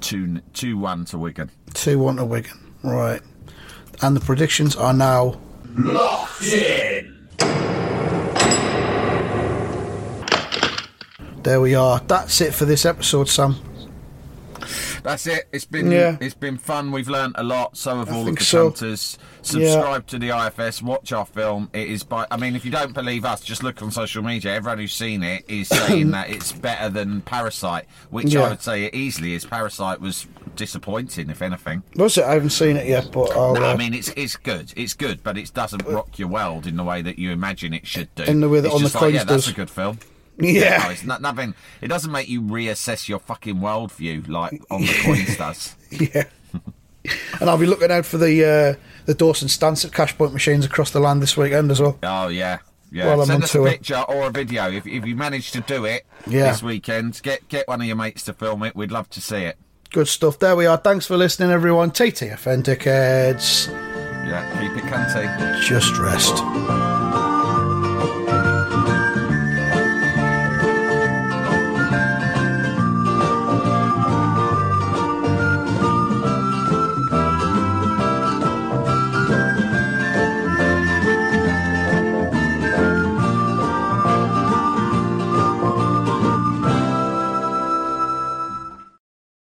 2 0.00 0.40
2 0.54 0.76
1 0.78 1.04
to 1.06 1.18
Wigan. 1.18 1.50
2 1.74 1.98
1 1.98 2.16
to 2.16 2.24
Wigan. 2.24 2.72
Right. 2.82 3.20
And 4.02 4.16
the 4.16 4.20
predictions 4.20 4.76
are 4.76 4.94
now. 4.94 5.40
There 11.42 11.60
we 11.60 11.74
are. 11.74 12.00
That's 12.06 12.40
it 12.40 12.54
for 12.54 12.64
this 12.64 12.84
episode, 12.84 13.28
Sam. 13.28 13.69
That's 15.02 15.26
it. 15.26 15.48
It's 15.52 15.64
been 15.64 15.90
Yeah. 15.90 16.16
it's 16.20 16.34
been 16.34 16.58
fun. 16.58 16.92
We've 16.92 17.08
learnt 17.08 17.36
a 17.38 17.42
lot. 17.42 17.76
So 17.76 17.98
have 17.98 18.08
I 18.10 18.14
all 18.14 18.28
of 18.28 18.36
the 18.36 18.44
so. 18.44 18.70
Subscribe 19.42 20.06
to 20.08 20.18
the 20.18 20.30
IFS. 20.30 20.82
Watch 20.82 21.12
our 21.12 21.24
film. 21.24 21.70
It 21.72 21.88
is 21.88 22.02
by. 22.02 22.26
I 22.30 22.36
mean, 22.36 22.54
if 22.56 22.64
you 22.64 22.70
don't 22.70 22.92
believe 22.92 23.24
us, 23.24 23.40
just 23.40 23.62
look 23.62 23.80
on 23.82 23.90
social 23.90 24.22
media. 24.22 24.54
Everyone 24.54 24.78
who's 24.78 24.92
seen 24.92 25.22
it 25.22 25.44
is 25.48 25.68
saying 25.86 26.10
that 26.10 26.30
it's 26.30 26.52
better 26.52 26.88
than 26.90 27.22
Parasite, 27.22 27.86
which 28.10 28.34
Yeah. 28.34 28.42
I 28.42 28.48
would 28.50 28.62
say 28.62 28.84
it 28.84 28.94
easily 28.94 29.34
is. 29.34 29.44
Parasite 29.44 30.00
was 30.00 30.26
disappointing, 30.56 31.30
if 31.30 31.40
anything. 31.42 31.82
Was 31.96 32.18
it? 32.18 32.24
I 32.24 32.34
haven't 32.34 32.50
seen 32.50 32.76
it 32.76 32.86
yet, 32.86 33.10
but 33.12 33.30
I'll. 33.32 33.54
No, 33.54 33.64
uh, 33.64 33.72
I 33.72 33.76
mean 33.76 33.94
it's 33.94 34.08
it's 34.16 34.36
good. 34.36 34.72
It's 34.76 34.94
good, 34.94 35.22
but 35.22 35.38
it 35.38 35.52
doesn't 35.54 35.86
rock 35.86 36.18
your 36.18 36.28
world 36.28 36.66
in 36.66 36.76
the 36.76 36.84
way 36.84 37.02
that 37.02 37.18
you 37.18 37.30
imagine 37.30 37.72
it 37.72 37.86
should 37.86 38.14
do. 38.14 38.24
In 38.24 38.40
the 38.40 38.48
way 38.48 38.60
that 38.60 38.66
It's 38.68 38.76
On 38.76 38.82
the 38.82 38.98
like, 39.00 39.14
yeah, 39.14 39.24
that's 39.24 39.48
a 39.48 39.52
good 39.54 39.70
film. 39.70 39.98
Yeah. 40.40 40.82
No, 40.84 40.90
it's 40.90 41.04
not, 41.04 41.20
nothing. 41.22 41.54
It 41.80 41.88
doesn't 41.88 42.10
make 42.12 42.28
you 42.28 42.40
reassess 42.42 43.08
your 43.08 43.18
fucking 43.18 43.56
worldview 43.56 44.28
like 44.28 44.62
on 44.70 44.82
the 44.82 45.00
coins 45.02 45.36
does. 45.36 45.76
Yeah. 45.90 46.24
and 47.40 47.48
I'll 47.48 47.56
be 47.58 47.66
looking 47.66 47.90
out 47.90 48.04
for 48.06 48.18
the 48.18 48.44
uh, 48.44 48.74
the 49.06 49.14
Dawson 49.14 49.48
Stansett 49.48 49.92
cash 49.92 50.16
point 50.16 50.32
machines 50.32 50.64
across 50.66 50.90
the 50.90 51.00
land 51.00 51.22
this 51.22 51.36
weekend 51.36 51.70
as 51.70 51.80
well. 51.80 51.98
Oh 52.02 52.28
yeah, 52.28 52.58
yeah. 52.92 53.06
Well, 53.16 53.24
Send 53.26 53.42
us 53.44 53.50
a 53.54 53.58
tour. 53.58 53.68
picture 53.70 54.04
or 54.08 54.26
a 54.26 54.30
video 54.30 54.70
if, 54.70 54.86
if 54.86 55.06
you 55.06 55.16
manage 55.16 55.50
to 55.52 55.60
do 55.62 55.84
it 55.86 56.04
Yeah. 56.26 56.50
this 56.50 56.62
weekend. 56.62 57.20
Get 57.22 57.48
get 57.48 57.66
one 57.68 57.80
of 57.80 57.86
your 57.86 57.96
mates 57.96 58.22
to 58.24 58.32
film 58.34 58.62
it. 58.64 58.76
We'd 58.76 58.92
love 58.92 59.08
to 59.10 59.20
see 59.20 59.44
it. 59.44 59.56
Good 59.90 60.08
stuff. 60.08 60.38
There 60.38 60.54
we 60.54 60.66
are. 60.66 60.76
Thanks 60.76 61.06
for 61.06 61.16
listening, 61.16 61.50
everyone. 61.50 61.90
TTFN 61.90 62.62
dickheads. 62.62 63.68
Yeah, 64.28 64.46
keep 64.60 64.76
it 64.76 64.84
cunty. 64.84 65.60
Just 65.62 65.96
rest. 65.98 66.89